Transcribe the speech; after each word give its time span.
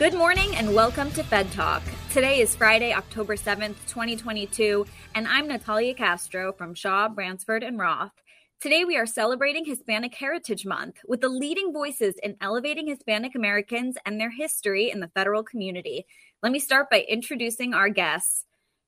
Good 0.00 0.14
morning 0.14 0.56
and 0.56 0.74
welcome 0.74 1.10
to 1.10 1.22
Fed 1.22 1.52
Talk. 1.52 1.82
Today 2.10 2.40
is 2.40 2.56
Friday, 2.56 2.94
October 2.94 3.36
7th, 3.36 3.76
2022, 3.86 4.86
and 5.14 5.28
I'm 5.28 5.46
Natalia 5.46 5.92
Castro 5.92 6.54
from 6.54 6.72
Shaw, 6.72 7.10
Bransford, 7.10 7.62
and 7.62 7.78
Roth. 7.78 8.14
Today 8.60 8.86
we 8.86 8.96
are 8.96 9.04
celebrating 9.04 9.66
Hispanic 9.66 10.14
Heritage 10.14 10.64
Month 10.64 11.00
with 11.06 11.20
the 11.20 11.28
leading 11.28 11.70
voices 11.74 12.14
in 12.22 12.38
elevating 12.40 12.86
Hispanic 12.86 13.34
Americans 13.34 13.98
and 14.06 14.18
their 14.18 14.30
history 14.30 14.90
in 14.90 15.00
the 15.00 15.10
federal 15.14 15.42
community. 15.42 16.06
Let 16.42 16.52
me 16.52 16.60
start 16.60 16.88
by 16.88 17.04
introducing 17.06 17.74
our 17.74 17.90
guests. 17.90 18.46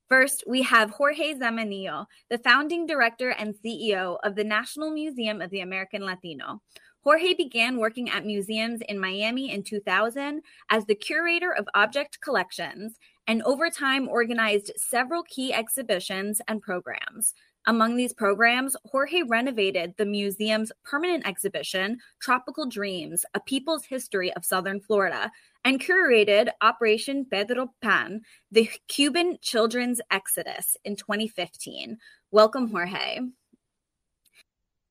First, 0.09 0.45
we 0.47 0.63
have 0.63 0.93
Jorge 0.93 1.35
Zamanillo, 1.35 2.07
the 2.31 2.39
founding 2.39 2.87
director 2.87 3.33
and 3.33 3.55
CEO 3.55 4.17
of 4.23 4.35
the 4.35 4.45
National 4.45 4.91
Museum 4.91 5.43
of 5.43 5.51
the 5.51 5.61
American 5.61 6.07
Latino. 6.07 6.63
Jorge 7.05 7.35
began 7.35 7.79
working 7.79 8.11
at 8.11 8.25
museums 8.25 8.81
in 8.89 8.99
Miami 8.99 9.51
in 9.51 9.65
2000 9.65 10.41
as 10.71 10.87
the 10.87 10.95
curator 10.95 11.53
of 11.53 11.69
object 11.75 12.21
collections 12.21 12.99
and 13.27 13.43
over 13.43 13.71
time 13.71 14.09
organized 14.09 14.73
several 14.77 15.25
key 15.25 15.53
exhibitions 15.53 16.41
and 16.47 16.63
programs. 16.63 17.35
Among 17.67 17.97
these 17.97 18.13
programs, 18.13 18.77
Jorge 18.87 19.23
renovated 19.23 19.95
the 19.97 20.05
museum's 20.05 20.73
permanent 20.85 21.27
exhibition, 21.27 21.99
Tropical 22.21 22.67
Dreams 22.67 23.25
A 23.35 23.41
People's 23.41 23.85
History 23.85 24.33
of 24.35 24.45
Southern 24.45 24.81
Florida, 24.81 25.31
and 25.65 25.81
curated 25.81 26.49
Operation 26.61 27.25
Pedro 27.25 27.73
Pan, 27.81 28.23
the 28.51 28.69
Cuban 28.89 29.39
Children's 29.43 30.01
Exodus, 30.11 30.77
in 30.85 30.97
2015. 30.97 31.99
Welcome, 32.33 32.69
Jorge. 32.69 33.21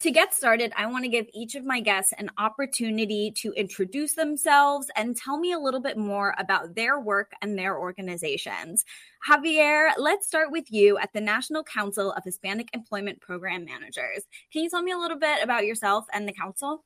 To 0.00 0.10
get 0.10 0.34
started, 0.34 0.72
I 0.76 0.86
want 0.86 1.04
to 1.04 1.08
give 1.08 1.26
each 1.32 1.54
of 1.54 1.64
my 1.64 1.80
guests 1.80 2.12
an 2.18 2.30
opportunity 2.36 3.32
to 3.36 3.52
introduce 3.52 4.12
themselves 4.12 4.88
and 4.96 5.16
tell 5.16 5.38
me 5.38 5.52
a 5.52 5.58
little 5.58 5.80
bit 5.80 5.96
more 5.96 6.34
about 6.36 6.74
their 6.74 7.00
work 7.00 7.32
and 7.40 7.58
their 7.58 7.78
organizations. 7.78 8.84
Javier, 9.26 9.92
let's 9.96 10.26
start 10.26 10.50
with 10.50 10.70
you 10.70 10.98
at 10.98 11.10
the 11.14 11.22
National 11.22 11.62
Council 11.62 12.12
of 12.12 12.22
Hispanic 12.22 12.68
Employment 12.74 13.22
Program 13.22 13.64
Managers. 13.64 14.24
Can 14.52 14.64
you 14.64 14.68
tell 14.68 14.82
me 14.82 14.92
a 14.92 14.98
little 14.98 15.18
bit 15.18 15.42
about 15.42 15.64
yourself 15.64 16.04
and 16.12 16.28
the 16.28 16.34
council? 16.34 16.84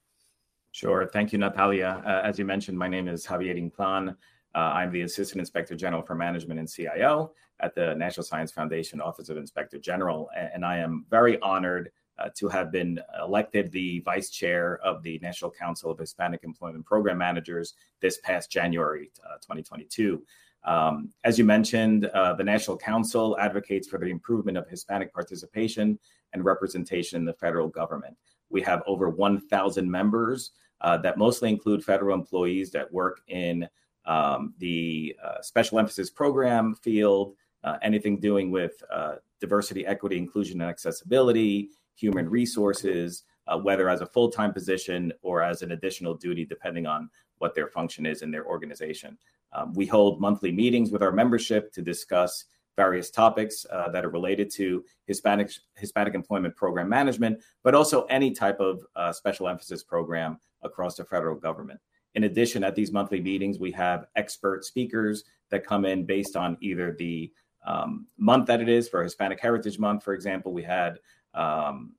Sure. 0.78 1.10
Thank 1.12 1.32
you, 1.32 1.40
Natalia. 1.40 2.00
Uh, 2.06 2.20
as 2.24 2.38
you 2.38 2.44
mentioned, 2.44 2.78
my 2.78 2.86
name 2.86 3.08
is 3.08 3.26
Javier 3.26 3.58
Inclan. 3.58 4.10
Uh, 4.54 4.58
I'm 4.58 4.92
the 4.92 5.00
Assistant 5.00 5.40
Inspector 5.40 5.74
General 5.74 6.02
for 6.02 6.14
Management 6.14 6.60
and 6.60 6.70
CIO 6.70 7.32
at 7.58 7.74
the 7.74 7.96
National 7.96 8.22
Science 8.22 8.52
Foundation 8.52 9.00
Office 9.00 9.28
of 9.28 9.38
Inspector 9.38 9.76
General. 9.80 10.30
And 10.36 10.64
I 10.64 10.76
am 10.76 11.04
very 11.10 11.36
honored 11.40 11.90
uh, 12.16 12.28
to 12.36 12.46
have 12.46 12.70
been 12.70 13.00
elected 13.20 13.72
the 13.72 13.98
vice 14.04 14.30
chair 14.30 14.78
of 14.84 15.02
the 15.02 15.18
National 15.20 15.50
Council 15.50 15.90
of 15.90 15.98
Hispanic 15.98 16.44
Employment 16.44 16.86
Program 16.86 17.18
Managers 17.18 17.74
this 18.00 18.20
past 18.20 18.48
January 18.48 19.10
uh, 19.26 19.34
2022. 19.38 20.22
Um, 20.62 21.10
as 21.24 21.40
you 21.40 21.44
mentioned, 21.44 22.04
the 22.04 22.44
National 22.44 22.76
Council 22.76 23.36
advocates 23.40 23.88
for 23.88 23.98
the 23.98 24.06
improvement 24.06 24.56
of 24.56 24.68
Hispanic 24.68 25.12
participation 25.12 25.98
and 26.32 26.44
representation 26.44 27.18
in 27.18 27.24
the 27.24 27.32
federal 27.32 27.66
government. 27.66 28.16
We 28.48 28.62
have 28.62 28.82
over 28.86 29.10
1,000 29.10 29.90
members 29.90 30.52
uh, 30.80 30.96
that 30.98 31.18
mostly 31.18 31.48
include 31.48 31.84
federal 31.84 32.14
employees 32.14 32.70
that 32.70 32.92
work 32.92 33.20
in 33.28 33.68
um, 34.06 34.54
the 34.58 35.14
uh, 35.22 35.40
special 35.42 35.78
emphasis 35.78 36.10
program 36.10 36.74
field, 36.74 37.34
uh, 37.64 37.76
anything 37.82 38.18
doing 38.18 38.50
with 38.50 38.82
diversity, 39.40 39.86
equity, 39.86 40.18
inclusion, 40.18 40.60
and 40.60 40.70
accessibility, 40.70 41.70
human 41.94 42.28
resources, 42.28 43.24
uh, 43.46 43.58
whether 43.58 43.88
as 43.88 44.00
a 44.00 44.06
full 44.06 44.30
time 44.30 44.52
position 44.52 45.12
or 45.22 45.42
as 45.42 45.62
an 45.62 45.72
additional 45.72 46.14
duty, 46.14 46.44
depending 46.44 46.86
on 46.86 47.10
what 47.38 47.54
their 47.54 47.68
function 47.68 48.06
is 48.06 48.22
in 48.22 48.30
their 48.30 48.46
organization. 48.46 49.16
Um, 49.52 49.72
we 49.74 49.86
hold 49.86 50.20
monthly 50.20 50.52
meetings 50.52 50.90
with 50.90 51.02
our 51.02 51.12
membership 51.12 51.72
to 51.72 51.82
discuss 51.82 52.44
various 52.76 53.10
topics 53.10 53.66
uh, 53.72 53.88
that 53.88 54.04
are 54.04 54.10
related 54.10 54.50
to 54.52 54.84
Hispanic 55.06 55.50
Hispanic 55.76 56.14
employment 56.14 56.54
program 56.54 56.88
management, 56.88 57.40
but 57.64 57.74
also 57.74 58.04
any 58.04 58.30
type 58.30 58.60
of 58.60 58.84
uh, 58.94 59.12
special 59.12 59.48
emphasis 59.48 59.82
program 59.82 60.38
across 60.62 60.96
the 60.96 61.04
federal 61.04 61.36
government. 61.36 61.80
In 62.14 62.24
addition, 62.24 62.64
at 62.64 62.74
these 62.74 62.92
monthly 62.92 63.20
meetings, 63.20 63.58
we 63.58 63.70
have 63.72 64.06
expert 64.16 64.64
speakers 64.64 65.24
that 65.50 65.64
come 65.64 65.84
in 65.84 66.04
based 66.04 66.36
on 66.36 66.56
either 66.60 66.94
the 66.98 67.32
um, 67.66 68.06
month 68.16 68.46
that 68.46 68.60
it 68.60 68.68
is 68.68 68.88
for 68.88 69.02
Hispanic 69.02 69.40
Heritage 69.40 69.78
Month, 69.78 70.02
for 70.02 70.14
example. 70.14 70.52
We 70.52 70.62
had 70.62 70.98
um, 71.34 71.92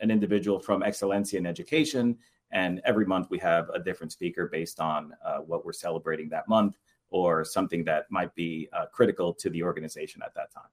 an 0.00 0.10
individual 0.10 0.58
from 0.58 0.82
Excelencia 0.82 1.38
in 1.38 1.46
Education. 1.46 2.16
And 2.50 2.80
every 2.84 3.04
month 3.04 3.28
we 3.30 3.38
have 3.38 3.68
a 3.70 3.80
different 3.80 4.12
speaker 4.12 4.46
based 4.46 4.80
on 4.80 5.12
uh, 5.24 5.38
what 5.38 5.64
we're 5.64 5.72
celebrating 5.72 6.28
that 6.28 6.48
month 6.48 6.78
or 7.10 7.44
something 7.44 7.84
that 7.84 8.06
might 8.10 8.34
be 8.34 8.68
uh, 8.72 8.86
critical 8.92 9.32
to 9.34 9.50
the 9.50 9.62
organization 9.62 10.22
at 10.24 10.34
that 10.34 10.52
time. 10.52 10.70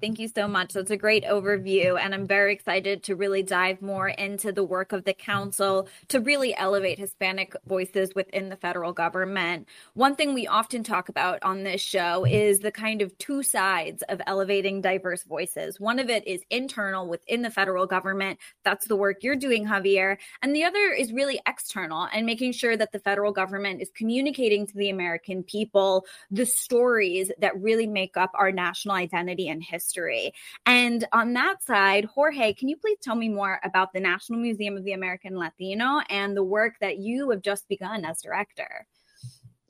Thank 0.00 0.20
you 0.20 0.28
so 0.28 0.46
much. 0.46 0.74
That's 0.74 0.92
a 0.92 0.96
great 0.96 1.24
overview. 1.24 1.98
And 2.00 2.14
I'm 2.14 2.24
very 2.24 2.52
excited 2.52 3.02
to 3.04 3.16
really 3.16 3.42
dive 3.42 3.82
more 3.82 4.08
into 4.08 4.52
the 4.52 4.62
work 4.62 4.92
of 4.92 5.02
the 5.02 5.12
council 5.12 5.88
to 6.08 6.20
really 6.20 6.54
elevate 6.56 7.00
Hispanic 7.00 7.56
voices 7.66 8.14
within 8.14 8.48
the 8.48 8.54
federal 8.56 8.92
government. 8.92 9.66
One 9.94 10.14
thing 10.14 10.34
we 10.34 10.46
often 10.46 10.84
talk 10.84 11.08
about 11.08 11.42
on 11.42 11.64
this 11.64 11.80
show 11.80 12.24
is 12.24 12.60
the 12.60 12.70
kind 12.70 13.02
of 13.02 13.16
two 13.18 13.42
sides 13.42 14.04
of 14.08 14.22
elevating 14.28 14.80
diverse 14.80 15.24
voices. 15.24 15.80
One 15.80 15.98
of 15.98 16.08
it 16.08 16.24
is 16.28 16.42
internal 16.48 17.08
within 17.08 17.42
the 17.42 17.50
federal 17.50 17.86
government. 17.86 18.38
That's 18.62 18.86
the 18.86 18.96
work 18.96 19.24
you're 19.24 19.34
doing, 19.34 19.66
Javier. 19.66 20.18
And 20.42 20.54
the 20.54 20.62
other 20.62 20.92
is 20.92 21.12
really 21.12 21.40
external 21.44 22.06
and 22.12 22.24
making 22.24 22.52
sure 22.52 22.76
that 22.76 22.92
the 22.92 23.00
federal 23.00 23.32
government 23.32 23.82
is 23.82 23.90
communicating 23.96 24.64
to 24.68 24.76
the 24.76 24.90
American 24.90 25.42
people 25.42 26.06
the 26.30 26.46
stories 26.46 27.32
that 27.40 27.60
really 27.60 27.88
make 27.88 28.16
up 28.16 28.30
our 28.34 28.52
national 28.52 28.94
identity 28.94 29.48
and 29.48 29.60
history 29.60 29.87
history. 29.88 30.32
And 30.66 31.06
on 31.12 31.32
that 31.34 31.62
side, 31.62 32.04
Jorge, 32.04 32.52
can 32.52 32.68
you 32.68 32.76
please 32.76 32.98
tell 33.02 33.14
me 33.14 33.28
more 33.28 33.60
about 33.64 33.92
the 33.92 34.00
National 34.00 34.38
Museum 34.38 34.76
of 34.76 34.84
the 34.84 34.92
American 34.92 35.36
Latino 35.36 36.00
and 36.10 36.36
the 36.36 36.42
work 36.42 36.74
that 36.80 36.98
you 36.98 37.30
have 37.30 37.42
just 37.42 37.68
begun 37.68 38.04
as 38.04 38.22
director? 38.22 38.86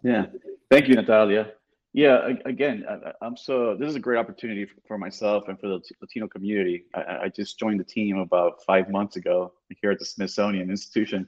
Yeah, 0.03 0.27
thank 0.71 0.89
you, 0.89 0.95
Natalia. 0.95 1.53
Yeah, 1.95 2.29
again, 2.45 2.85
I'm 3.23 3.37
so 3.37 3.75
this 3.75 3.89
is 3.89 3.97
a 3.97 4.01
great 4.01 4.19
opportunity 4.19 4.67
for 4.87 4.99
myself 4.99 5.49
and 5.49 5.59
for 5.59 5.69
the 5.69 5.81
Latino 6.01 6.29
community. 6.29 6.85
I, 6.95 7.01
I 7.25 7.29
just 7.35 7.59
joined 7.59 7.81
the 7.81 7.85
team 7.85 8.19
about 8.19 8.63
five 8.65 8.91
months 8.91 9.17
ago 9.17 9.53
here 9.81 9.91
at 9.91 9.99
the 9.99 10.05
Smithsonian 10.05 10.71
Institution, 10.71 11.27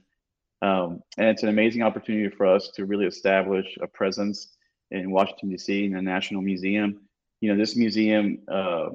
um, 0.61 1.01
and 1.17 1.27
it's 1.27 1.43
an 1.43 1.49
amazing 1.49 1.81
opportunity 1.81 2.33
for 2.33 2.45
us 2.45 2.69
to 2.75 2.85
really 2.85 3.05
establish 3.05 3.77
a 3.81 3.87
presence 3.87 4.55
in 4.91 5.11
Washington 5.11 5.49
D.C. 5.49 5.85
in 5.85 5.93
the 5.93 6.01
National 6.01 6.41
Museum. 6.41 7.01
You 7.41 7.51
know, 7.51 7.57
this 7.57 7.75
museum 7.75 8.39
uh, 8.47 8.89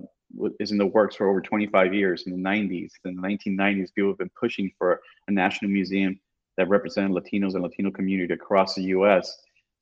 is 0.58 0.70
in 0.70 0.78
the 0.78 0.86
works 0.86 1.16
for 1.16 1.28
over 1.28 1.40
25 1.40 1.92
years. 1.92 2.24
In 2.26 2.32
the 2.32 2.48
90s, 2.48 2.92
in 3.04 3.16
the 3.16 3.22
1990s, 3.22 3.92
people 3.94 4.10
have 4.10 4.18
been 4.18 4.30
pushing 4.38 4.70
for 4.78 5.00
a 5.28 5.32
national 5.32 5.70
museum 5.70 6.18
that 6.56 6.68
represented 6.68 7.10
Latinos 7.10 7.54
and 7.54 7.62
Latino 7.62 7.90
community 7.90 8.32
across 8.32 8.74
the 8.74 8.82
U.S 8.84 9.36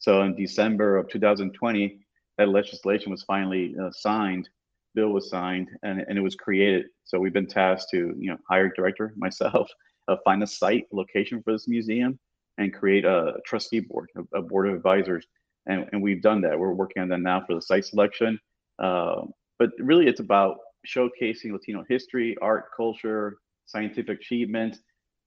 so 0.05 0.21
in 0.21 0.37
December 0.37 0.99
of 0.99 1.09
2020, 1.09 1.99
that 2.37 2.51
legislation 2.51 3.11
was 3.11 3.23
finally 3.23 3.75
uh, 3.81 3.91
signed, 3.91 4.51
bill 4.95 5.09
was 5.09 5.31
signed, 5.31 5.71
and, 5.83 6.05
and 6.07 6.19
it 6.19 6.21
was 6.21 6.35
created. 6.35 6.87
So 7.05 7.19
we've 7.19 7.33
been 7.33 7.47
tasked 7.47 7.91
to, 7.93 8.15
you 8.19 8.31
know, 8.31 8.37
hire 8.47 8.67
a 8.67 8.75
director, 8.75 9.15
myself, 9.17 9.71
uh, 10.09 10.17
find 10.23 10.43
a 10.43 10.47
site 10.47 10.87
location 10.93 11.43
for 11.43 11.53
this 11.53 11.69
museum, 11.69 12.19
and 12.59 12.75
create 12.75 13.07
a 13.07 13.37
trustee 13.47 13.81
board, 13.81 14.11
a, 14.15 14.41
a 14.41 14.43
board 14.43 14.69
of 14.69 14.75
advisors. 14.75 15.27
And, 15.65 15.89
and 15.93 16.03
we've 16.03 16.21
done 16.21 16.43
that. 16.43 16.59
We're 16.59 16.75
working 16.75 17.03
on 17.03 17.09
that 17.09 17.21
now 17.21 17.43
for 17.47 17.55
the 17.55 17.63
site 17.63 17.87
selection. 17.87 18.39
Uh, 18.79 19.23
but 19.59 19.71
really, 19.79 20.07
it's 20.07 20.21
about 20.21 20.57
showcasing 20.87 21.53
Latino 21.53 21.85
history, 21.89 22.37
art, 22.43 22.67
culture, 22.77 23.39
scientific 23.67 24.21
achievement, 24.21 24.79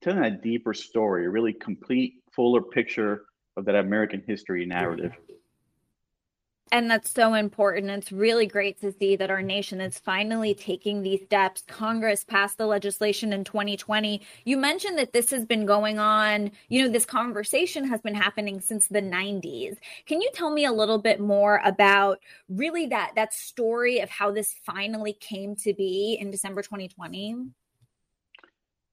telling 0.02 0.24
a 0.24 0.32
deeper 0.32 0.74
story, 0.74 1.26
a 1.26 1.30
really 1.30 1.54
complete, 1.54 2.16
fuller 2.36 2.62
picture 2.62 3.24
of 3.56 3.66
that 3.66 3.76
American 3.76 4.24
history 4.28 4.66
narrative. 4.66 5.14
And 6.72 6.92
that's 6.92 7.10
so 7.10 7.34
important. 7.34 7.90
It's 7.90 8.12
really 8.12 8.46
great 8.46 8.80
to 8.82 8.92
see 8.92 9.16
that 9.16 9.32
our 9.32 9.42
nation 9.42 9.80
is 9.80 9.98
finally 9.98 10.54
taking 10.54 11.02
these 11.02 11.22
steps. 11.24 11.64
Congress 11.68 12.26
passed 12.26 12.58
the 12.58 12.66
legislation 12.66 13.32
in 13.32 13.46
2020. 13.46 14.22
You 14.44 14.58
mentioned 14.58 14.98
that 14.98 15.14
this 15.14 15.30
has 15.30 15.46
been 15.46 15.66
going 15.66 15.98
on, 15.98 16.52
you 16.68 16.82
know, 16.82 16.90
this 16.92 17.06
conversation 17.06 17.88
has 17.88 18.02
been 18.02 18.16
happening 18.16 18.60
since 18.60 18.88
the 18.88 19.02
90s. 19.02 19.78
Can 20.06 20.22
you 20.22 20.30
tell 20.34 20.50
me 20.50 20.66
a 20.66 20.72
little 20.72 20.98
bit 20.98 21.22
more 21.22 21.62
about 21.64 22.20
really 22.50 22.88
that 22.88 23.14
that 23.16 23.34
story 23.34 24.00
of 24.00 24.10
how 24.10 24.32
this 24.32 24.54
finally 24.66 25.14
came 25.14 25.56
to 25.58 25.74
be 25.74 26.18
in 26.20 26.32
December 26.32 26.62
2020? 26.62 27.48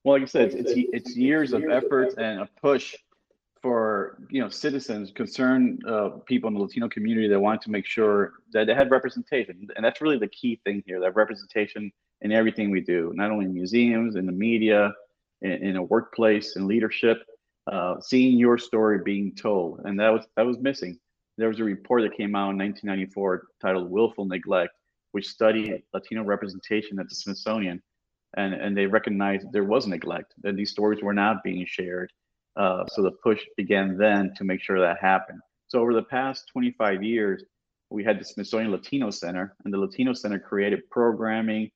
Well, 0.05 0.15
like 0.15 0.23
I 0.23 0.27
said, 0.27 0.53
it's, 0.53 0.71
it's, 0.71 0.91
it's 0.93 1.17
years 1.17 1.53
of 1.55 1.65
efforts 1.65 2.15
and 2.19 2.41
a 2.41 2.49
push 2.61 2.95
for 3.65 4.19
you 4.29 4.43
know 4.43 4.51
citizens, 4.51 5.11
concerned 5.11 5.83
uh, 5.89 6.11
people 6.27 6.49
in 6.49 6.55
the 6.55 6.61
Latino 6.61 6.87
community 6.87 7.29
that 7.29 7.41
want 7.41 7.63
to 7.63 7.71
make 7.71 7.87
sure 7.87 8.35
that 8.53 8.67
they 8.67 8.75
had 8.75 8.91
representation, 8.91 9.67
and 9.75 9.83
that's 9.83 10.03
really 10.03 10.19
the 10.19 10.29
key 10.29 10.61
thing 10.65 10.83
here. 10.85 11.01
That 11.01 11.17
representation 11.17 11.91
in 12.21 12.31
everything 12.31 12.71
we 12.71 12.83
do, 12.83 13.11
not 13.15 13.31
only 13.31 13.47
in 13.47 13.55
museums, 13.55 14.17
in 14.17 14.27
the 14.27 14.33
media, 14.33 14.93
in, 15.41 15.53
in 15.69 15.77
a 15.77 15.83
workplace, 15.83 16.57
in 16.57 16.69
leadership. 16.69 17.23
Uh, 17.73 17.99
seeing 18.03 18.39
your 18.39 18.59
story 18.59 18.99
being 19.03 19.35
told, 19.35 19.81
and 19.87 19.99
that 19.99 20.11
was 20.11 20.27
that 20.37 20.45
was 20.45 20.59
missing. 20.59 20.99
There 21.39 21.49
was 21.49 21.59
a 21.59 21.65
report 21.65 22.03
that 22.03 22.15
came 22.15 22.35
out 22.37 22.51
in 22.51 22.59
1994 22.59 23.47
titled 23.63 23.91
"Willful 23.91 24.27
Neglect," 24.27 24.75
which 25.13 25.27
studied 25.27 25.83
Latino 25.95 26.23
representation 26.23 26.99
at 26.99 27.09
the 27.09 27.15
Smithsonian, 27.15 27.83
and 28.37 28.53
and 28.53 28.77
they 28.77 28.85
recognized 28.85 29.51
there 29.53 29.65
was 29.65 29.87
neglect 29.87 30.35
that 30.43 30.55
these 30.55 30.71
stories 30.71 31.03
were 31.03 31.15
not 31.15 31.43
being 31.43 31.65
shared 31.65 32.13
uh, 32.57 32.85
so 32.89 33.03
the 33.03 33.11
push 33.11 33.43
began 33.57 33.97
then 33.97 34.33
to 34.37 34.45
make 34.45 34.63
sure 34.63 34.81
that 34.81 34.99
happened. 35.01 35.41
So 35.69 35.81
over 35.81 35.93
the 35.93 36.03
past 36.03 36.49
25 36.53 37.03
years, 37.03 37.45
we 37.91 38.05
had 38.05 38.21
the 38.21 38.25
Smithsonian 38.25 38.71
Latino 38.73 39.11
Center, 39.11 39.57
and 39.65 39.73
the 39.73 39.79
Latino 39.79 40.13
Center 40.13 40.39
created 40.39 40.89
programming. 40.91 41.71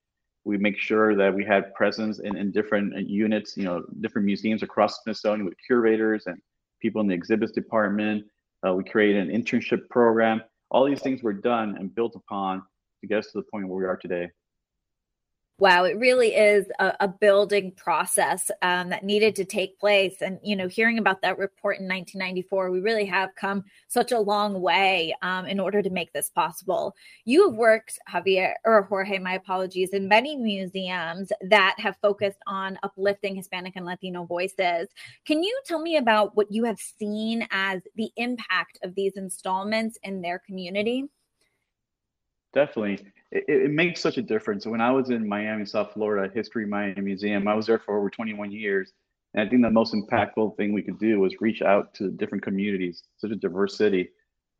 We 0.44 0.56
make 0.56 0.78
sure 0.78 1.14
that 1.16 1.34
we 1.34 1.44
had 1.44 1.74
presence 1.74 2.20
in, 2.20 2.36
in 2.36 2.50
different 2.50 3.08
units, 3.08 3.56
you 3.56 3.64
know, 3.64 3.84
different 4.00 4.24
museums 4.26 4.62
across 4.62 5.02
Smithsonian 5.02 5.44
with 5.44 5.54
curators 5.66 6.24
and 6.26 6.40
people 6.80 7.00
in 7.00 7.06
the 7.06 7.14
exhibits 7.14 7.52
department. 7.52 8.24
Uh, 8.66 8.74
we 8.74 8.84
created 8.84 9.28
an 9.28 9.42
internship 9.42 9.88
program. 9.90 10.40
All 10.70 10.84
these 10.84 11.00
things 11.00 11.22
were 11.22 11.32
done 11.32 11.76
and 11.78 11.94
built 11.94 12.16
upon 12.16 12.62
to 13.00 13.06
get 13.06 13.18
us 13.18 13.26
to 13.32 13.38
the 13.38 13.44
point 13.52 13.68
where 13.68 13.78
we 13.78 13.84
are 13.84 13.96
today. 13.96 14.28
Wow, 15.60 15.86
it 15.86 15.98
really 15.98 16.36
is 16.36 16.66
a, 16.78 16.94
a 17.00 17.08
building 17.08 17.72
process 17.72 18.48
um, 18.62 18.90
that 18.90 19.02
needed 19.02 19.34
to 19.36 19.44
take 19.44 19.80
place. 19.80 20.22
And, 20.22 20.38
you 20.40 20.54
know, 20.54 20.68
hearing 20.68 20.98
about 20.98 21.20
that 21.22 21.36
report 21.36 21.80
in 21.80 21.88
1994, 21.88 22.70
we 22.70 22.78
really 22.78 23.06
have 23.06 23.34
come 23.34 23.64
such 23.88 24.12
a 24.12 24.20
long 24.20 24.60
way 24.60 25.16
um, 25.22 25.46
in 25.46 25.58
order 25.58 25.82
to 25.82 25.90
make 25.90 26.12
this 26.12 26.30
possible. 26.30 26.94
You 27.24 27.48
have 27.48 27.58
worked, 27.58 27.98
Javier, 28.08 28.52
or 28.64 28.82
Jorge, 28.82 29.18
my 29.18 29.34
apologies, 29.34 29.90
in 29.90 30.06
many 30.06 30.36
museums 30.36 31.32
that 31.40 31.74
have 31.78 31.96
focused 32.00 32.38
on 32.46 32.78
uplifting 32.84 33.34
Hispanic 33.34 33.74
and 33.74 33.84
Latino 33.84 34.26
voices. 34.26 34.86
Can 35.24 35.42
you 35.42 35.60
tell 35.66 35.80
me 35.80 35.96
about 35.96 36.36
what 36.36 36.52
you 36.52 36.62
have 36.66 36.78
seen 36.78 37.48
as 37.50 37.82
the 37.96 38.12
impact 38.16 38.78
of 38.84 38.94
these 38.94 39.16
installments 39.16 39.98
in 40.04 40.22
their 40.22 40.38
community? 40.38 41.08
Definitely 42.52 43.12
it, 43.30 43.44
it, 43.48 43.70
makes 43.70 44.00
such 44.00 44.16
a 44.16 44.22
difference. 44.22 44.66
When 44.66 44.80
I 44.80 44.90
was 44.90 45.10
in 45.10 45.28
Miami, 45.28 45.66
South 45.66 45.92
Florida, 45.92 46.32
History 46.34 46.66
Miami 46.66 47.00
Museum, 47.00 47.46
I 47.46 47.54
was 47.54 47.66
there 47.66 47.78
for 47.78 47.98
over 47.98 48.10
21 48.10 48.50
years. 48.50 48.92
And 49.34 49.46
I 49.46 49.50
think 49.50 49.62
the 49.62 49.70
most 49.70 49.94
impactful 49.94 50.56
thing 50.56 50.72
we 50.72 50.82
could 50.82 50.98
do 50.98 51.20
was 51.20 51.40
reach 51.40 51.60
out 51.60 51.92
to 51.94 52.10
different 52.10 52.42
communities, 52.42 53.02
such 53.18 53.30
a 53.30 53.36
diverse 53.36 53.76
city, 53.76 54.08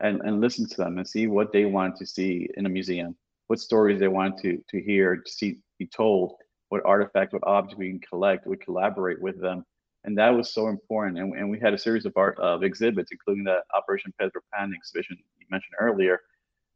and, 0.01 0.21
and 0.21 0.41
listen 0.41 0.69
to 0.69 0.77
them 0.77 0.99
and 0.99 1.09
see 1.09 1.27
what 1.27 1.53
they 1.53 1.65
want 1.65 1.97
to 1.97 2.07
see 2.07 2.49
in 2.57 2.67
a 2.67 2.69
museum, 2.69 3.17
what 3.47 3.59
stories 3.59 3.99
they 3.99 4.09
want 4.09 4.39
to, 4.41 4.63
to 4.69 4.81
hear, 4.81 5.17
to 5.17 5.31
see 5.31 5.59
be 5.79 5.87
told, 5.87 6.35
what 6.69 6.85
artifacts, 6.85 7.33
what 7.33 7.47
objects 7.47 7.79
we 7.79 7.89
can 7.89 8.01
collect, 8.01 8.47
we 8.47 8.57
collaborate 8.57 9.21
with 9.23 9.41
them. 9.41 9.65
And 10.05 10.17
that 10.19 10.31
was 10.31 10.53
so 10.53 10.69
important. 10.69 11.19
And, 11.19 11.35
and 11.35 11.51
we 11.51 11.59
had 11.59 11.73
a 11.73 11.79
series 11.79 12.05
of 12.05 12.13
art 12.17 12.39
of 12.39 12.63
exhibits, 12.63 13.11
including 13.11 13.45
the 13.45 13.63
Operation 13.75 14.13
Pedro 14.19 14.43
Pan 14.53 14.73
exhibition 14.75 15.17
you 15.39 15.47
mentioned 15.51 15.75
earlier, 15.81 16.21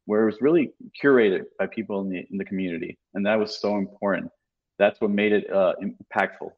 where 0.06 0.22
it 0.22 0.26
was 0.26 0.40
really 0.40 0.72
curated 1.02 1.44
by 1.58 1.66
people 1.66 2.00
in 2.00 2.08
the 2.08 2.26
in 2.30 2.38
the 2.38 2.44
community, 2.44 2.98
and 3.14 3.24
that 3.26 3.38
was 3.38 3.60
so 3.60 3.76
important. 3.76 4.30
That's 4.78 5.00
what 5.00 5.10
made 5.10 5.32
it 5.32 5.50
uh, 5.52 5.74
impactful. 5.82 6.50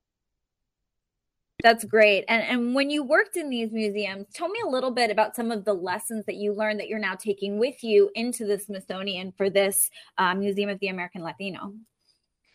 That's 1.62 1.84
great. 1.84 2.24
And 2.28 2.42
and 2.42 2.74
when 2.74 2.90
you 2.90 3.02
worked 3.02 3.36
in 3.36 3.48
these 3.48 3.72
museums, 3.72 4.26
tell 4.34 4.48
me 4.48 4.60
a 4.64 4.68
little 4.68 4.90
bit 4.90 5.10
about 5.10 5.36
some 5.36 5.50
of 5.50 5.64
the 5.64 5.72
lessons 5.72 6.24
that 6.26 6.36
you 6.36 6.52
learned 6.52 6.80
that 6.80 6.88
you're 6.88 6.98
now 6.98 7.14
taking 7.14 7.58
with 7.58 7.82
you 7.82 8.10
into 8.14 8.46
the 8.46 8.58
Smithsonian 8.58 9.32
for 9.36 9.48
this 9.50 9.90
uh, 10.18 10.34
Museum 10.34 10.68
of 10.68 10.78
the 10.80 10.88
American 10.88 11.22
Latino. 11.22 11.74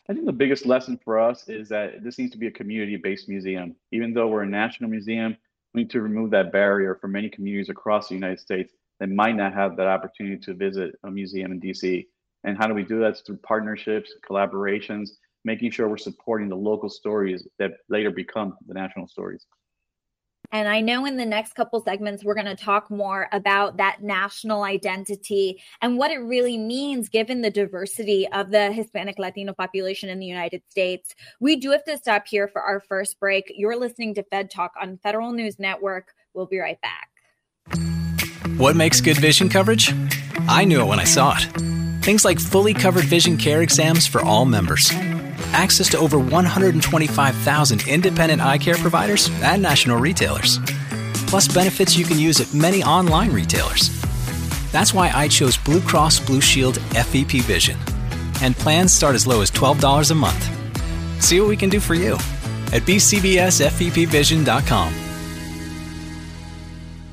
I 0.09 0.13
think 0.13 0.25
the 0.25 0.31
biggest 0.31 0.65
lesson 0.65 0.99
for 1.03 1.19
us 1.19 1.47
is 1.47 1.69
that 1.69 2.03
this 2.03 2.17
needs 2.17 2.31
to 2.31 2.39
be 2.39 2.47
a 2.47 2.51
community-based 2.51 3.29
museum. 3.29 3.75
Even 3.91 4.11
though 4.11 4.27
we're 4.27 4.41
a 4.41 4.47
national 4.47 4.89
museum, 4.89 5.37
we 5.73 5.81
need 5.81 5.91
to 5.91 6.01
remove 6.01 6.31
that 6.31 6.51
barrier 6.51 6.95
for 6.99 7.07
many 7.07 7.29
communities 7.29 7.69
across 7.69 8.09
the 8.09 8.15
United 8.15 8.39
States 8.39 8.73
that 8.99 9.09
might 9.09 9.35
not 9.35 9.53
have 9.53 9.75
that 9.77 9.87
opportunity 9.87 10.37
to 10.37 10.53
visit 10.53 10.95
a 11.03 11.11
museum 11.11 11.51
in 11.51 11.61
DC. 11.61 12.05
And 12.43 12.57
how 12.57 12.67
do 12.67 12.73
we 12.73 12.83
do 12.83 12.99
that? 12.99 13.11
It's 13.11 13.21
through 13.21 13.37
partnerships, 13.37 14.13
collaborations, 14.29 15.09
making 15.45 15.71
sure 15.71 15.87
we're 15.87 15.97
supporting 15.97 16.49
the 16.49 16.55
local 16.55 16.89
stories 16.89 17.47
that 17.59 17.71
later 17.89 18.11
become 18.11 18.55
the 18.67 18.73
national 18.73 19.07
stories. 19.07 19.45
And 20.51 20.67
I 20.67 20.81
know 20.81 21.05
in 21.05 21.15
the 21.15 21.25
next 21.25 21.53
couple 21.53 21.79
segments, 21.83 22.23
we're 22.23 22.33
going 22.33 22.45
to 22.47 22.55
talk 22.55 22.89
more 22.89 23.27
about 23.31 23.77
that 23.77 24.01
national 24.01 24.63
identity 24.63 25.61
and 25.81 25.97
what 25.97 26.09
it 26.09 26.17
really 26.17 26.57
means 26.57 27.07
given 27.07 27.41
the 27.41 27.51
diversity 27.51 28.27
of 28.29 28.49
the 28.49 28.71
Hispanic 28.71 29.19
Latino 29.19 29.53
population 29.53 30.09
in 30.09 30.17
the 30.17 30.25
United 30.25 30.63
States. 30.67 31.13
We 31.39 31.57
do 31.57 31.69
have 31.71 31.83
to 31.83 31.97
stop 31.97 32.27
here 32.27 32.47
for 32.47 32.61
our 32.63 32.79
first 32.79 33.19
break. 33.19 33.51
You're 33.55 33.77
listening 33.77 34.15
to 34.15 34.23
Fed 34.23 34.49
Talk 34.49 34.71
on 34.81 34.97
Federal 35.03 35.33
News 35.33 35.59
Network. 35.59 36.13
We'll 36.33 36.47
be 36.47 36.57
right 36.57 36.79
back. 36.81 37.98
What 38.59 38.75
makes 38.75 38.99
good 38.99 39.17
vision 39.17 39.47
coverage? 39.47 39.93
I 40.49 40.65
knew 40.65 40.81
it 40.81 40.87
when 40.87 40.99
I 40.99 41.05
saw 41.05 41.37
it. 41.37 41.43
Things 42.03 42.25
like 42.25 42.41
fully 42.41 42.73
covered 42.73 43.05
vision 43.05 43.37
care 43.37 43.61
exams 43.61 44.05
for 44.05 44.21
all 44.21 44.43
members, 44.43 44.91
access 45.53 45.87
to 45.91 45.97
over 45.97 46.19
125,000 46.19 47.87
independent 47.87 48.41
eye 48.41 48.57
care 48.57 48.75
providers 48.75 49.29
and 49.43 49.61
national 49.61 49.97
retailers, 49.97 50.59
plus 51.27 51.47
benefits 51.47 51.97
you 51.97 52.03
can 52.03 52.19
use 52.19 52.41
at 52.41 52.53
many 52.53 52.83
online 52.83 53.31
retailers. 53.31 53.89
That's 54.73 54.93
why 54.93 55.09
I 55.15 55.29
chose 55.29 55.55
Blue 55.55 55.79
Cross 55.79 56.19
Blue 56.19 56.41
Shield 56.41 56.79
FEP 56.91 57.41
Vision. 57.43 57.77
And 58.41 58.57
plans 58.57 58.91
start 58.91 59.15
as 59.15 59.25
low 59.25 59.39
as 59.39 59.51
$12 59.51 60.11
a 60.11 60.15
month. 60.15 61.23
See 61.23 61.39
what 61.39 61.47
we 61.47 61.55
can 61.55 61.69
do 61.69 61.79
for 61.79 61.95
you 61.95 62.15
at 62.73 62.83
bcbsfepvision.com. 62.83 65.08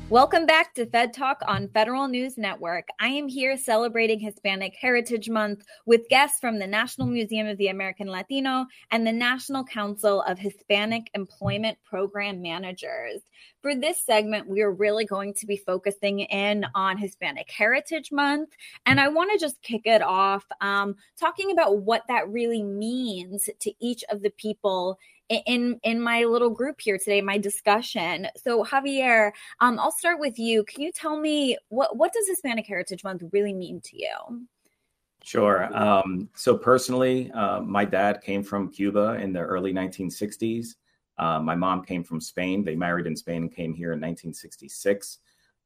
Welcome 0.09 0.45
back 0.45 0.73
to 0.75 0.85
Fed 0.85 1.11
Talk 1.11 1.41
on 1.49 1.67
Federal 1.67 2.07
News 2.07 2.37
Network. 2.37 2.87
I 2.97 3.09
am 3.09 3.27
here 3.27 3.57
celebrating 3.57 4.21
Hispanic 4.21 4.73
Heritage 4.79 5.29
Month 5.29 5.65
with 5.85 6.07
guests 6.07 6.39
from 6.39 6.59
the 6.59 6.65
National 6.65 7.09
Museum 7.09 7.45
of 7.45 7.57
the 7.57 7.67
American 7.67 8.07
Latino 8.07 8.67
and 8.91 9.05
the 9.05 9.11
National 9.11 9.65
Council 9.65 10.21
of 10.21 10.39
Hispanic 10.39 11.09
Employment 11.13 11.77
Program 11.83 12.41
Managers. 12.41 13.19
For 13.61 13.75
this 13.75 14.01
segment, 14.01 14.47
we 14.47 14.61
are 14.61 14.71
really 14.71 15.03
going 15.03 15.33
to 15.33 15.45
be 15.45 15.57
focusing 15.57 16.21
in 16.21 16.65
on 16.73 16.97
Hispanic 16.97 17.51
Heritage 17.51 18.09
Month. 18.13 18.51
And 18.85 19.01
I 19.01 19.09
want 19.09 19.33
to 19.33 19.37
just 19.37 19.61
kick 19.61 19.81
it 19.83 20.01
off 20.01 20.45
um, 20.61 20.95
talking 21.19 21.51
about 21.51 21.79
what 21.79 22.03
that 22.07 22.29
really 22.29 22.63
means 22.63 23.49
to 23.59 23.73
each 23.81 24.05
of 24.09 24.21
the 24.21 24.31
people 24.37 24.97
in 25.29 25.79
in 25.83 26.01
my 26.01 26.23
little 26.23 26.49
group 26.49 26.79
here 26.79 26.97
today, 26.97 27.21
my 27.21 27.37
discussion. 27.37 28.27
So 28.37 28.63
Javier, 28.63 29.31
um, 29.59 29.79
I'll 29.79 29.91
start 29.91 30.19
with 30.19 30.39
you. 30.39 30.63
Can 30.63 30.81
you 30.81 30.91
tell 30.91 31.19
me 31.19 31.57
what 31.69 31.97
what 31.97 32.13
does 32.13 32.27
Hispanic 32.27 32.65
Heritage 32.65 33.03
Month 33.03 33.23
really 33.31 33.53
mean 33.53 33.81
to 33.81 33.97
you? 33.97 34.47
Sure. 35.23 35.75
Um, 35.75 36.29
so 36.35 36.57
personally, 36.57 37.31
uh, 37.31 37.59
my 37.59 37.83
dad 37.83 38.21
came 38.21 38.43
from 38.43 38.71
Cuba 38.71 39.17
in 39.19 39.33
the 39.33 39.41
early 39.41 39.73
1960s. 39.73 40.75
Uh, 41.17 41.39
my 41.39 41.55
mom 41.55 41.83
came 41.83 42.03
from 42.03 42.21
Spain. 42.21 42.63
They 42.63 42.75
married 42.75 43.07
in 43.07 43.15
Spain 43.15 43.43
and 43.43 43.51
came 43.51 43.73
here 43.73 43.91
in 43.91 43.99
1966. 43.99 45.17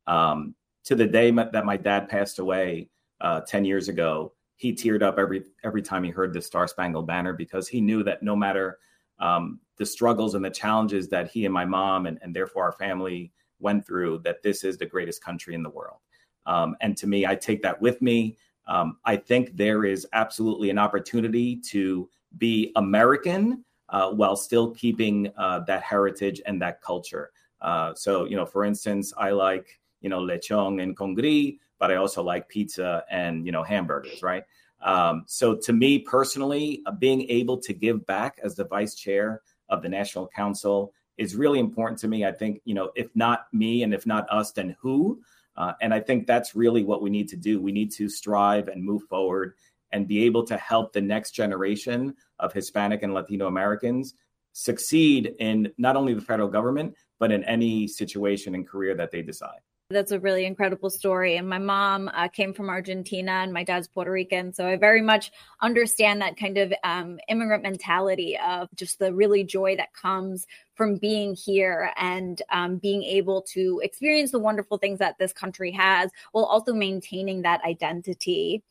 Um, 0.08 0.56
to 0.86 0.96
the 0.96 1.06
day 1.06 1.30
that 1.30 1.66
my 1.66 1.78
dad 1.78 2.10
passed 2.10 2.40
away 2.40 2.90
uh, 3.20 3.42
10 3.42 3.66
years 3.66 3.88
ago, 3.88 4.34
he 4.56 4.74
teared 4.74 5.04
up 5.04 5.20
every 5.20 5.44
every 5.64 5.82
time 5.82 6.04
he 6.04 6.10
heard 6.10 6.34
the 6.34 6.42
Star 6.42 6.68
Spangled 6.68 7.08
Banner 7.08 7.34
because 7.34 7.68
he 7.68 7.82
knew 7.82 8.04
that 8.04 8.24
no 8.24 8.36
matter 8.36 8.80
um, 9.22 9.60
the 9.78 9.86
struggles 9.86 10.36
and 10.36 10.44
the 10.44 10.50
challenges 10.50 11.08
that 11.10 11.32
he 11.32 11.46
and 11.46 11.54
my 11.54 11.66
mom 11.66 12.06
and, 12.06 12.20
and 12.22 12.36
therefore 12.36 12.66
our 12.66 12.74
family 12.74 13.32
went 13.60 13.86
through, 13.86 14.20
that 14.20 14.44
this 14.44 14.64
is 14.64 14.78
the 14.78 14.86
greatest 14.86 15.24
country 15.24 15.56
in 15.56 15.64
the 15.64 15.70
world. 15.70 16.00
Um, 16.46 16.76
and 16.82 16.98
to 16.98 17.08
me, 17.08 17.26
I 17.26 17.36
take 17.36 17.62
that 17.62 17.80
with 17.82 18.02
me. 18.02 18.36
Um, 18.68 18.98
I 19.06 19.16
think 19.16 19.56
there 19.56 19.86
is 19.86 20.08
absolutely 20.14 20.70
an 20.70 20.78
opportunity 20.78 21.56
to 21.70 22.10
be 22.38 22.72
American 22.76 23.64
uh, 23.90 24.10
while 24.12 24.36
still 24.36 24.72
keeping 24.72 25.32
uh, 25.38 25.60
that 25.68 25.84
heritage 25.84 26.42
and 26.46 26.62
that 26.62 26.82
culture. 26.82 27.32
Uh, 27.62 27.94
so, 27.94 28.26
you 28.26 28.36
know, 28.36 28.46
for 28.46 28.66
instance, 28.66 29.14
I 29.18 29.32
like, 29.32 29.80
you 30.02 30.10
know, 30.10 30.20
lechon 30.20 30.82
and 30.82 30.98
congri, 30.98 31.60
but 31.78 31.92
I 31.92 31.96
also 31.96 32.24
like 32.24 32.50
pizza 32.50 33.04
and, 33.12 33.46
you 33.46 33.52
know, 33.52 33.64
hamburgers, 33.64 34.24
right? 34.24 34.44
Um, 34.84 35.24
so, 35.28 35.56
to 35.56 35.74
me 35.74 36.00
personally, 36.00 36.82
uh, 36.86 36.92
being 36.92 37.30
able 37.30 37.58
to 37.58 37.74
give 37.74 38.06
back 38.06 38.40
as 38.44 38.56
the 38.56 38.66
vice 38.66 38.96
chair 38.96 39.42
of 39.70 39.82
the 39.82 39.90
National 39.90 40.28
Council 40.28 40.94
is 41.18 41.36
really 41.36 41.60
important 41.60 42.00
to 42.00 42.08
me. 42.08 42.26
I 42.26 42.32
think, 42.32 42.62
you 42.66 42.74
know, 42.74 42.92
if 42.96 43.08
not 43.16 43.46
me 43.54 43.84
and 43.84 43.94
if 43.94 44.06
not 44.06 44.28
us, 44.30 44.52
then 44.52 44.76
who? 44.82 45.22
Uh, 45.56 45.74
and 45.82 45.94
I 45.94 46.00
think 46.00 46.26
that's 46.26 46.56
really 46.56 46.84
what 46.84 47.02
we 47.02 47.10
need 47.10 47.30
to 47.30 47.38
do. 47.38 47.62
We 47.62 47.72
need 47.72 47.92
to 47.94 48.10
strive 48.10 48.68
and 48.70 48.84
move 48.84 49.04
forward 49.04 49.54
and 49.92 50.08
be 50.08 50.24
able 50.24 50.44
to 50.46 50.58
help 50.58 50.94
the 50.94 51.02
next 51.02 51.32
generation 51.32 52.16
of 52.40 52.54
Hispanic 52.54 53.04
and 53.04 53.14
Latino 53.14 53.48
Americans 53.48 54.16
succeed 54.54 55.36
in 55.40 55.72
not 55.78 55.96
only 55.96 56.14
the 56.14 56.22
federal 56.22 56.48
government, 56.48 56.96
but 57.20 57.32
in 57.32 57.44
any 57.44 57.88
situation 57.88 58.56
and 58.56 58.68
career 58.68 58.96
that 58.96 59.12
they 59.12 59.22
decide. 59.22 59.60
That's 59.92 60.12
a 60.12 60.20
really 60.20 60.46
incredible 60.46 60.90
story. 60.90 61.38
And 61.38 61.48
my 61.48 61.58
mom 61.58 62.10
uh, 62.14 62.28
came 62.28 62.54
from 62.54 62.70
Argentina 62.70 63.32
and 63.32 63.54
my 63.54 63.64
dad's 63.64 63.88
Puerto 63.88 64.12
Rican. 64.12 64.54
So 64.54 64.66
I 64.66 64.78
very 64.78 65.02
much 65.02 65.32
understand 65.62 66.22
that 66.22 66.38
kind 66.38 66.58
of 66.58 66.74
um, 66.84 67.20
immigrant 67.28 67.64
mentality 67.64 68.38
of 68.38 68.70
just 68.76 69.00
the 69.00 69.14
really 69.14 69.44
joy 69.44 69.76
that 69.76 69.94
comes 69.94 70.48
from 70.76 70.96
being 70.96 71.36
here 71.36 71.92
and 71.98 72.42
um, 72.52 72.78
being 72.78 73.04
able 73.04 73.42
to 73.54 73.82
experience 73.84 74.32
the 74.32 74.40
wonderful 74.40 74.78
things 74.78 75.00
that 75.00 75.18
this 75.20 75.34
country 75.34 75.72
has 75.72 76.10
while 76.32 76.46
also 76.46 76.74
maintaining 76.74 77.42
that 77.42 77.64
identity. 77.64 78.64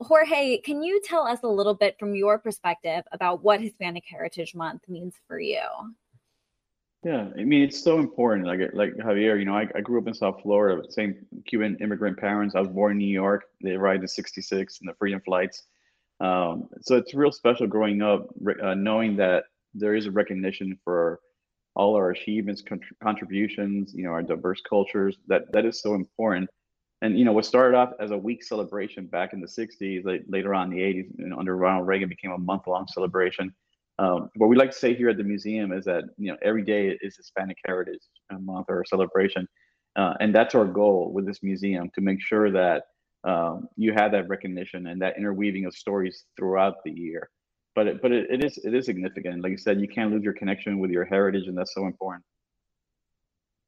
Jorge, 0.00 0.58
can 0.58 0.82
you 0.82 1.00
tell 1.04 1.26
us 1.26 1.38
a 1.44 1.48
little 1.48 1.74
bit 1.74 1.98
from 1.98 2.14
your 2.14 2.38
perspective 2.38 3.04
about 3.12 3.42
what 3.42 3.60
Hispanic 3.60 4.04
Heritage 4.06 4.54
Month 4.54 4.88
means 4.88 5.14
for 5.28 5.38
you? 5.38 5.62
Yeah, 7.04 7.28
I 7.38 7.44
mean 7.44 7.62
it's 7.62 7.82
so 7.82 7.98
important. 7.98 8.46
Like 8.46 8.60
like 8.72 8.94
Javier, 8.96 9.38
you 9.38 9.44
know, 9.44 9.54
I, 9.54 9.68
I 9.74 9.82
grew 9.82 10.00
up 10.00 10.08
in 10.08 10.14
South 10.14 10.40
Florida 10.42 10.82
same 10.90 11.14
Cuban 11.46 11.76
immigrant 11.80 12.18
parents. 12.18 12.54
I 12.54 12.60
was 12.60 12.68
born 12.68 12.92
in 12.92 12.98
New 12.98 13.12
York. 13.12 13.44
They 13.62 13.72
arrived 13.72 14.02
in 14.02 14.08
'66 14.08 14.78
in 14.80 14.86
the 14.86 14.94
Freedom 14.94 15.20
flights. 15.20 15.64
Um, 16.20 16.68
so 16.80 16.96
it's 16.96 17.12
real 17.12 17.30
special 17.30 17.66
growing 17.66 18.00
up, 18.00 18.28
uh, 18.62 18.74
knowing 18.74 19.16
that 19.16 19.44
there 19.74 19.94
is 19.94 20.06
a 20.06 20.10
recognition 20.10 20.78
for 20.82 21.20
all 21.76 21.94
our 21.94 22.10
achievements, 22.10 22.62
contributions, 23.02 23.92
you 23.94 24.04
know, 24.04 24.10
our 24.10 24.22
diverse 24.22 24.62
cultures. 24.66 25.18
That 25.26 25.52
that 25.52 25.66
is 25.66 25.82
so 25.82 25.94
important. 25.94 26.48
And 27.02 27.18
you 27.18 27.26
know, 27.26 27.32
what 27.32 27.44
started 27.44 27.76
off 27.76 27.92
as 28.00 28.12
a 28.12 28.16
week 28.16 28.42
celebration 28.42 29.04
back 29.08 29.34
in 29.34 29.42
the 29.42 29.46
'60s, 29.46 30.06
like, 30.06 30.24
later 30.26 30.54
on 30.54 30.72
in 30.72 30.78
the 30.78 30.82
'80s, 30.82 31.18
you 31.18 31.26
know, 31.26 31.38
under 31.38 31.54
Ronald 31.54 31.86
Reagan, 31.86 32.08
became 32.08 32.30
a 32.30 32.38
month-long 32.38 32.86
celebration 32.88 33.54
um, 33.98 34.30
what 34.36 34.48
we 34.48 34.56
like 34.56 34.72
to 34.72 34.78
say 34.78 34.94
here 34.94 35.08
at 35.08 35.16
the 35.16 35.24
museum 35.24 35.72
is 35.72 35.84
that 35.84 36.04
you 36.18 36.30
know 36.30 36.38
every 36.42 36.64
day 36.64 36.96
is 37.00 37.16
Hispanic 37.16 37.58
Heritage 37.64 38.00
Month 38.40 38.66
or 38.68 38.84
celebration, 38.84 39.46
uh, 39.96 40.14
and 40.20 40.34
that's 40.34 40.54
our 40.54 40.64
goal 40.64 41.12
with 41.12 41.26
this 41.26 41.42
museum 41.42 41.90
to 41.94 42.00
make 42.00 42.20
sure 42.20 42.50
that 42.50 42.84
um, 43.24 43.68
you 43.76 43.92
have 43.92 44.12
that 44.12 44.28
recognition 44.28 44.88
and 44.88 45.00
that 45.00 45.16
interweaving 45.16 45.64
of 45.64 45.74
stories 45.74 46.24
throughout 46.36 46.76
the 46.84 46.90
year. 46.90 47.30
But 47.74 47.86
it, 47.86 48.02
but 48.02 48.12
it, 48.12 48.26
it 48.30 48.44
is 48.44 48.58
it 48.58 48.74
is 48.74 48.86
significant. 48.86 49.42
Like 49.42 49.52
you 49.52 49.58
said, 49.58 49.80
you 49.80 49.88
can't 49.88 50.10
lose 50.10 50.22
your 50.22 50.34
connection 50.34 50.78
with 50.80 50.90
your 50.90 51.04
heritage, 51.04 51.46
and 51.46 51.56
that's 51.56 51.74
so 51.74 51.86
important. 51.86 52.24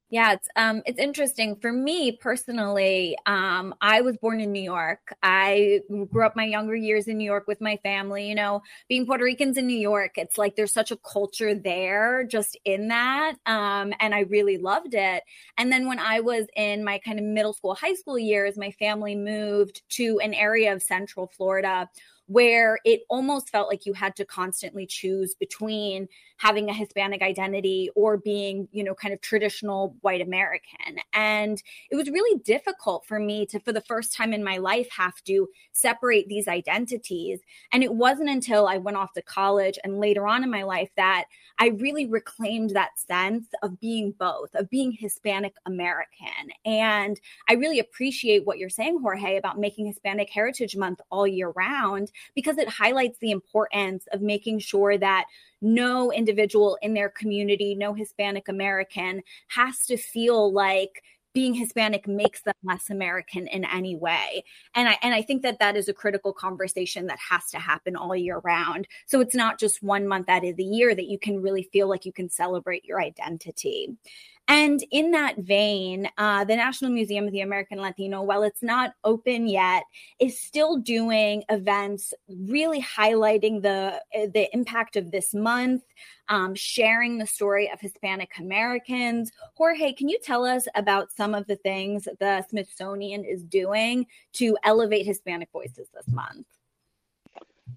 Yeah, 0.09 0.33
it's 0.33 0.47
um 0.55 0.81
it's 0.85 0.99
interesting 0.99 1.57
for 1.57 1.71
me 1.71 2.13
personally. 2.13 3.17
Um 3.25 3.75
I 3.81 3.99
was 4.01 4.15
born 4.17 4.39
in 4.39 4.53
New 4.53 4.61
York. 4.61 5.13
I 5.21 5.81
grew 6.11 6.25
up 6.25 6.33
my 6.35 6.45
younger 6.45 6.75
years 6.75 7.07
in 7.09 7.17
New 7.17 7.25
York 7.25 7.45
with 7.45 7.59
my 7.59 7.75
family, 7.83 8.27
you 8.29 8.35
know, 8.35 8.61
being 8.87 9.05
Puerto 9.05 9.25
Ricans 9.25 9.57
in 9.57 9.67
New 9.67 9.77
York, 9.77 10.11
it's 10.17 10.37
like 10.37 10.55
there's 10.55 10.71
such 10.73 10.91
a 10.91 10.97
culture 10.97 11.53
there 11.53 12.23
just 12.23 12.57
in 12.63 12.87
that. 12.87 13.33
Um 13.45 13.93
and 13.99 14.15
I 14.15 14.21
really 14.21 14.57
loved 14.57 14.93
it. 14.93 15.23
And 15.57 15.71
then 15.73 15.87
when 15.87 15.99
I 15.99 16.21
was 16.21 16.45
in 16.55 16.85
my 16.85 16.99
kind 16.99 17.19
of 17.19 17.25
middle 17.25 17.51
school, 17.53 17.75
high 17.75 17.95
school 17.95 18.17
years, 18.17 18.57
my 18.57 18.71
family 18.71 19.15
moved 19.15 19.81
to 19.97 20.19
an 20.23 20.33
area 20.33 20.71
of 20.73 20.81
Central 20.81 21.27
Florida 21.35 21.89
where 22.27 22.77
it 22.83 23.01
almost 23.09 23.49
felt 23.49 23.69
like 23.69 23.85
you 23.85 23.93
had 23.93 24.15
to 24.17 24.25
constantly 24.25 24.85
choose 24.85 25.33
between 25.35 26.07
having 26.37 26.69
a 26.69 26.73
Hispanic 26.73 27.21
identity 27.21 27.89
or 27.95 28.17
being, 28.17 28.67
you 28.71 28.83
know, 28.83 28.93
kind 28.93 29.13
of 29.13 29.21
traditional 29.21 29.95
white 30.01 30.21
American. 30.21 30.97
And 31.13 31.61
it 31.89 31.95
was 31.95 32.09
really 32.09 32.39
difficult 32.39 33.05
for 33.05 33.17
me 33.17 33.45
to, 33.47 33.59
for 33.59 33.71
the 33.71 33.81
first 33.81 34.13
time 34.13 34.33
in 34.33 34.43
my 34.43 34.57
life, 34.57 34.89
have 34.91 35.23
to 35.23 35.47
separate 35.71 36.27
these 36.27 36.47
identities. 36.47 37.39
And 37.71 37.81
it 37.83 37.93
wasn't 37.93 38.29
until 38.29 38.67
I 38.67 38.77
went 38.77 38.97
off 38.97 39.13
to 39.13 39.21
college 39.21 39.79
and 39.83 39.99
later 39.99 40.27
on 40.27 40.43
in 40.43 40.51
my 40.51 40.63
life 40.63 40.89
that 40.97 41.25
I 41.59 41.69
really 41.69 42.05
reclaimed 42.05 42.71
that 42.71 42.99
sense 42.99 43.47
of 43.63 43.79
being 43.79 44.13
both, 44.19 44.53
of 44.53 44.69
being 44.69 44.91
Hispanic 44.91 45.55
American. 45.65 46.27
And 46.65 47.19
I 47.49 47.53
really 47.53 47.79
appreciate 47.79 48.45
what 48.45 48.57
you're 48.57 48.69
saying, 48.69 48.99
Jorge, 49.01 49.37
about 49.37 49.59
making 49.59 49.87
Hispanic 49.87 50.29
Heritage 50.29 50.75
Month 50.75 50.99
all 51.09 51.25
year 51.25 51.51
round 51.55 52.11
because 52.35 52.57
it 52.57 52.69
highlights 52.69 53.17
the 53.19 53.31
importance 53.31 54.07
of 54.11 54.21
making 54.21 54.59
sure 54.59 54.97
that 54.97 55.25
no 55.61 56.11
individual 56.11 56.77
in 56.81 56.93
their 56.93 57.09
community, 57.09 57.75
no 57.75 57.93
Hispanic 57.93 58.47
American 58.47 59.23
has 59.47 59.85
to 59.87 59.97
feel 59.97 60.51
like 60.51 61.03
being 61.37 61.53
Hispanic 61.53 62.07
makes 62.07 62.41
them 62.41 62.55
less 62.63 62.89
American 62.89 63.45
in 63.45 63.63
any 63.65 63.95
way. 63.95 64.43
And 64.73 64.89
I 64.89 64.97
and 65.03 65.13
I 65.13 65.21
think 65.21 65.43
that 65.43 65.59
that 65.59 65.77
is 65.77 65.87
a 65.87 65.93
critical 65.93 66.33
conversation 66.33 67.05
that 67.07 67.19
has 67.19 67.51
to 67.51 67.59
happen 67.59 67.95
all 67.95 68.15
year 68.15 68.39
round. 68.39 68.87
So 69.05 69.19
it's 69.19 69.35
not 69.35 69.59
just 69.59 69.83
one 69.83 70.07
month 70.07 70.29
out 70.29 70.43
of 70.43 70.55
the 70.55 70.63
year 70.63 70.95
that 70.95 71.05
you 71.05 71.19
can 71.19 71.39
really 71.39 71.69
feel 71.71 71.87
like 71.87 72.05
you 72.05 72.11
can 72.11 72.27
celebrate 72.27 72.85
your 72.85 72.99
identity. 72.99 73.95
And 74.49 74.81
in 74.91 75.11
that 75.11 75.37
vein, 75.39 76.07
uh, 76.17 76.45
the 76.45 76.55
National 76.55 76.89
Museum 76.89 77.25
of 77.25 77.33
the 77.33 77.41
American 77.41 77.79
Latino, 77.79 78.21
while 78.21 78.43
it's 78.43 78.63
not 78.63 78.93
open 79.03 79.47
yet, 79.47 79.83
is 80.19 80.39
still 80.39 80.77
doing 80.77 81.43
events 81.49 82.13
really 82.29 82.81
highlighting 82.81 83.61
the, 83.61 84.01
the 84.13 84.47
impact 84.53 84.95
of 84.95 85.11
this 85.11 85.33
month, 85.33 85.83
um, 86.29 86.55
sharing 86.55 87.17
the 87.17 87.27
story 87.27 87.69
of 87.69 87.81
Hispanic 87.81 88.31
Americans. 88.39 89.33
Jorge, 89.55 89.91
can 89.91 90.07
you 90.07 90.17
tell 90.23 90.45
us 90.45 90.65
about 90.75 91.11
some 91.11 91.35
of 91.35 91.45
the 91.47 91.57
things 91.57 92.07
the 92.19 92.45
Smithsonian 92.49 93.25
is 93.25 93.43
doing 93.43 94.05
to 94.33 94.57
elevate 94.63 95.05
Hispanic 95.05 95.49
voices 95.51 95.89
this 95.93 96.07
month? 96.07 96.45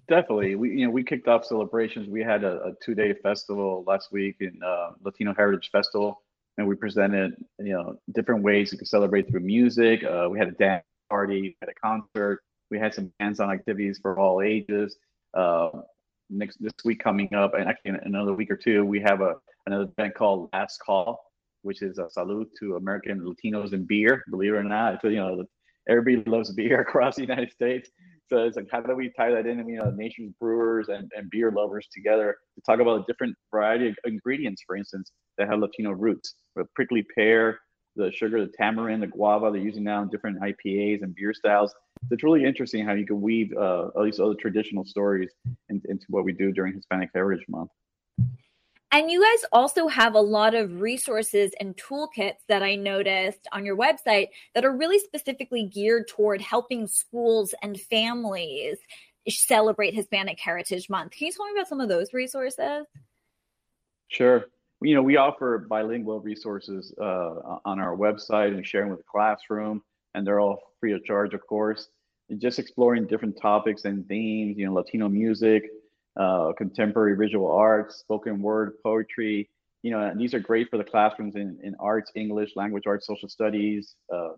Definitely, 0.07 0.55
we 0.55 0.69
you 0.71 0.85
know 0.85 0.91
we 0.91 1.03
kicked 1.03 1.27
off 1.27 1.45
celebrations. 1.45 2.07
We 2.07 2.21
had 2.21 2.43
a, 2.45 2.63
a 2.63 2.73
two 2.83 2.95
day 2.95 3.13
festival 3.13 3.83
last 3.85 4.11
week 4.11 4.37
in 4.39 4.57
uh, 4.65 4.91
Latino 5.03 5.33
Heritage 5.33 5.69
Festival 5.69 6.21
and 6.61 6.69
we 6.69 6.75
presented 6.75 7.33
you 7.59 7.73
know 7.73 7.95
different 8.13 8.43
ways 8.43 8.71
you 8.71 8.77
can 8.77 8.87
celebrate 8.87 9.29
through 9.29 9.41
music. 9.41 10.03
Uh, 10.03 10.27
we 10.29 10.37
had 10.37 10.47
a 10.47 10.51
dance 10.51 10.85
party, 11.09 11.41
we 11.41 11.55
had 11.61 11.69
a 11.69 11.73
concert, 11.73 12.41
we 12.69 12.79
had 12.79 12.93
some 12.93 13.11
hands-on 13.19 13.51
activities 13.51 13.99
for 14.01 14.17
all 14.19 14.41
ages. 14.41 14.95
Uh, 15.33 15.69
next 16.29 16.57
this 16.61 16.73
week 16.85 17.03
coming 17.03 17.33
up, 17.33 17.53
and 17.55 17.67
actually 17.67 17.89
in 17.89 17.95
another 18.03 18.33
week 18.33 18.49
or 18.49 18.55
two, 18.55 18.85
we 18.85 19.01
have 19.01 19.21
a 19.21 19.35
another 19.65 19.89
event 19.97 20.15
called 20.15 20.49
Last 20.53 20.77
Call, 20.77 21.19
which 21.63 21.81
is 21.81 21.97
a 21.97 22.09
salute 22.09 22.49
to 22.59 22.75
American 22.75 23.19
Latinos 23.21 23.73
and 23.73 23.87
beer. 23.87 24.23
Believe 24.29 24.53
it 24.53 24.57
or 24.57 24.63
not, 24.63 25.03
you 25.03 25.17
know, 25.17 25.43
everybody 25.89 26.29
loves 26.29 26.53
beer 26.53 26.81
across 26.87 27.15
the 27.15 27.21
United 27.23 27.51
States. 27.51 27.89
So 28.31 28.37
it's 28.45 28.55
like, 28.55 28.67
how 28.71 28.79
do 28.79 28.95
we 28.95 29.11
tie 29.17 29.31
that 29.31 29.45
in? 29.45 29.67
You 29.67 29.79
know, 29.79 29.91
nation's 29.91 30.33
brewers 30.39 30.87
and, 30.87 31.11
and 31.15 31.29
beer 31.29 31.51
lovers 31.51 31.87
together 31.93 32.37
to 32.55 32.61
talk 32.61 32.79
about 32.79 33.01
a 33.01 33.03
different 33.05 33.35
variety 33.51 33.89
of 33.89 33.95
ingredients, 34.05 34.63
for 34.65 34.77
instance, 34.77 35.11
that 35.37 35.49
have 35.49 35.59
Latino 35.59 35.91
roots. 35.91 36.35
The 36.55 36.63
prickly 36.73 37.05
pear, 37.13 37.59
the 37.97 38.09
sugar, 38.13 38.45
the 38.45 38.51
tamarind, 38.57 39.03
the 39.03 39.07
guava 39.07 39.51
they're 39.51 39.59
using 39.59 39.83
now 39.83 40.01
in 40.01 40.07
different 40.07 40.39
IPAs 40.39 41.01
and 41.01 41.13
beer 41.13 41.33
styles. 41.33 41.73
It's 42.09 42.23
really 42.23 42.45
interesting 42.45 42.85
how 42.85 42.93
you 42.93 43.05
can 43.05 43.19
weave 43.19 43.51
uh, 43.57 43.89
all 43.95 44.05
these 44.05 44.21
other 44.21 44.35
traditional 44.35 44.85
stories 44.85 45.29
in, 45.67 45.81
into 45.89 46.05
what 46.07 46.23
we 46.23 46.31
do 46.31 46.53
during 46.53 46.73
Hispanic 46.73 47.09
Heritage 47.13 47.45
Month. 47.49 47.71
And 48.93 49.09
you 49.09 49.21
guys 49.21 49.45
also 49.53 49.87
have 49.87 50.15
a 50.15 50.19
lot 50.19 50.53
of 50.53 50.81
resources 50.81 51.53
and 51.61 51.77
toolkits 51.77 52.39
that 52.49 52.61
I 52.61 52.75
noticed 52.75 53.47
on 53.53 53.63
your 53.63 53.77
website 53.77 54.27
that 54.53 54.65
are 54.65 54.75
really 54.75 54.99
specifically 54.99 55.63
geared 55.65 56.09
toward 56.09 56.41
helping 56.41 56.87
schools 56.87 57.55
and 57.61 57.79
families 57.79 58.77
celebrate 59.29 59.93
Hispanic 59.93 60.39
Heritage 60.39 60.89
Month. 60.89 61.11
Can 61.11 61.27
you 61.27 61.31
tell 61.31 61.45
me 61.45 61.53
about 61.53 61.69
some 61.69 61.79
of 61.79 61.87
those 61.87 62.13
resources? 62.13 62.85
Sure. 64.09 64.45
You 64.81 64.95
know, 64.95 65.03
we 65.03 65.15
offer 65.15 65.59
bilingual 65.69 66.19
resources 66.19 66.93
uh, 66.99 67.59
on 67.63 67.79
our 67.79 67.95
website 67.95 68.47
and 68.47 68.65
sharing 68.65 68.89
with 68.89 68.99
the 68.99 69.05
classroom, 69.09 69.83
and 70.15 70.27
they're 70.27 70.41
all 70.41 70.59
free 70.81 70.91
of 70.91 71.03
charge, 71.05 71.33
of 71.33 71.45
course. 71.47 71.87
And 72.29 72.41
just 72.41 72.59
exploring 72.59 73.07
different 73.07 73.39
topics 73.39 73.85
and 73.85 74.05
themes, 74.07 74.57
you 74.57 74.65
know, 74.65 74.73
Latino 74.73 75.07
music, 75.07 75.63
uh, 76.19 76.51
contemporary 76.57 77.15
visual 77.15 77.51
arts, 77.51 77.97
spoken 77.97 78.41
word, 78.41 78.73
poetry. 78.83 79.49
You 79.83 79.91
know, 79.91 80.01
and 80.01 80.19
these 80.19 80.33
are 80.35 80.39
great 80.39 80.69
for 80.69 80.77
the 80.77 80.83
classrooms 80.83 81.35
in, 81.35 81.57
in 81.63 81.73
arts, 81.79 82.11
English, 82.15 82.51
language 82.55 82.83
arts, 82.85 83.07
social 83.07 83.27
studies, 83.27 83.95
uh, 84.13 84.33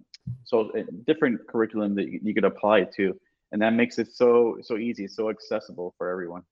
so 0.46 0.72
uh, 0.72 0.84
different 1.06 1.46
curriculum 1.48 1.96
that 1.96 2.08
you, 2.08 2.20
you 2.24 2.34
could 2.34 2.46
apply 2.46 2.80
it 2.80 2.94
to, 2.96 3.20
and 3.52 3.62
that 3.62 3.74
makes 3.74 4.00
it 4.00 4.08
so 4.14 4.58
so 4.62 4.78
easy, 4.78 5.06
so 5.08 5.30
accessible 5.30 5.94
for 5.98 6.10
everyone. 6.10 6.44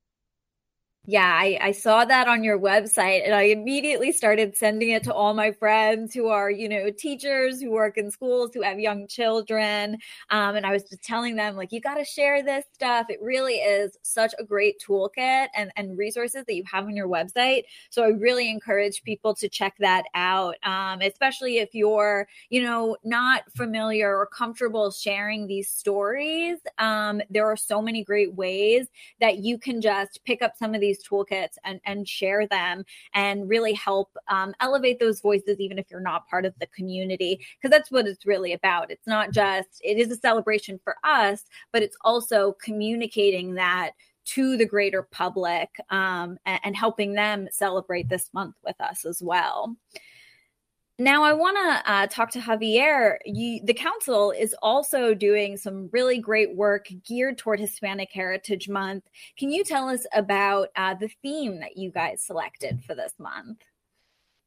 Yeah, 1.08 1.26
I, 1.36 1.58
I 1.60 1.72
saw 1.72 2.06
that 2.06 2.28
on 2.28 2.44
your 2.44 2.60
website 2.60 3.26
and 3.26 3.34
I 3.34 3.44
immediately 3.46 4.12
started 4.12 4.56
sending 4.56 4.92
it 4.92 5.04
to 5.06 5.14
all 5.14 5.34
my 5.34 5.52
friends 5.52 6.14
who 6.14 6.28
are, 6.28 6.52
you 6.52 6.70
know, 6.70 6.92
teachers 6.92 7.60
who 7.60 7.72
work 7.72 7.98
in 7.98 8.12
schools, 8.12 8.52
who 8.54 8.62
have 8.62 8.80
young 8.80 9.08
children. 9.08 9.98
Um, 10.30 10.56
and 10.56 10.64
I 10.64 10.72
was 10.72 10.84
just 10.84 11.04
telling 11.04 11.36
them, 11.36 11.56
like, 11.56 11.72
you 11.72 11.82
got 11.82 11.96
to 11.96 12.06
share 12.06 12.44
this 12.44 12.66
stuff. 12.72 13.08
It 13.10 13.18
really 13.20 13.56
is 13.56 13.98
such 14.04 14.36
a 14.38 14.44
great 14.44 14.76
toolkit 14.88 15.48
and, 15.56 15.72
and 15.76 15.98
resources 15.98 16.44
that 16.46 16.54
you 16.54 16.64
have 16.72 16.86
on 16.86 16.96
your 16.96 17.08
website. 17.08 17.64
So 17.90 18.04
I 18.04 18.10
really 18.10 18.48
encourage 18.48 19.02
people 19.02 19.34
to 19.36 19.50
check 19.50 19.74
that 19.80 20.04
out, 20.14 20.56
um, 20.64 21.02
especially 21.02 21.58
if 21.58 21.74
you're, 21.74 22.28
you 22.52 22.62
know, 22.62 22.96
not 23.04 23.42
familiar 23.58 24.16
or 24.16 24.28
comfortable 24.28 24.92
sharing 24.92 25.48
these 25.48 25.68
stories. 25.68 26.60
Um, 26.78 27.24
there 27.32 27.48
are 27.48 27.58
so 27.58 27.82
many 27.82 28.04
great 28.04 28.36
ways 28.36 28.86
that 29.20 29.40
you 29.40 29.58
can 29.58 29.82
just 29.82 30.24
pick 30.26 30.44
up 30.44 30.56
some 30.58 30.76
of 30.76 30.82
these 30.82 30.91
these 30.92 31.08
toolkits 31.08 31.56
and, 31.64 31.80
and 31.86 32.08
share 32.08 32.48
them 32.48 32.84
and 33.14 33.50
really 33.50 33.74
help 33.74 34.10
um, 34.28 34.54
elevate 34.60 35.00
those 35.00 35.22
voices, 35.22 35.60
even 35.60 35.80
if 35.80 35.86
you're 35.90 36.00
not 36.00 36.28
part 36.28 36.46
of 36.46 36.54
the 36.60 36.68
community, 36.68 37.40
because 37.56 37.76
that's 37.76 37.92
what 37.92 38.08
it's 38.08 38.26
really 38.26 38.54
about. 38.54 38.92
It's 38.92 39.08
not 39.08 39.32
just, 39.32 39.70
it 39.84 39.98
is 39.98 40.12
a 40.12 40.16
celebration 40.16 40.80
for 40.84 40.96
us, 41.04 41.44
but 41.72 41.84
it's 41.84 41.98
also 42.04 42.56
communicating 42.64 43.56
that 43.56 43.92
to 44.24 44.56
the 44.58 44.66
greater 44.66 45.04
public 45.12 45.70
um, 45.90 46.38
and, 46.46 46.60
and 46.64 46.76
helping 46.76 47.14
them 47.14 47.48
celebrate 47.52 48.08
this 48.08 48.30
month 48.34 48.56
with 48.64 48.80
us 48.80 49.06
as 49.06 49.22
well. 49.22 49.76
Now, 51.00 51.24
I 51.24 51.34
want 51.34 51.58
to 51.58 51.92
uh, 51.92 52.08
talk 52.08 52.30
to 52.32 52.40
Javier. 52.40 53.18
You, 53.26 53.62
the 53.64 53.74
council 53.74 54.32
is 54.32 54.56
also 54.62 55.14
doing 55.14 55.58
some 55.58 55.90
really 55.92 56.20
great 56.20 56.56
work 56.56 56.88
geared 57.08 57.38
toward 57.38 57.60
Hispanic 57.60 58.10
Heritage 58.12 58.70
Month. 58.70 59.06
Can 59.38 59.52
you 59.52 59.64
tell 59.64 59.90
us 59.90 60.06
about 60.14 60.70
uh, 60.76 60.94
the 60.94 61.10
theme 61.24 61.60
that 61.60 61.76
you 61.76 61.92
guys 61.92 62.22
selected 62.22 62.84
for 62.84 62.94
this 62.94 63.14
month? 63.18 63.64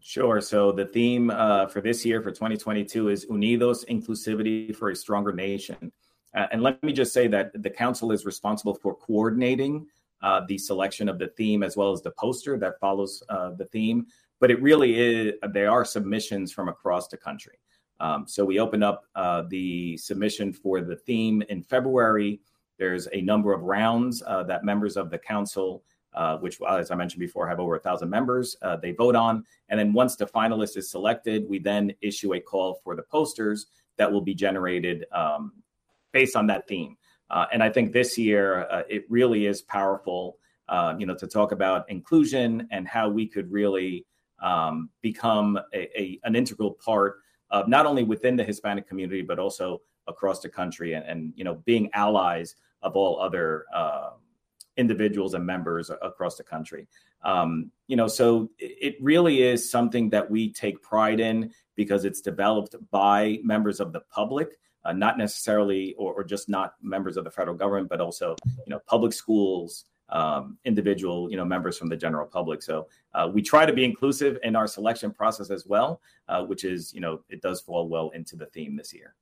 Sure. 0.01 0.41
So, 0.41 0.71
the 0.71 0.85
theme 0.85 1.31
uh, 1.31 1.67
for 1.67 1.81
this 1.81 2.05
year, 2.05 2.23
for 2.23 2.31
2022, 2.31 3.09
is 3.09 3.27
Unidos 3.27 3.85
Inclusivity 3.87 4.77
for 4.77 4.91
a 4.91 4.97
Stronger 4.97 5.33
Nation. 5.33 5.91
And 6.35 6.63
let 6.63 6.83
me 6.83 6.93
just 6.93 7.13
say 7.13 7.29
that 7.29 7.51
the 7.63 7.71
council 7.71 8.11
is 8.11 8.27
responsible 8.27 8.75
for 8.75 8.95
coordinating 8.97 9.87
uh, 10.23 10.41
the 10.49 10.59
selection 10.59 11.09
of 11.09 11.19
the 11.19 11.29
theme 11.29 11.63
as 11.63 11.77
well 11.77 11.93
as 11.93 12.03
the 12.03 12.11
poster 12.13 12.59
that 12.59 12.81
follows 12.81 13.23
uh, 13.29 13.51
the 13.51 13.67
theme 13.67 14.07
but 14.45 14.51
it 14.51 14.61
really 14.61 15.01
is, 15.01 15.33
they 15.55 15.65
are 15.65 15.87
submissions 15.87 16.53
from 16.53 16.69
across 16.69 17.09
the 17.09 17.17
country. 17.17 17.59
Um, 17.99 18.27
so 18.29 18.45
we 18.45 18.59
opened 18.59 18.85
up 18.85 19.07
uh, 19.15 19.45
the 19.49 19.97
submission 19.97 20.53
for 20.53 20.83
the 20.83 20.97
theme 20.97 21.43
in 21.49 21.63
February. 21.63 22.43
There's 22.79 23.09
a 23.15 23.23
number 23.23 23.55
of 23.55 23.63
rounds 23.63 24.23
uh, 24.27 24.43
that 24.43 24.63
members 24.63 24.99
of 24.99 25.09
the 25.09 25.17
council, 25.17 25.83
uh, 26.13 26.37
which, 26.37 26.61
as 26.69 26.91
I 26.91 26.95
mentioned 26.95 27.21
before, 27.21 27.49
have 27.49 27.59
over 27.59 27.77
a 27.77 27.81
thousand 27.81 28.11
members, 28.11 28.55
uh, 28.61 28.77
they 28.77 28.93
vote 28.93 29.17
on. 29.17 29.47
And 29.71 29.81
then 29.81 29.95
once 29.95 30.15
the 30.15 30.27
finalist 30.27 30.77
is 30.77 30.91
selected, 30.91 31.49
we 31.49 31.59
then 31.59 31.95
issue 32.03 32.35
a 32.35 32.41
call 32.41 32.83
for 32.85 32.95
the 32.95 33.05
posters 33.05 33.69
that 33.97 34.13
will 34.13 34.21
be 34.21 34.35
generated 34.35 35.07
um, 35.11 35.55
based 36.13 36.37
on 36.37 36.47
that 36.49 36.69
theme. 36.69 36.99
Uh, 37.31 37.47
and 37.51 37.63
I 37.63 37.71
think 37.71 37.95
this 37.95 38.19
year 38.19 38.69
uh, 38.71 38.83
it 38.91 39.07
really 39.09 39.47
is 39.47 39.63
powerful, 39.63 40.37
you 40.99 41.07
know, 41.07 41.15
to 41.15 41.27
talk 41.27 41.53
about 41.53 41.89
inclusion 41.89 42.69
and 42.71 42.87
how 42.87 43.09
we 43.09 43.27
could 43.27 43.51
really 43.51 44.05
um, 44.45 44.91
become 45.01 45.59
a, 45.73 46.01
a, 46.01 46.21
an 46.25 46.37
integral 46.37 46.73
part 46.73 47.17
of 47.51 47.67
not 47.67 47.87
only 47.87 48.05
within 48.05 48.37
the 48.37 48.45
Hispanic 48.45 48.87
community 48.87 49.23
but 49.23 49.39
also 49.39 49.81
across 50.07 50.41
the 50.41 50.49
country, 50.49 50.93
and, 50.93 51.05
and 51.07 51.33
you 51.35 51.45
know 51.45 51.55
being 51.65 51.91
allies 51.95 52.55
of 52.83 52.95
all 52.95 53.19
other 53.19 53.65
uh, 53.75 54.11
individuals 54.77 55.35
and 55.35 55.45
members 55.45 55.91
across 56.03 56.37
the 56.37 56.45
country. 56.45 56.87
Um, 57.23 57.71
you 57.87 57.97
know, 57.97 58.07
so 58.07 58.51
it 58.59 58.97
really 59.01 59.43
is 59.43 59.71
something 59.71 60.11
that 60.11 60.31
we 60.31 60.53
take 60.53 60.83
pride 60.83 61.21
in 61.21 61.53
because 61.75 62.05
it's 62.05 62.21
developed 62.21 62.77
by 62.91 63.39
members 63.43 63.81
of 63.81 63.93
the 63.93 64.01
public. 64.13 64.59
Uh, 64.85 64.93
not 64.93 65.17
necessarily, 65.17 65.95
or, 65.95 66.13
or, 66.13 66.23
just 66.23 66.51
not 66.51 66.75
members 66.83 67.17
of 67.17 67.25
the 67.25 67.31
federal 67.31 67.57
government, 67.57 67.89
but 67.89 68.03
also, 68.03 68.37
you 68.45 68.69
know, 68.69 68.79
public 68.87 69.15
schools, 69.15 69.87
um, 70.11 70.59
individual 70.65 71.31
you 71.31 71.37
know 71.37 71.45
members 71.45 71.79
from 71.79 71.89
the 71.89 71.97
general 71.97 72.27
public. 72.27 72.63
So 72.63 72.89
uh, 73.15 73.31
we 73.33 73.43
try 73.43 73.67
to 73.67 73.73
be 73.73 73.85
inclusive 73.85 74.39
in 74.43 74.57
our 74.57 74.67
selection 74.67 75.13
process 75.13 75.51
as 75.51 75.67
well, 75.67 76.01
uh, 76.29 76.45
which 76.45 76.65
is 76.65 76.93
you 76.95 77.01
know 77.01 77.21
it 77.29 77.43
does 77.43 77.61
fall 77.61 77.89
well 77.89 78.11
into 78.11 78.37
the 78.37 78.47
theme 78.47 78.77
this 78.77 78.93
year. 78.93 79.15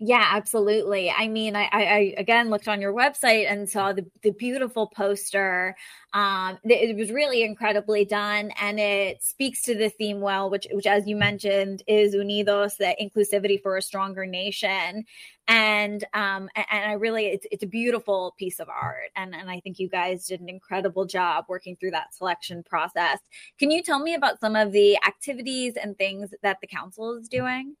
Yeah, 0.00 0.24
absolutely. 0.30 1.10
I 1.10 1.26
mean, 1.26 1.56
I, 1.56 1.68
I, 1.72 2.14
again 2.18 2.50
looked 2.50 2.68
on 2.68 2.80
your 2.80 2.92
website 2.92 3.50
and 3.50 3.68
saw 3.68 3.92
the, 3.92 4.06
the 4.22 4.30
beautiful 4.30 4.86
poster. 4.86 5.74
Um, 6.14 6.56
it, 6.62 6.96
was 6.96 7.10
really 7.10 7.42
incredibly 7.42 8.04
done, 8.04 8.52
and 8.60 8.78
it 8.78 9.24
speaks 9.24 9.60
to 9.62 9.74
the 9.74 9.88
theme 9.88 10.20
well, 10.20 10.50
which, 10.50 10.68
which, 10.70 10.86
as 10.86 11.08
you 11.08 11.16
mentioned, 11.16 11.82
is 11.88 12.14
Unidos, 12.14 12.76
the 12.76 12.94
inclusivity 13.02 13.60
for 13.60 13.76
a 13.76 13.82
stronger 13.82 14.24
nation. 14.24 15.04
And 15.48 16.04
um, 16.14 16.48
and 16.54 16.90
I 16.90 16.92
really, 16.92 17.26
it's, 17.26 17.46
it's 17.50 17.64
a 17.64 17.66
beautiful 17.66 18.36
piece 18.38 18.60
of 18.60 18.68
art, 18.68 19.10
and 19.16 19.34
and 19.34 19.50
I 19.50 19.58
think 19.58 19.80
you 19.80 19.88
guys 19.88 20.26
did 20.26 20.40
an 20.40 20.48
incredible 20.48 21.06
job 21.06 21.46
working 21.48 21.74
through 21.74 21.90
that 21.92 22.14
selection 22.14 22.62
process. 22.62 23.18
Can 23.58 23.72
you 23.72 23.82
tell 23.82 23.98
me 23.98 24.14
about 24.14 24.38
some 24.38 24.54
of 24.54 24.70
the 24.70 24.96
activities 25.04 25.74
and 25.74 25.98
things 25.98 26.32
that 26.42 26.58
the 26.60 26.68
council 26.68 27.16
is 27.16 27.28
doing? 27.28 27.74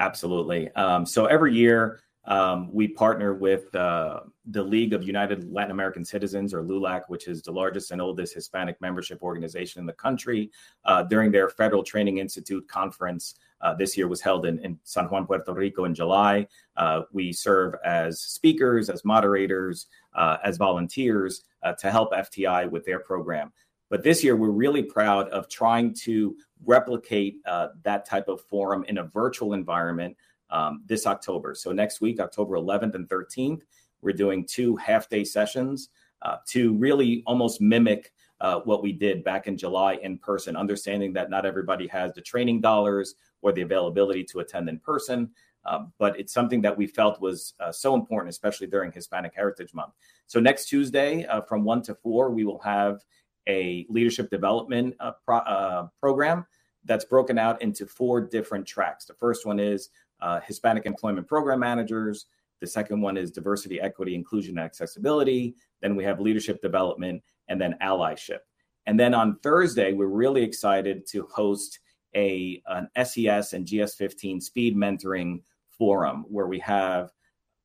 Absolutely. 0.00 0.70
Um, 0.72 1.04
so 1.04 1.26
every 1.26 1.54
year 1.54 2.00
um, 2.24 2.72
we 2.72 2.88
partner 2.88 3.34
with 3.34 3.74
uh, 3.74 4.20
the 4.46 4.62
League 4.62 4.94
of 4.94 5.02
United 5.02 5.52
Latin 5.52 5.70
American 5.70 6.04
Citizens, 6.04 6.54
or 6.54 6.62
LULAC, 6.62 7.02
which 7.08 7.28
is 7.28 7.42
the 7.42 7.52
largest 7.52 7.90
and 7.90 8.00
oldest 8.00 8.34
Hispanic 8.34 8.80
membership 8.80 9.22
organization 9.22 9.80
in 9.80 9.86
the 9.86 9.92
country. 9.92 10.50
Uh, 10.84 11.02
during 11.02 11.30
their 11.30 11.50
Federal 11.50 11.82
Training 11.82 12.18
Institute 12.18 12.66
conference, 12.66 13.36
uh, 13.60 13.74
this 13.74 13.96
year 13.96 14.08
was 14.08 14.22
held 14.22 14.46
in, 14.46 14.58
in, 14.60 14.78
San 14.84 15.04
Juan, 15.06 15.26
Puerto 15.26 15.52
Rico 15.52 15.84
in 15.84 15.94
July. 15.94 16.46
Uh, 16.76 17.02
we 17.12 17.32
serve 17.32 17.74
as 17.84 18.20
speakers, 18.20 18.88
as 18.88 19.04
moderators, 19.04 19.86
uh, 20.14 20.38
as 20.42 20.56
volunteers 20.56 21.42
uh, 21.62 21.74
to 21.74 21.90
help 21.90 22.12
FTI 22.12 22.70
with 22.70 22.86
their 22.86 23.00
program. 23.00 23.52
But 23.90 24.04
this 24.04 24.22
year, 24.22 24.36
we're 24.36 24.50
really 24.50 24.84
proud 24.84 25.28
of 25.30 25.48
trying 25.48 25.94
to 26.04 26.36
replicate 26.64 27.36
uh, 27.46 27.68
that 27.82 28.04
type 28.04 28.28
of 28.28 28.40
forum 28.42 28.84
in 28.88 28.98
a 28.98 29.04
virtual 29.04 29.54
environment 29.54 30.16
um, 30.50 30.82
this 30.86 31.06
October. 31.06 31.54
So, 31.54 31.72
next 31.72 32.00
week, 32.00 32.20
October 32.20 32.56
11th 32.56 32.94
and 32.94 33.08
13th, 33.08 33.62
we're 34.02 34.12
doing 34.12 34.46
two 34.46 34.76
half 34.76 35.08
day 35.08 35.24
sessions 35.24 35.90
uh, 36.22 36.36
to 36.48 36.74
really 36.74 37.22
almost 37.26 37.60
mimic 37.60 38.12
uh, 38.40 38.60
what 38.60 38.82
we 38.82 38.92
did 38.92 39.22
back 39.22 39.46
in 39.46 39.56
July 39.56 39.98
in 40.02 40.18
person, 40.18 40.56
understanding 40.56 41.12
that 41.12 41.30
not 41.30 41.44
everybody 41.44 41.86
has 41.86 42.12
the 42.14 42.20
training 42.20 42.60
dollars 42.60 43.14
or 43.42 43.52
the 43.52 43.60
availability 43.60 44.24
to 44.24 44.40
attend 44.40 44.68
in 44.68 44.78
person. 44.78 45.30
Uh, 45.66 45.84
but 45.98 46.18
it's 46.18 46.32
something 46.32 46.62
that 46.62 46.76
we 46.76 46.86
felt 46.86 47.20
was 47.20 47.52
uh, 47.60 47.70
so 47.70 47.94
important, 47.94 48.30
especially 48.30 48.66
during 48.66 48.90
Hispanic 48.90 49.34
Heritage 49.34 49.74
Month. 49.74 49.92
So, 50.26 50.40
next 50.40 50.66
Tuesday 50.66 51.26
uh, 51.26 51.42
from 51.42 51.64
1 51.64 51.82
to 51.82 51.94
4, 51.94 52.30
we 52.30 52.44
will 52.44 52.60
have 52.60 53.04
a 53.50 53.84
leadership 53.88 54.30
development 54.30 54.94
uh, 55.00 55.12
pro- 55.24 55.38
uh, 55.38 55.88
program 55.98 56.46
that's 56.84 57.04
broken 57.04 57.36
out 57.36 57.60
into 57.60 57.84
four 57.84 58.20
different 58.20 58.66
tracks. 58.66 59.04
The 59.04 59.14
first 59.14 59.44
one 59.44 59.58
is 59.58 59.90
uh, 60.20 60.40
Hispanic 60.40 60.86
Employment 60.86 61.26
Program 61.26 61.58
Managers. 61.58 62.26
The 62.60 62.66
second 62.66 63.00
one 63.00 63.16
is 63.16 63.30
Diversity, 63.30 63.80
Equity, 63.80 64.14
Inclusion, 64.14 64.56
and 64.58 64.64
Accessibility. 64.64 65.56
Then 65.82 65.96
we 65.96 66.04
have 66.04 66.20
Leadership 66.20 66.62
Development, 66.62 67.22
and 67.48 67.60
then 67.60 67.74
Allyship. 67.82 68.40
And 68.86 68.98
then 68.98 69.14
on 69.14 69.38
Thursday, 69.42 69.92
we're 69.92 70.06
really 70.06 70.42
excited 70.42 71.06
to 71.08 71.26
host 71.32 71.80
a 72.14 72.62
an 72.66 72.88
SES 73.04 73.52
and 73.52 73.66
GS15 73.66 74.42
speed 74.42 74.76
mentoring 74.76 75.40
forum 75.68 76.24
where 76.28 76.46
we 76.46 76.58
have 76.60 77.10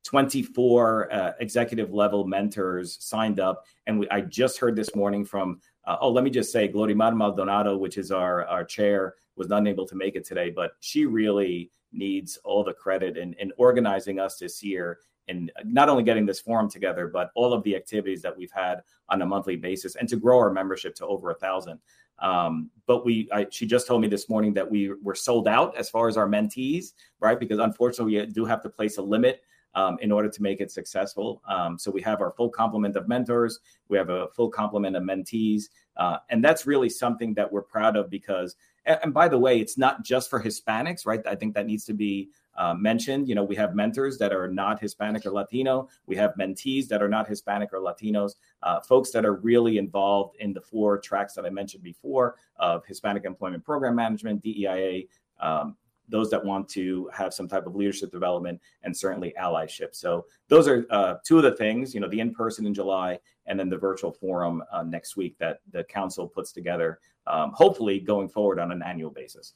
24 0.06 1.12
uh, 1.12 1.32
executive 1.40 1.92
level 1.92 2.24
mentors 2.24 2.96
signed 3.00 3.40
up. 3.40 3.64
And 3.86 3.98
we, 3.98 4.08
I 4.08 4.20
just 4.20 4.58
heard 4.58 4.76
this 4.76 4.94
morning 4.94 5.24
from, 5.24 5.60
uh, 5.84 5.96
oh, 6.00 6.10
let 6.10 6.22
me 6.22 6.30
just 6.30 6.52
say, 6.52 6.68
Glorimar 6.68 7.14
Maldonado, 7.14 7.76
which 7.76 7.98
is 7.98 8.12
our, 8.12 8.46
our 8.46 8.64
chair, 8.64 9.16
was 9.34 9.48
not 9.48 9.66
able 9.66 9.86
to 9.86 9.96
make 9.96 10.14
it 10.14 10.24
today, 10.24 10.50
but 10.50 10.72
she 10.80 11.06
really 11.06 11.72
needs 11.92 12.38
all 12.44 12.62
the 12.62 12.72
credit 12.72 13.16
in, 13.16 13.34
in 13.34 13.52
organizing 13.58 14.20
us 14.20 14.38
this 14.38 14.62
year 14.62 15.00
and 15.28 15.50
not 15.64 15.88
only 15.88 16.04
getting 16.04 16.24
this 16.24 16.40
forum 16.40 16.70
together, 16.70 17.08
but 17.08 17.30
all 17.34 17.52
of 17.52 17.64
the 17.64 17.74
activities 17.74 18.22
that 18.22 18.36
we've 18.36 18.52
had 18.52 18.82
on 19.08 19.20
a 19.22 19.26
monthly 19.26 19.56
basis 19.56 19.96
and 19.96 20.08
to 20.08 20.16
grow 20.16 20.38
our 20.38 20.52
membership 20.52 20.94
to 20.94 21.06
over 21.06 21.30
a 21.30 21.34
thousand. 21.34 21.80
Um, 22.20 22.70
but 22.86 23.04
we, 23.04 23.28
I, 23.32 23.48
she 23.50 23.66
just 23.66 23.88
told 23.88 24.02
me 24.02 24.08
this 24.08 24.28
morning 24.28 24.54
that 24.54 24.70
we 24.70 24.92
were 25.02 25.16
sold 25.16 25.48
out 25.48 25.76
as 25.76 25.90
far 25.90 26.06
as 26.06 26.16
our 26.16 26.28
mentees, 26.28 26.92
right? 27.18 27.38
Because 27.38 27.58
unfortunately, 27.58 28.20
we 28.20 28.26
do 28.26 28.44
have 28.44 28.62
to 28.62 28.68
place 28.68 28.98
a 28.98 29.02
limit 29.02 29.42
um, 29.76 29.98
in 30.00 30.10
order 30.10 30.28
to 30.28 30.42
make 30.42 30.60
it 30.60 30.72
successful. 30.72 31.42
Um, 31.46 31.78
so 31.78 31.90
we 31.90 32.02
have 32.02 32.20
our 32.20 32.32
full 32.32 32.48
complement 32.48 32.96
of 32.96 33.06
mentors, 33.06 33.60
we 33.88 33.96
have 33.98 34.08
a 34.08 34.26
full 34.28 34.48
complement 34.48 34.96
of 34.96 35.04
mentees, 35.04 35.64
uh, 35.98 36.16
and 36.30 36.42
that's 36.42 36.66
really 36.66 36.88
something 36.88 37.34
that 37.34 37.52
we're 37.52 37.62
proud 37.62 37.96
of 37.96 38.10
because. 38.10 38.56
And, 38.86 39.12
by 39.12 39.26
the 39.28 39.38
way, 39.38 39.58
it's 39.58 39.76
not 39.76 40.04
just 40.04 40.30
for 40.30 40.40
Hispanics, 40.40 41.06
right? 41.06 41.20
I 41.26 41.34
think 41.34 41.54
that 41.54 41.66
needs 41.66 41.84
to 41.86 41.92
be 41.92 42.30
uh, 42.56 42.72
mentioned. 42.72 43.28
You 43.28 43.34
know, 43.34 43.42
we 43.42 43.56
have 43.56 43.74
mentors 43.74 44.16
that 44.18 44.32
are 44.32 44.46
not 44.46 44.80
Hispanic 44.80 45.26
or 45.26 45.32
Latino. 45.32 45.88
We 46.06 46.14
have 46.16 46.34
mentees 46.38 46.86
that 46.88 47.02
are 47.02 47.08
not 47.08 47.26
Hispanic 47.26 47.72
or 47.72 47.80
Latinos. 47.80 48.36
Uh, 48.62 48.80
folks 48.80 49.10
that 49.10 49.26
are 49.26 49.34
really 49.34 49.78
involved 49.78 50.36
in 50.38 50.52
the 50.52 50.60
four 50.60 50.98
tracks 50.98 51.34
that 51.34 51.44
I 51.44 51.50
mentioned 51.50 51.82
before 51.82 52.36
of 52.60 52.86
Hispanic 52.86 53.24
Employment 53.24 53.64
Program 53.64 53.96
Management, 53.96 54.40
DEIA, 54.44 55.08
um, 55.40 55.76
those 56.08 56.30
that 56.30 56.44
want 56.44 56.68
to 56.70 57.08
have 57.12 57.34
some 57.34 57.48
type 57.48 57.66
of 57.66 57.74
leadership 57.74 58.10
development 58.10 58.60
and 58.82 58.96
certainly 58.96 59.34
allyship. 59.40 59.94
So 59.94 60.26
those 60.48 60.68
are 60.68 60.86
uh, 60.90 61.14
two 61.24 61.36
of 61.38 61.42
the 61.42 61.56
things, 61.56 61.94
you 61.94 62.00
know, 62.00 62.08
the 62.08 62.20
in-person 62.20 62.66
in 62.66 62.74
July 62.74 63.18
and 63.46 63.58
then 63.58 63.68
the 63.68 63.76
virtual 63.76 64.12
forum 64.12 64.62
uh, 64.72 64.82
next 64.82 65.16
week 65.16 65.36
that 65.38 65.60
the 65.72 65.84
council 65.84 66.26
puts 66.26 66.52
together, 66.52 67.00
um, 67.26 67.52
hopefully 67.54 68.00
going 68.00 68.28
forward 68.28 68.58
on 68.58 68.72
an 68.72 68.82
annual 68.82 69.10
basis. 69.10 69.54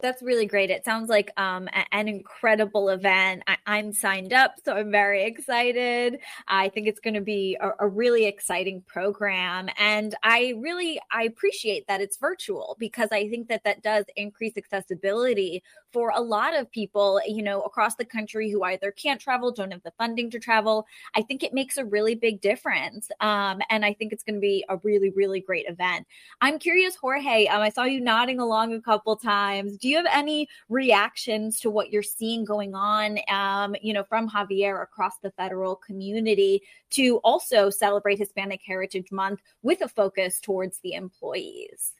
That's 0.00 0.22
really 0.22 0.46
great. 0.46 0.70
It 0.70 0.84
sounds 0.84 1.08
like 1.08 1.30
um, 1.38 1.68
an 1.92 2.08
incredible 2.08 2.88
event. 2.90 3.42
I- 3.46 3.78
am 3.78 3.92
signed 3.92 4.32
up, 4.32 4.54
so 4.64 4.74
I'm 4.74 4.90
very 4.90 5.24
excited. 5.24 6.18
I 6.48 6.68
think 6.68 6.88
it's 6.88 7.00
going 7.00 7.14
to 7.14 7.20
be 7.20 7.56
a-, 7.60 7.72
a 7.80 7.88
really 7.88 8.26
exciting 8.26 8.82
program, 8.86 9.68
and 9.78 10.14
I 10.22 10.54
really 10.58 11.00
I 11.12 11.22
appreciate 11.22 11.86
that 11.86 12.00
it's 12.00 12.18
virtual 12.18 12.76
because 12.78 13.08
I 13.12 13.28
think 13.28 13.48
that 13.48 13.64
that 13.64 13.82
does 13.82 14.04
increase 14.16 14.56
accessibility 14.56 15.62
for 15.94 16.12
a 16.14 16.20
lot 16.20 16.56
of 16.58 16.70
people, 16.72 17.20
you 17.24 17.42
know, 17.42 17.62
across 17.62 17.94
the 17.94 18.04
country 18.04 18.50
who 18.50 18.64
either 18.64 18.90
can't 18.90 19.20
travel, 19.20 19.52
don't 19.52 19.70
have 19.70 19.84
the 19.84 19.92
funding 19.96 20.28
to 20.32 20.40
travel. 20.40 20.86
I 21.14 21.22
think 21.22 21.44
it 21.44 21.54
makes 21.54 21.76
a 21.76 21.84
really 21.84 22.16
big 22.16 22.40
difference, 22.40 23.08
um, 23.20 23.60
and 23.70 23.84
I 23.84 23.94
think 23.94 24.12
it's 24.12 24.24
going 24.24 24.34
to 24.34 24.40
be 24.40 24.64
a 24.68 24.76
really 24.78 25.10
really 25.10 25.40
great 25.40 25.66
event. 25.68 26.06
I'm 26.40 26.58
curious, 26.58 26.96
Jorge. 26.96 27.46
Um, 27.46 27.62
I 27.62 27.70
saw 27.70 27.84
you 27.84 28.00
nodding 28.00 28.40
along 28.40 28.74
a 28.74 28.80
couple 28.80 29.16
times. 29.16 29.78
Do 29.78 29.88
you 29.88 29.96
have 29.96 30.06
any 30.12 30.48
reactions 30.68 31.60
to 31.60 31.70
what 31.70 31.92
you're 31.92 32.02
seeing 32.02 32.44
going 32.44 32.74
on, 32.74 33.18
um, 33.28 33.76
you 33.80 33.92
know, 33.92 34.02
from 34.02 34.28
Javier 34.28 34.82
across 34.82 35.18
the 35.22 35.30
federal 35.30 35.76
community 35.76 36.62
to 36.90 37.18
also 37.18 37.70
celebrate 37.70 38.18
Hispanic 38.18 38.60
Heritage 38.66 39.12
Month 39.12 39.40
with 39.62 39.80
a 39.82 39.88
focus 39.88 40.40
towards 40.40 40.80
the 40.80 40.94
employees? 40.94 41.92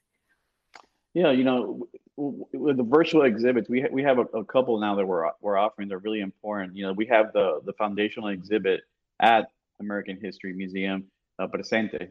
Yeah, 1.15 1.31
you 1.31 1.45
know, 1.45 1.87
with 2.17 2.77
the 2.77 2.85
virtual 2.85 3.23
exhibits, 3.23 3.69
we 3.69 3.81
ha- 3.83 3.89
we 3.91 4.03
have 4.03 4.19
a, 4.19 4.23
a, 4.39 4.45
couple 4.45 4.79
now 4.79 4.95
that 4.95 5.07
we're 5.07 5.29
we're 5.41 5.57
offering. 5.57 5.89
They're 5.89 5.99
really 5.99 6.21
important. 6.21 6.77
You 6.77 6.87
know, 6.87 6.93
we 6.93 7.07
have 7.07 7.33
the 7.33 7.61
the 7.65 7.73
foundational 7.73 8.29
exhibit 8.29 8.83
at 9.21 9.49
American 9.81 10.19
History 10.21 10.53
Museum, 10.53 11.05
uh, 11.39 11.47
Presente, 11.47 12.09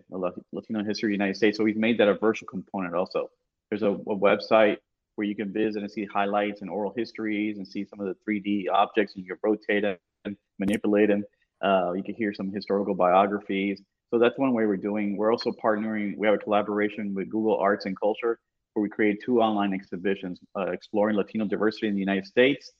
Latino 0.51 0.83
History 0.83 1.13
United 1.13 1.37
States. 1.37 1.57
So 1.57 1.63
we've 1.63 1.77
made 1.77 1.97
that 1.99 2.07
a 2.07 2.15
virtual 2.15 2.47
component 2.47 2.93
also. 2.95 3.29
There's 3.69 3.83
a, 3.83 3.91
a 3.91 4.15
website 4.15 4.77
where 5.15 5.25
you 5.25 5.35
can 5.35 5.53
visit 5.53 5.81
and 5.81 5.91
see 5.91 6.05
highlights 6.05 6.61
and 6.61 6.69
oral 6.69 6.93
histories 6.95 7.57
and 7.57 7.67
see 7.67 7.85
some 7.85 7.99
of 7.99 8.07
the 8.07 8.15
3D 8.27 8.65
objects 8.71 9.15
and 9.15 9.23
you 9.23 9.29
can 9.29 9.37
rotate 9.43 9.83
them, 9.83 9.97
and 10.25 10.35
manipulate 10.59 11.09
them. 11.09 11.23
Uh, 11.63 11.93
you 11.93 12.03
can 12.03 12.15
hear 12.15 12.33
some 12.33 12.51
historical 12.51 12.95
biographies. 12.95 13.81
So 14.09 14.19
that's 14.19 14.37
one 14.37 14.53
way 14.53 14.65
we're 14.65 14.77
doing. 14.77 15.17
We're 15.17 15.31
also 15.31 15.51
partnering. 15.51 16.17
We 16.17 16.27
have 16.27 16.35
a 16.35 16.39
collaboration 16.39 17.13
with 17.13 17.29
Google 17.29 17.57
Arts 17.57 17.85
and 17.85 17.99
Culture 17.99 18.39
where 18.73 18.83
we 18.83 18.89
create 18.89 19.21
two 19.23 19.41
online 19.41 19.73
exhibitions 19.73 20.39
uh, 20.57 20.71
exploring 20.71 21.15
Latino 21.15 21.45
diversity 21.45 21.87
in 21.87 21.93
the 21.93 21.99
United 21.99 22.25
States 22.25 22.71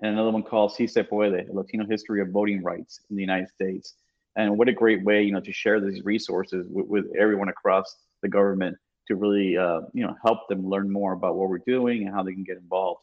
and 0.00 0.12
another 0.12 0.30
one 0.30 0.42
called 0.42 0.72
Si 0.72 0.86
Se 0.86 1.02
Puede, 1.04 1.46
Latino 1.50 1.86
History 1.86 2.20
of 2.20 2.28
Voting 2.28 2.62
Rights 2.62 3.00
in 3.10 3.16
the 3.16 3.22
United 3.22 3.48
States. 3.48 3.94
And 4.36 4.58
what 4.58 4.68
a 4.68 4.72
great 4.72 5.02
way, 5.04 5.22
you 5.22 5.32
know, 5.32 5.40
to 5.40 5.52
share 5.52 5.80
these 5.80 6.04
resources 6.04 6.66
with, 6.68 6.86
with 6.86 7.04
everyone 7.18 7.48
across 7.48 7.96
the 8.22 8.28
government 8.28 8.76
to 9.08 9.16
really 9.16 9.56
uh, 9.56 9.82
you 9.92 10.04
know 10.04 10.14
help 10.22 10.48
them 10.48 10.68
learn 10.68 10.90
more 10.90 11.12
about 11.12 11.36
what 11.36 11.48
we're 11.48 11.58
doing 11.66 12.06
and 12.06 12.14
how 12.14 12.22
they 12.22 12.32
can 12.32 12.44
get 12.44 12.56
involved 12.56 13.00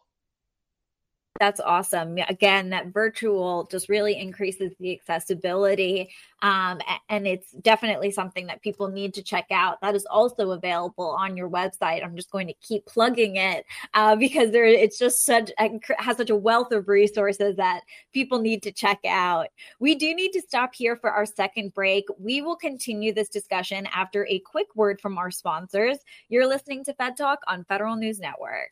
that's 1.39 1.59
awesome. 1.59 2.17
Again, 2.29 2.69
that 2.69 2.87
virtual 2.87 3.67
just 3.71 3.89
really 3.89 4.19
increases 4.19 4.71
the 4.79 4.91
accessibility. 4.91 6.11
Um, 6.43 6.79
and 7.09 7.25
it's 7.25 7.51
definitely 7.51 8.11
something 8.11 8.45
that 8.47 8.61
people 8.61 8.87
need 8.87 9.15
to 9.15 9.23
check 9.23 9.47
out. 9.49 9.81
That 9.81 9.95
is 9.95 10.05
also 10.05 10.51
available 10.51 11.09
on 11.09 11.35
your 11.35 11.49
website. 11.49 12.03
I'm 12.03 12.15
just 12.15 12.29
going 12.29 12.47
to 12.47 12.53
keep 12.61 12.85
plugging 12.85 13.37
it 13.37 13.65
uh, 13.95 14.15
because 14.15 14.51
there, 14.51 14.65
it's 14.65 14.99
just 14.99 15.25
such 15.25 15.51
has 15.97 16.17
such 16.17 16.29
a 16.29 16.35
wealth 16.35 16.71
of 16.71 16.87
resources 16.87 17.55
that 17.55 17.81
people 18.13 18.39
need 18.39 18.61
to 18.63 18.71
check 18.71 18.99
out. 19.07 19.47
We 19.79 19.95
do 19.95 20.13
need 20.13 20.33
to 20.33 20.41
stop 20.41 20.75
here 20.75 20.95
for 20.95 21.09
our 21.09 21.25
second 21.25 21.73
break. 21.73 22.05
We 22.19 22.41
will 22.41 22.55
continue 22.55 23.11
this 23.11 23.29
discussion 23.29 23.87
after 23.93 24.27
a 24.27 24.39
quick 24.39 24.67
word 24.75 25.01
from 25.01 25.17
our 25.17 25.31
sponsors. 25.31 25.97
You're 26.29 26.47
listening 26.47 26.83
to 26.85 26.93
Fed 26.93 27.17
Talk 27.17 27.39
on 27.47 27.63
Federal 27.63 27.95
News 27.95 28.19
Network. 28.19 28.71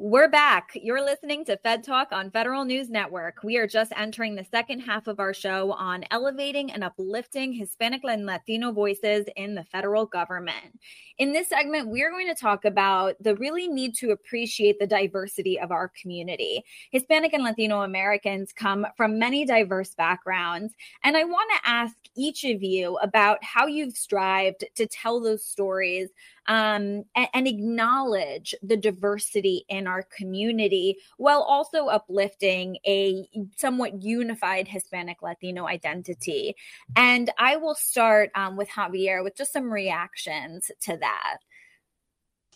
We're 0.00 0.28
back. 0.28 0.70
You're 0.74 1.04
listening 1.04 1.44
to 1.46 1.56
Fed 1.56 1.82
Talk 1.82 2.12
on 2.12 2.30
Federal 2.30 2.64
News 2.64 2.88
Network. 2.88 3.42
We 3.42 3.56
are 3.56 3.66
just 3.66 3.92
entering 3.96 4.36
the 4.36 4.44
second 4.44 4.78
half 4.78 5.08
of 5.08 5.18
our 5.18 5.34
show 5.34 5.72
on 5.72 6.04
elevating 6.12 6.70
and 6.70 6.84
uplifting 6.84 7.52
Hispanic 7.52 8.02
and 8.04 8.24
Latino 8.24 8.70
voices 8.70 9.26
in 9.34 9.56
the 9.56 9.64
federal 9.64 10.06
government. 10.06 10.78
In 11.18 11.32
this 11.32 11.48
segment, 11.48 11.88
we're 11.88 12.12
going 12.12 12.28
to 12.28 12.40
talk 12.40 12.64
about 12.64 13.16
the 13.20 13.34
really 13.34 13.66
need 13.66 13.92
to 13.96 14.12
appreciate 14.12 14.78
the 14.78 14.86
diversity 14.86 15.58
of 15.58 15.72
our 15.72 15.90
community. 16.00 16.64
Hispanic 16.92 17.32
and 17.32 17.42
Latino 17.42 17.80
Americans 17.80 18.52
come 18.52 18.86
from 18.96 19.18
many 19.18 19.44
diverse 19.44 19.96
backgrounds. 19.96 20.74
And 21.02 21.16
I 21.16 21.24
want 21.24 21.50
to 21.56 21.68
ask 21.68 21.96
each 22.18 22.44
of 22.44 22.62
you 22.62 22.96
about 22.98 23.42
how 23.42 23.66
you've 23.66 23.96
strived 23.96 24.64
to 24.74 24.86
tell 24.86 25.20
those 25.20 25.44
stories 25.44 26.10
um, 26.46 27.04
and, 27.14 27.28
and, 27.34 27.46
acknowledge 27.46 28.54
the 28.62 28.76
diversity 28.76 29.64
in 29.68 29.86
our 29.86 30.02
community 30.02 30.96
while 31.18 31.42
also 31.42 31.86
uplifting 31.86 32.78
a 32.86 33.28
somewhat 33.56 34.02
unified 34.02 34.66
Hispanic 34.66 35.22
Latino 35.22 35.66
identity. 35.66 36.54
And 36.96 37.30
I 37.38 37.56
will 37.56 37.74
start 37.74 38.30
um, 38.34 38.56
with 38.56 38.68
Javier 38.68 39.22
with 39.22 39.36
just 39.36 39.52
some 39.52 39.70
reactions 39.70 40.70
to 40.82 40.96
that. 40.96 41.38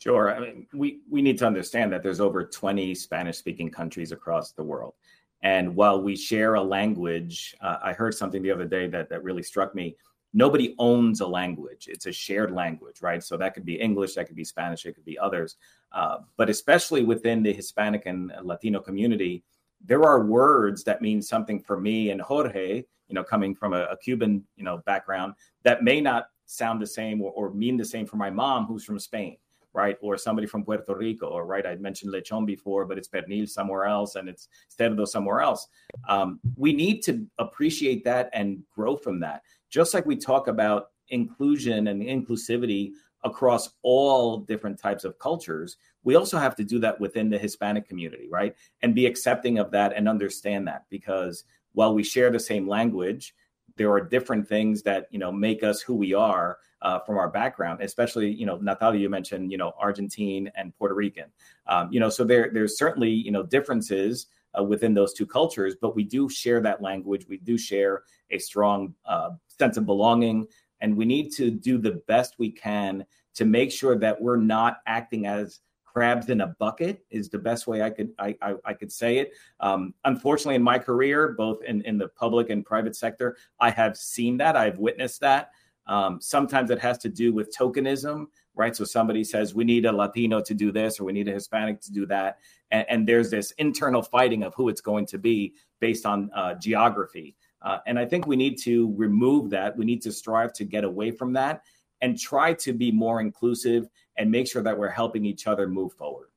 Sure. 0.03 0.35
I 0.35 0.40
mean, 0.40 0.66
we, 0.72 1.01
we 1.09 1.22
need 1.22 1.38
to 1.38 1.46
understand 1.46 1.92
that 1.92 2.03
there's 2.03 2.20
over 2.20 2.44
20 2.44 2.92
Spanish 2.94 3.38
speaking 3.38 3.70
countries 3.70 4.11
across 4.11 4.51
the 4.51 4.64
world. 4.64 4.94
And 5.43 5.75
while 5.75 6.01
we 6.01 6.17
share 6.17 6.55
a 6.55 6.63
language, 6.63 7.55
uh, 7.61 7.79
I 7.83 7.93
heard 7.93 8.15
something 8.15 8.43
the 8.43 8.51
other 8.51 8.65
day 8.65 8.87
that, 8.89 9.09
that 9.09 9.25
really 9.25 9.43
struck 9.43 9.75
me. 9.75 9.97
Nobody 10.35 10.75
owns 10.79 11.21
a 11.21 11.27
language, 11.27 11.89
it's 11.89 12.07
a 12.07 12.13
shared 12.13 12.53
language, 12.53 13.03
right? 13.03 13.23
So 13.23 13.37
that 13.37 13.53
could 13.53 13.67
be 13.67 13.75
English, 13.75 14.15
that 14.15 14.27
could 14.27 14.37
be 14.37 14.45
Spanish, 14.45 14.87
it 14.87 14.95
could 14.95 15.05
be 15.05 15.19
others. 15.19 15.57
Uh, 15.93 16.19
but 16.39 16.49
especially 16.49 17.03
within 17.03 17.43
the 17.43 17.53
Hispanic 17.53 18.07
and 18.07 18.33
Latino 18.43 18.81
community, 18.81 19.43
there 19.85 20.05
are 20.05 20.25
words 20.25 20.85
that 20.85 21.03
mean 21.03 21.21
something 21.21 21.61
for 21.61 21.79
me 21.79 22.11
and 22.11 22.21
Jorge, 22.21 22.85
you 23.09 23.15
know, 23.15 23.25
coming 23.25 23.55
from 23.55 23.75
a, 23.75 23.83
a 23.91 23.97
Cuban, 23.99 24.43
you 24.57 24.65
know, 24.65 24.79
background 24.87 25.35
that 25.65 25.83
may 25.83 26.01
not 26.01 26.29
sound 26.47 26.81
the 26.81 26.87
same 26.87 27.21
or, 27.21 27.31
or 27.33 27.53
mean 27.53 27.77
the 27.77 27.85
same 27.85 28.07
for 28.07 28.17
my 28.17 28.31
mom 28.31 28.65
who's 28.65 28.85
from 28.85 28.99
Spain 28.99 29.37
right? 29.75 29.97
Or 30.01 30.17
somebody 30.17 30.47
from 30.47 30.65
Puerto 30.65 30.95
Rico, 30.95 31.27
or 31.27 31.47
right? 31.47 31.67
I 31.67 31.77
mentioned 31.77 32.13
lechon 32.13 32.47
before, 32.47 32.85
but 32.85 32.99
it's 32.99 33.09
pernil 33.09 33.49
somewhere 33.49 33.85
else 33.85 34.17
and 34.17 34.29
it's 34.29 34.49
cerdo 34.79 35.07
somewhere 35.07 35.41
else. 35.41 35.69
Um, 36.09 36.41
we 36.57 36.73
need 36.73 37.03
to 37.05 37.27
appreciate 37.39 38.05
that 38.05 38.31
and 38.33 38.63
grow 38.75 38.97
from 38.97 39.21
that. 39.21 39.43
Just 39.71 39.95
like 39.95 40.07
we 40.07 40.17
talk 40.17 40.49
about 40.49 40.91
inclusion 41.09 41.89
and 41.89 42.03
inclusivity 42.03 42.93
across 43.25 43.71
all 43.83 44.39
different 44.39 44.79
types 44.79 45.05
of 45.05 45.19
cultures, 45.19 45.77
we 46.03 46.17
also 46.17 46.39
have 46.39 46.57
to 46.57 46.65
do 46.65 46.79
that 46.81 47.01
within 47.01 47.31
the 47.31 47.39
Hispanic 47.39 47.89
community, 47.89 48.29
right? 48.31 48.55
And 48.83 48.95
be 48.95 49.07
accepting 49.07 49.59
of 49.59 49.71
that 49.71 49.93
and 49.95 50.09
understand 50.09 50.67
that 50.69 50.85
because 50.91 51.45
while 51.73 51.95
we 51.95 52.03
share 52.03 52.31
the 52.31 52.41
same 52.41 52.69
language, 52.69 53.35
there 53.77 53.91
are 53.91 54.01
different 54.01 54.49
things 54.49 54.83
that 54.83 55.07
you 55.11 55.19
know 55.19 55.33
make 55.33 55.63
us 55.63 55.81
who 55.81 55.95
we 55.95 56.15
are 56.15 56.59
uh, 56.83 56.99
from 57.01 57.17
our 57.19 57.29
background, 57.29 57.81
especially 57.83 58.31
you 58.31 58.47
know 58.47 58.57
Natalia, 58.57 59.01
you 59.01 59.09
mentioned 59.09 59.51
you 59.51 59.59
know 59.59 59.73
Argentine 59.79 60.51
and 60.55 60.77
Puerto 60.77 60.95
Rican, 60.95 61.31
um, 61.67 61.89
you 61.93 62.01
know 62.01 62.11
so 62.11 62.25
there 62.25 62.51
there's 62.53 62.79
certainly 62.79 63.11
you 63.11 63.31
know 63.31 63.43
differences 63.43 64.27
uh, 64.59 64.63
within 64.63 64.95
those 64.95 65.13
two 65.13 65.27
cultures, 65.27 65.75
but 65.81 65.97
we 65.97 66.05
do 66.05 66.29
share 66.29 66.61
that 66.61 66.83
language. 66.83 67.27
We 67.29 67.39
do 67.39 67.57
share 67.57 68.03
a 68.31 68.39
strong 68.39 68.95
uh, 69.05 69.31
sense 69.47 69.77
of 69.77 69.87
belonging, 69.87 70.47
and 70.81 70.97
we 70.97 71.05
need 71.05 71.33
to 71.35 71.51
do 71.51 71.79
the 71.79 72.03
best 72.07 72.35
we 72.39 72.51
can 72.51 73.05
to 73.35 73.45
make 73.45 73.73
sure 73.73 73.99
that 73.99 74.21
we're 74.21 74.37
not 74.37 74.79
acting 74.87 75.27
as 75.27 75.61
crabs 75.93 76.31
in 76.31 76.41
a 76.41 76.49
bucket 76.59 77.05
is 77.11 77.29
the 77.29 77.39
best 77.39 77.67
way 77.67 77.83
I 77.83 77.91
could 77.91 78.13
I, 78.19 78.37
I, 78.41 78.55
I 78.65 78.73
could 78.73 78.91
say 78.91 79.19
it. 79.19 79.33
Um, 79.61 79.95
unfortunately, 80.05 80.55
in 80.55 80.63
my 80.63 80.79
career, 80.79 81.35
both 81.37 81.63
in, 81.65 81.83
in 81.83 81.99
the 81.99 82.09
public 82.09 82.51
and 82.51 82.65
private 82.65 82.97
sector, 82.97 83.37
I 83.61 83.71
have 83.71 83.97
seen 83.97 84.37
that. 84.39 84.57
I've 84.57 84.79
witnessed 84.79 85.21
that. 85.21 85.51
Um, 85.87 86.21
sometimes 86.21 86.71
it 86.71 86.79
has 86.79 86.97
to 86.99 87.09
do 87.09 87.33
with 87.33 87.55
tokenism, 87.55 88.27
right? 88.55 88.75
So 88.75 88.85
somebody 88.85 89.25
says 89.25 89.55
we 89.55 89.65
need 89.65 89.85
a 89.85 89.93
Latino 89.93 90.41
to 90.41 90.55
do 90.55 90.71
this, 90.71 91.01
or 91.01 91.05
we 91.05 91.13
need 91.13 91.29
a 91.29 91.33
Hispanic 91.33 91.81
to 91.83 91.93
do 91.93 92.07
that, 92.07 92.39
and, 92.71 92.87
and 92.89 93.09
there's 93.09 93.31
this 93.31 93.51
internal 93.53 94.03
fighting 94.03 94.45
of 94.45 94.55
who 94.55 94.69
it's 94.69 94.81
going 94.81 95.07
to 95.07 95.19
be 95.19 95.55
based 95.81 96.07
on 96.07 96.31
uh, 96.35 96.55
geography. 96.55 97.37
Uh, 97.61 97.79
and 97.87 97.99
I 97.99 98.07
think 98.07 98.27
we 98.27 98.37
need 98.37 98.59
to 98.63 98.93
remove 98.97 99.51
that. 99.51 99.77
We 99.77 99.85
need 99.85 100.03
to 100.03 100.13
strive 100.13 100.53
to 100.55 100.65
get 100.65 100.85
away 100.85 101.11
from 101.11 101.33
that 101.35 101.63
and 102.03 102.19
try 102.19 102.53
to 102.53 102.73
be 102.75 102.93
more 102.93 103.21
inclusive 103.21 103.88
and 104.19 104.31
make 104.31 104.47
sure 104.47 104.62
that 104.62 104.77
we're 104.77 104.91
helping 104.91 105.25
each 105.25 105.47
other 105.47 105.67
move 105.67 105.95
forward. 105.95 106.29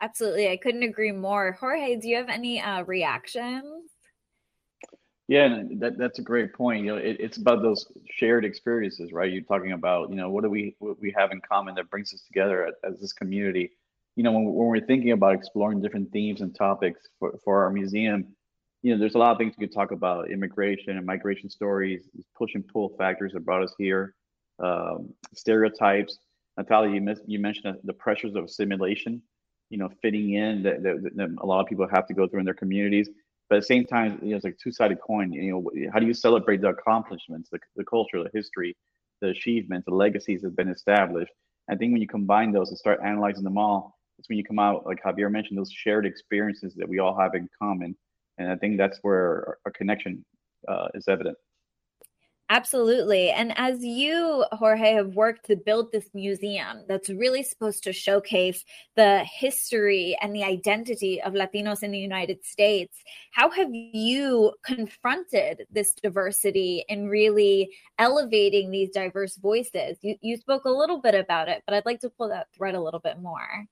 Absolutely. 0.00 0.50
I 0.50 0.56
couldn't 0.56 0.82
agree 0.82 1.12
more. 1.12 1.52
Jorge, 1.58 1.96
do 1.96 2.08
you 2.08 2.16
have 2.16 2.28
any 2.28 2.60
uh, 2.60 2.82
reactions? 2.84 3.90
Yeah, 5.28 5.62
that, 5.78 5.96
that's 5.96 6.18
a 6.18 6.22
great 6.22 6.52
point. 6.52 6.84
You 6.84 6.92
know, 6.92 6.96
it, 6.96 7.16
it's 7.18 7.38
about 7.38 7.62
those 7.62 7.86
shared 8.10 8.44
experiences, 8.44 9.12
right? 9.12 9.32
You're 9.32 9.42
talking 9.42 9.72
about, 9.72 10.10
you 10.10 10.16
know, 10.16 10.28
what 10.28 10.42
do 10.42 10.50
we 10.50 10.76
what 10.80 11.00
we 11.00 11.14
have 11.16 11.30
in 11.30 11.40
common 11.40 11.74
that 11.76 11.88
brings 11.88 12.12
us 12.12 12.22
together 12.22 12.66
as, 12.66 12.74
as 12.84 13.00
this 13.00 13.12
community? 13.12 13.70
You 14.16 14.24
know, 14.24 14.32
when, 14.32 14.44
when 14.44 14.66
we're 14.66 14.86
thinking 14.86 15.12
about 15.12 15.34
exploring 15.34 15.80
different 15.80 16.12
themes 16.12 16.42
and 16.42 16.54
topics 16.54 17.08
for, 17.18 17.38
for 17.44 17.62
our 17.62 17.70
museum, 17.70 18.34
you 18.82 18.92
know, 18.92 18.98
there's 18.98 19.14
a 19.14 19.18
lot 19.18 19.32
of 19.32 19.38
things 19.38 19.54
we 19.56 19.66
could 19.66 19.74
talk 19.74 19.92
about: 19.92 20.30
immigration 20.30 20.96
and 20.96 21.06
migration 21.06 21.48
stories, 21.48 22.08
push 22.36 22.54
and 22.54 22.66
pull 22.66 22.90
factors 22.98 23.32
that 23.32 23.44
brought 23.44 23.62
us 23.62 23.74
here, 23.78 24.14
um, 24.58 25.12
stereotypes. 25.34 26.18
Natalia, 26.58 27.00
you, 27.00 27.14
you 27.26 27.38
mentioned 27.38 27.78
the 27.84 27.92
pressures 27.92 28.34
of 28.34 28.44
assimilation, 28.44 29.22
you 29.70 29.78
know, 29.78 29.88
fitting 30.02 30.34
in 30.34 30.62
that, 30.64 30.82
that, 30.82 31.10
that, 31.16 31.34
a 31.40 31.46
lot 31.46 31.60
of 31.60 31.66
people 31.66 31.88
have 31.88 32.06
to 32.08 32.14
go 32.14 32.28
through 32.28 32.40
in 32.40 32.44
their 32.44 32.54
communities. 32.54 33.08
But 33.48 33.56
at 33.56 33.60
the 33.60 33.66
same 33.66 33.84
time, 33.86 34.18
you 34.22 34.30
know, 34.30 34.36
it's 34.36 34.44
like 34.44 34.58
two-sided 34.62 34.98
coin. 35.00 35.32
You 35.32 35.52
know, 35.52 35.90
how 35.92 35.98
do 35.98 36.06
you 36.06 36.14
celebrate 36.14 36.60
the 36.60 36.68
accomplishments, 36.68 37.48
the, 37.50 37.58
the 37.76 37.84
culture, 37.84 38.22
the 38.22 38.30
history, 38.34 38.76
the 39.20 39.28
achievements, 39.28 39.86
the 39.86 39.94
legacies 39.94 40.42
that 40.42 40.48
have 40.48 40.56
been 40.56 40.68
established? 40.68 41.32
I 41.70 41.76
think 41.76 41.92
when 41.92 42.02
you 42.02 42.08
combine 42.08 42.52
those 42.52 42.68
and 42.70 42.78
start 42.78 43.00
analyzing 43.04 43.44
them 43.44 43.56
all, 43.56 43.98
it's 44.18 44.28
when 44.28 44.38
you 44.38 44.44
come 44.44 44.58
out, 44.58 44.84
like 44.84 45.02
Javier 45.02 45.30
mentioned, 45.30 45.58
those 45.58 45.72
shared 45.72 46.06
experiences 46.06 46.74
that 46.76 46.88
we 46.88 46.98
all 46.98 47.18
have 47.18 47.34
in 47.34 47.48
common. 47.58 47.96
And 48.42 48.50
I 48.50 48.56
think 48.56 48.76
that's 48.76 48.98
where 49.02 49.58
our, 49.64 49.70
connection 49.72 50.24
uh, 50.68 50.88
is 50.94 51.06
evident. 51.08 51.36
Absolutely. 52.50 53.30
And 53.30 53.54
as 53.56 53.82
you, 53.82 54.44
Jorge, 54.52 54.92
have 54.92 55.14
worked 55.14 55.46
to 55.46 55.56
build 55.56 55.90
this 55.90 56.10
museum 56.12 56.84
that's 56.86 57.08
really 57.08 57.42
supposed 57.42 57.82
to 57.84 57.94
showcase 57.94 58.62
the 58.94 59.24
history 59.24 60.18
and 60.20 60.34
the 60.36 60.44
identity 60.44 61.22
of 61.22 61.32
Latinos 61.32 61.82
in 61.82 61.92
the 61.92 61.98
United 61.98 62.44
States, 62.44 63.02
how 63.30 63.48
have 63.48 63.70
you 63.72 64.52
confronted 64.66 65.66
this 65.70 65.94
diversity 65.94 66.84
in 66.90 67.08
really 67.08 67.70
elevating 67.98 68.70
these 68.70 68.90
diverse 68.90 69.36
voices? 69.36 69.96
You, 70.02 70.16
you 70.20 70.36
spoke 70.36 70.66
a 70.66 70.70
little 70.70 71.00
bit 71.00 71.14
about 71.14 71.48
it, 71.48 71.62
but 71.64 71.74
I'd 71.74 71.86
like 71.86 72.00
to 72.00 72.10
pull 72.10 72.28
that 72.28 72.48
thread 72.54 72.74
a 72.74 72.82
little 72.82 73.00
bit 73.00 73.18
more. 73.18 73.66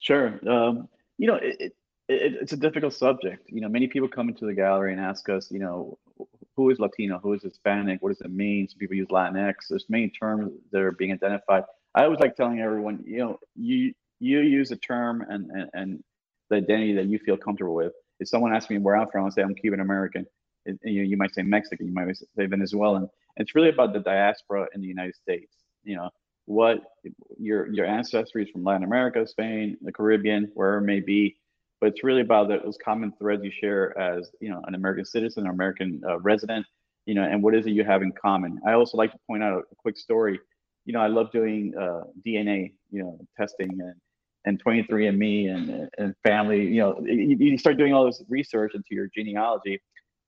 Sure. 0.00 0.40
Um, 0.50 0.88
you 1.18 1.28
know, 1.28 1.38
it, 1.40 1.76
it, 2.08 2.34
it's 2.40 2.52
a 2.52 2.56
difficult 2.56 2.94
subject. 2.94 3.48
You 3.48 3.60
know, 3.60 3.68
many 3.68 3.88
people 3.88 4.08
come 4.08 4.28
into 4.28 4.46
the 4.46 4.54
gallery 4.54 4.92
and 4.92 5.00
ask 5.00 5.28
us, 5.28 5.50
you 5.50 5.58
know, 5.58 5.98
who 6.56 6.70
is 6.70 6.78
Latino, 6.78 7.18
who 7.18 7.32
is 7.32 7.42
Hispanic, 7.42 8.02
what 8.02 8.10
does 8.10 8.20
it 8.20 8.30
mean? 8.30 8.68
Some 8.68 8.78
people 8.78 8.96
use 8.96 9.08
Latinx. 9.08 9.54
There's 9.70 9.86
many 9.88 10.08
terms 10.08 10.52
that 10.72 10.80
are 10.80 10.92
being 10.92 11.12
identified. 11.12 11.64
I 11.94 12.04
always 12.04 12.20
like 12.20 12.36
telling 12.36 12.60
everyone, 12.60 13.02
you 13.06 13.18
know, 13.18 13.40
you 13.56 13.94
you 14.20 14.40
use 14.40 14.70
a 14.70 14.76
term 14.76 15.24
and 15.28 15.50
and, 15.50 15.70
and 15.74 16.04
the 16.50 16.56
identity 16.56 16.94
that 16.94 17.06
you 17.06 17.18
feel 17.18 17.36
comfortable 17.36 17.74
with. 17.74 17.92
If 18.20 18.28
someone 18.28 18.54
asks 18.54 18.70
me 18.70 18.78
where 18.78 18.96
I'm 18.96 19.08
from, 19.10 19.26
I 19.26 19.30
say 19.30 19.42
I'm 19.42 19.54
Cuban 19.54 19.80
American. 19.80 20.26
You, 20.66 21.02
you 21.02 21.16
might 21.16 21.34
say 21.34 21.42
Mexican, 21.42 21.86
you 21.86 21.92
might 21.92 22.16
say 22.16 22.46
Venezuelan. 22.46 23.08
It's 23.36 23.54
really 23.54 23.68
about 23.68 23.92
the 23.92 24.00
diaspora 24.00 24.68
in 24.74 24.80
the 24.80 24.86
United 24.86 25.14
States. 25.16 25.52
You 25.82 25.96
know, 25.96 26.10
what 26.46 26.78
your 27.38 27.66
your 27.72 27.86
ancestry 27.86 28.44
is 28.44 28.50
from 28.50 28.64
Latin 28.64 28.84
America, 28.84 29.26
Spain, 29.26 29.76
the 29.82 29.92
Caribbean, 29.92 30.50
wherever 30.54 30.78
it 30.78 30.86
may 30.86 31.00
be 31.00 31.36
but 31.84 31.92
it's 31.92 32.02
really 32.02 32.22
about 32.22 32.48
those 32.48 32.78
common 32.82 33.12
threads 33.18 33.44
you 33.44 33.50
share 33.50 33.96
as 33.98 34.30
you 34.40 34.48
know 34.48 34.62
an 34.66 34.74
American 34.74 35.04
citizen 35.04 35.46
or 35.46 35.50
American 35.50 36.00
uh, 36.08 36.18
resident, 36.20 36.64
you 37.04 37.14
know, 37.14 37.24
and 37.24 37.42
what 37.42 37.54
is 37.54 37.66
it 37.66 37.72
you 37.72 37.84
have 37.84 38.00
in 38.00 38.10
common. 38.10 38.58
I 38.66 38.72
also 38.72 38.96
like 38.96 39.12
to 39.12 39.18
point 39.26 39.42
out 39.42 39.64
a 39.70 39.74
quick 39.76 39.98
story. 39.98 40.40
You 40.86 40.94
know, 40.94 41.00
I 41.00 41.08
love 41.08 41.30
doing 41.30 41.74
uh, 41.78 42.04
DNA, 42.26 42.72
you 42.90 43.02
know, 43.02 43.18
testing 43.36 43.68
and 43.68 43.94
and 44.46 44.64
23andMe 44.64 45.54
and 45.54 45.90
and 45.98 46.14
family. 46.22 46.66
You 46.66 46.80
know, 46.80 47.02
you, 47.04 47.36
you 47.38 47.58
start 47.58 47.76
doing 47.76 47.92
all 47.92 48.06
this 48.06 48.22
research 48.30 48.72
into 48.74 48.92
your 48.92 49.10
genealogy, 49.14 49.78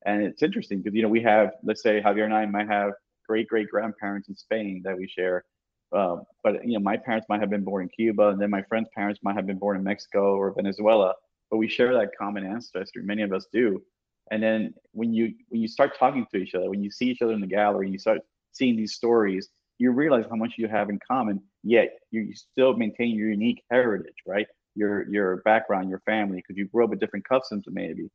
and 0.04 0.22
it's 0.22 0.42
interesting 0.42 0.82
because 0.82 0.94
you 0.94 1.00
know 1.00 1.08
we 1.08 1.22
have, 1.22 1.52
let's 1.64 1.82
say 1.82 2.02
Javier 2.02 2.24
and 2.24 2.34
I 2.34 2.44
might 2.44 2.68
have 2.68 2.92
great 3.26 3.48
great 3.48 3.70
grandparents 3.70 4.28
in 4.28 4.36
Spain 4.36 4.82
that 4.84 4.94
we 4.94 5.08
share. 5.08 5.46
Uh, 5.90 6.16
but 6.44 6.62
you 6.66 6.74
know, 6.74 6.80
my 6.80 6.98
parents 6.98 7.24
might 7.30 7.40
have 7.40 7.48
been 7.48 7.64
born 7.64 7.84
in 7.84 7.88
Cuba, 7.88 8.28
and 8.28 8.38
then 8.42 8.50
my 8.50 8.60
friend's 8.68 8.90
parents 8.94 9.20
might 9.22 9.36
have 9.36 9.46
been 9.46 9.58
born 9.58 9.78
in 9.78 9.82
Mexico 9.82 10.36
or 10.36 10.52
Venezuela 10.52 11.14
but 11.50 11.58
we 11.58 11.68
share 11.68 11.94
that 11.94 12.10
common 12.18 12.44
ancestry. 12.44 13.02
Many 13.02 13.22
of 13.22 13.32
us 13.32 13.46
do. 13.52 13.82
And 14.30 14.42
then 14.42 14.74
when 14.92 15.12
you 15.12 15.34
when 15.48 15.60
you 15.60 15.68
start 15.68 15.98
talking 15.98 16.26
to 16.32 16.38
each 16.38 16.54
other, 16.54 16.68
when 16.68 16.82
you 16.82 16.90
see 16.90 17.06
each 17.06 17.22
other 17.22 17.32
in 17.32 17.40
the 17.40 17.46
gallery, 17.46 17.90
you 17.90 17.98
start 17.98 18.18
seeing 18.52 18.76
these 18.76 18.94
stories, 18.94 19.48
you 19.78 19.90
realize 19.92 20.24
how 20.28 20.36
much 20.36 20.54
you 20.58 20.68
have 20.68 20.90
in 20.90 20.98
common. 21.06 21.40
Yet 21.62 21.90
you, 22.10 22.32
still 22.34 22.76
maintain 22.76 23.14
your 23.14 23.30
unique 23.30 23.62
heritage, 23.70 24.14
right? 24.26 24.46
Your 24.74 25.08
your 25.08 25.42
background, 25.44 25.88
your 25.90 26.00
family, 26.00 26.38
because 26.38 26.56
you 26.56 26.66
grew 26.66 26.84
up 26.84 26.90
with 26.90 27.00
different 27.00 27.28
customs, 27.28 27.64
maybe. 27.68 28.08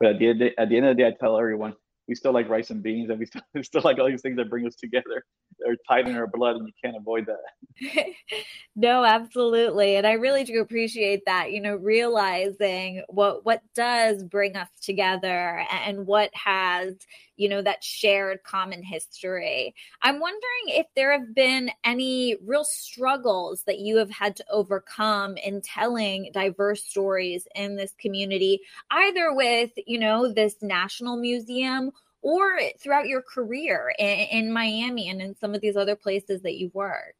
But 0.00 0.14
at 0.14 0.18
the, 0.18 0.50
at 0.58 0.68
the 0.68 0.76
end 0.76 0.86
of 0.86 0.96
the 0.96 1.02
day, 1.02 1.08
I 1.08 1.12
tell 1.18 1.38
everyone 1.38 1.74
we 2.08 2.14
still 2.14 2.32
like 2.32 2.48
rice 2.48 2.70
and 2.70 2.82
beans, 2.82 3.10
and 3.10 3.18
we 3.18 3.26
still, 3.26 3.42
we 3.54 3.62
still 3.62 3.82
like 3.84 3.98
all 3.98 4.08
these 4.08 4.22
things 4.22 4.36
that 4.36 4.50
bring 4.50 4.66
us 4.66 4.74
together. 4.74 5.24
they're 5.58 5.76
tied 5.88 6.08
in 6.08 6.16
our 6.16 6.26
blood, 6.26 6.56
and 6.56 6.66
you 6.66 6.72
can't 6.82 6.96
avoid 6.96 7.26
that. 7.26 8.04
no, 8.76 9.04
absolutely, 9.04 9.96
and 9.96 10.06
I 10.06 10.12
really 10.12 10.44
do 10.44 10.60
appreciate 10.60 11.22
that. 11.26 11.52
You 11.52 11.60
know, 11.60 11.76
realizing 11.76 13.02
what 13.08 13.44
what 13.44 13.62
does 13.74 14.22
bring 14.24 14.56
us 14.56 14.68
together 14.82 15.64
and 15.86 16.06
what 16.06 16.30
has 16.34 16.94
you 17.36 17.48
know 17.48 17.62
that 17.62 17.82
shared 17.82 18.42
common 18.42 18.82
history. 18.82 19.74
I'm 20.02 20.20
wondering 20.20 20.42
if 20.68 20.86
there 20.94 21.12
have 21.12 21.34
been 21.34 21.70
any 21.84 22.36
real 22.44 22.64
struggles 22.64 23.62
that 23.66 23.78
you 23.78 23.96
have 23.96 24.10
had 24.10 24.36
to 24.36 24.44
overcome 24.50 25.36
in 25.36 25.60
telling 25.60 26.30
diverse 26.32 26.84
stories 26.84 27.46
in 27.54 27.76
this 27.76 27.94
community, 27.98 28.60
either 28.90 29.34
with 29.34 29.70
you 29.86 29.98
know 29.98 30.32
this 30.32 30.56
national 30.62 31.16
museum 31.16 31.90
or 32.22 32.58
throughout 32.80 33.06
your 33.06 33.22
career 33.22 33.94
in, 33.98 34.06
in 34.30 34.52
Miami 34.52 35.10
and 35.10 35.20
in 35.20 35.36
some 35.36 35.54
of 35.54 35.60
these 35.60 35.76
other 35.76 35.94
places 35.94 36.40
that 36.42 36.54
you've 36.54 36.74
worked? 36.74 37.18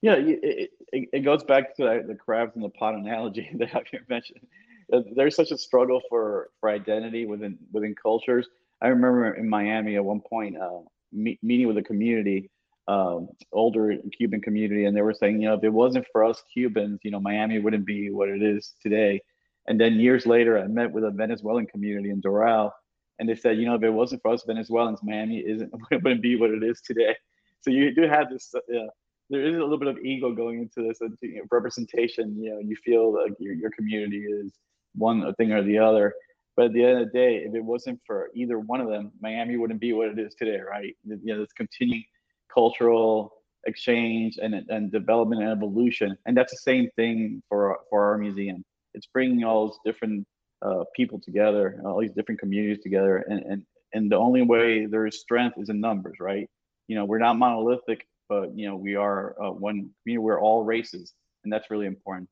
Yeah, 0.00 0.14
it, 0.14 0.70
it, 0.92 1.08
it 1.12 1.20
goes 1.24 1.42
back 1.42 1.74
to 1.76 2.04
the 2.06 2.14
crabs 2.14 2.54
in 2.54 2.62
the 2.62 2.68
pot 2.68 2.94
analogy 2.94 3.50
that 3.58 3.74
I 3.74 3.82
mentioned. 4.08 4.46
There's 4.88 5.36
such 5.36 5.50
a 5.50 5.58
struggle 5.58 6.00
for, 6.08 6.50
for 6.60 6.70
identity 6.70 7.26
within 7.26 7.58
within 7.72 7.94
cultures. 7.94 8.48
I 8.80 8.88
remember 8.88 9.34
in 9.34 9.48
Miami 9.48 9.96
at 9.96 10.04
one 10.04 10.20
point 10.20 10.56
uh, 10.56 10.80
me, 11.12 11.38
meeting 11.42 11.66
with 11.66 11.78
a 11.78 11.82
community, 11.82 12.50
um, 12.86 13.28
older 13.52 13.96
Cuban 14.16 14.40
community, 14.40 14.86
and 14.86 14.96
they 14.96 15.02
were 15.02 15.14
saying, 15.14 15.40
you 15.42 15.48
know, 15.48 15.54
if 15.54 15.64
it 15.64 15.72
wasn't 15.72 16.06
for 16.12 16.24
us 16.24 16.42
Cubans, 16.52 17.00
you 17.02 17.10
know, 17.10 17.20
Miami 17.20 17.58
wouldn't 17.58 17.84
be 17.84 18.10
what 18.10 18.28
it 18.28 18.42
is 18.42 18.74
today. 18.82 19.20
And 19.66 19.78
then 19.78 19.94
years 20.00 20.24
later, 20.24 20.58
I 20.58 20.66
met 20.66 20.90
with 20.90 21.04
a 21.04 21.10
Venezuelan 21.10 21.66
community 21.66 22.10
in 22.10 22.22
Doral, 22.22 22.70
and 23.18 23.28
they 23.28 23.34
said, 23.34 23.58
you 23.58 23.66
know, 23.66 23.74
if 23.74 23.82
it 23.82 23.90
wasn't 23.90 24.22
for 24.22 24.32
us 24.32 24.44
Venezuelans, 24.46 25.00
Miami 25.02 25.38
isn't 25.38 25.70
wouldn't 25.90 26.22
be 26.22 26.36
what 26.36 26.50
it 26.50 26.62
is 26.62 26.80
today. 26.80 27.14
So 27.60 27.70
you 27.70 27.94
do 27.94 28.02
have 28.02 28.30
this. 28.30 28.54
Uh, 28.54 28.86
there 29.30 29.44
is 29.44 29.56
a 29.56 29.58
little 29.58 29.78
bit 29.78 29.88
of 29.88 29.98
ego 29.98 30.32
going 30.32 30.60
into 30.60 30.88
this 30.88 31.02
and 31.02 31.16
you 31.20 31.36
know, 31.36 31.42
representation. 31.50 32.42
You 32.42 32.50
know, 32.52 32.58
you 32.60 32.76
feel 32.76 33.12
like 33.12 33.32
your 33.38 33.54
your 33.54 33.70
community 33.70 34.24
is 34.24 34.54
one 34.98 35.34
thing 35.34 35.52
or 35.52 35.62
the 35.62 35.78
other. 35.78 36.14
But 36.56 36.66
at 36.66 36.72
the 36.72 36.84
end 36.84 36.98
of 36.98 37.06
the 37.06 37.18
day, 37.18 37.36
if 37.36 37.54
it 37.54 37.64
wasn't 37.64 38.00
for 38.04 38.30
either 38.34 38.58
one 38.58 38.80
of 38.80 38.88
them, 38.88 39.12
Miami 39.20 39.56
wouldn't 39.56 39.80
be 39.80 39.92
what 39.92 40.08
it 40.08 40.18
is 40.18 40.34
today, 40.34 40.58
right? 40.58 40.96
You 41.04 41.18
know, 41.22 41.38
this 41.38 41.52
continuing 41.52 42.04
cultural 42.52 43.32
exchange 43.66 44.38
and, 44.42 44.54
and 44.54 44.90
development 44.90 45.42
and 45.42 45.50
evolution. 45.50 46.16
And 46.26 46.36
that's 46.36 46.52
the 46.52 46.58
same 46.58 46.90
thing 46.96 47.42
for 47.48 47.78
for 47.90 48.04
our 48.04 48.18
museum. 48.18 48.64
It's 48.94 49.06
bringing 49.06 49.44
all 49.44 49.68
those 49.68 49.78
different 49.84 50.26
uh, 50.62 50.84
people 50.96 51.20
together, 51.20 51.80
all 51.84 52.00
these 52.00 52.12
different 52.12 52.40
communities 52.40 52.82
together, 52.82 53.18
and 53.28 53.40
and 53.44 53.62
and 53.94 54.10
the 54.10 54.16
only 54.16 54.42
way 54.42 54.86
there 54.86 55.06
is 55.06 55.20
strength 55.20 55.58
is 55.58 55.68
in 55.68 55.80
numbers, 55.80 56.16
right? 56.20 56.48
You 56.88 56.96
know, 56.96 57.04
we're 57.04 57.18
not 57.18 57.38
monolithic, 57.38 58.06
but 58.28 58.56
you 58.56 58.68
know, 58.68 58.76
we 58.76 58.96
are 58.96 59.40
uh, 59.42 59.50
one 59.50 59.90
community. 60.02 60.18
We're 60.18 60.40
all 60.40 60.64
races, 60.64 61.12
and 61.44 61.52
that's 61.52 61.70
really 61.70 61.86
important. 61.86 62.28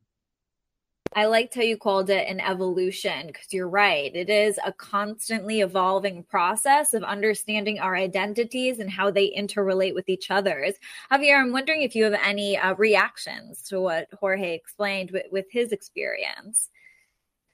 I 1.14 1.27
liked 1.27 1.55
how 1.55 1.62
you 1.62 1.77
called 1.77 2.11
it 2.11 2.29
an 2.29 2.40
evolution 2.40 3.29
because 3.29 3.53
you're 3.53 3.69
right. 3.69 4.14
It 4.14 4.29
is 4.29 4.59
a 4.64 4.73
constantly 4.73 5.61
evolving 5.61 6.23
process 6.25 6.95
of 6.95 7.03
understanding 7.03 7.79
our 7.79 7.97
identities 7.97 8.79
and 8.79 8.90
how 8.90 9.11
they 9.11 9.35
interrelate 9.37 9.95
with 9.95 10.09
each 10.09 10.31
other's. 10.31 10.75
Javier, 11.11 11.40
I'm 11.40 11.53
wondering 11.53 11.83
if 11.83 11.95
you 11.95 12.05
have 12.05 12.21
any 12.23 12.59
uh, 12.59 12.75
reactions 12.75 13.62
to 13.62 13.81
what 13.81 14.09
Jorge 14.19 14.55
explained 14.55 15.11
with, 15.11 15.27
with 15.31 15.47
his 15.51 15.73
experience. 15.73 16.71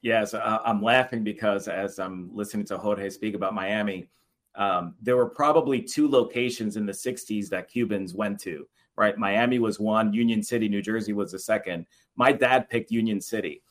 Yes, 0.03 0.35
uh, 0.35 0.59
I'm 0.65 0.83
laughing 0.83 1.23
because 1.23 1.69
as 1.69 2.01
I'm 2.01 2.31
listening 2.35 2.67
to 2.67 2.79
Jorge 2.79 3.09
speak 3.11 3.35
about 3.35 3.55
Miami, 3.55 4.09
um, 4.57 4.95
there 5.01 5.17
were 5.17 5.29
probably 5.29 5.81
two 5.81 6.09
locations 6.09 6.77
in 6.77 6.85
the 6.85 6.93
60s 6.93 7.49
that 7.49 7.69
Cubans 7.69 8.13
went 8.13 8.41
to, 8.41 8.67
right? 8.97 9.17
Miami 9.17 9.59
was 9.59 9.81
one, 9.81 10.13
Union 10.13 10.43
City, 10.43 10.69
New 10.69 10.83
Jersey 10.83 11.13
was 11.13 11.33
the 11.33 11.39
second. 11.39 11.87
My 12.17 12.33
dad 12.33 12.69
picked 12.69 12.91
Union 12.91 13.21
City. 13.21 13.63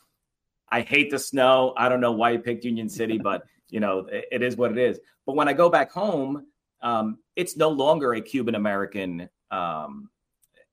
I 0.69 0.81
hate 0.81 1.11
the 1.11 1.19
snow. 1.19 1.73
I 1.77 1.89
don't 1.89 2.01
know 2.01 2.13
why 2.13 2.33
he 2.33 2.37
picked 2.37 2.65
Union 2.65 2.89
City, 2.89 3.17
but 3.23 3.43
you 3.69 3.79
know, 3.79 4.07
it, 4.11 4.25
it 4.31 4.41
is 4.41 4.55
what 4.57 4.71
it 4.71 4.77
is. 4.77 4.99
But 5.25 5.35
when 5.35 5.47
I 5.47 5.53
go 5.53 5.69
back 5.69 5.91
home, 5.91 6.47
um, 6.81 7.19
it's 7.35 7.55
no 7.55 7.69
longer 7.69 8.13
a 8.13 8.21
Cuban 8.21 8.55
American 8.55 9.29
um, 9.51 10.09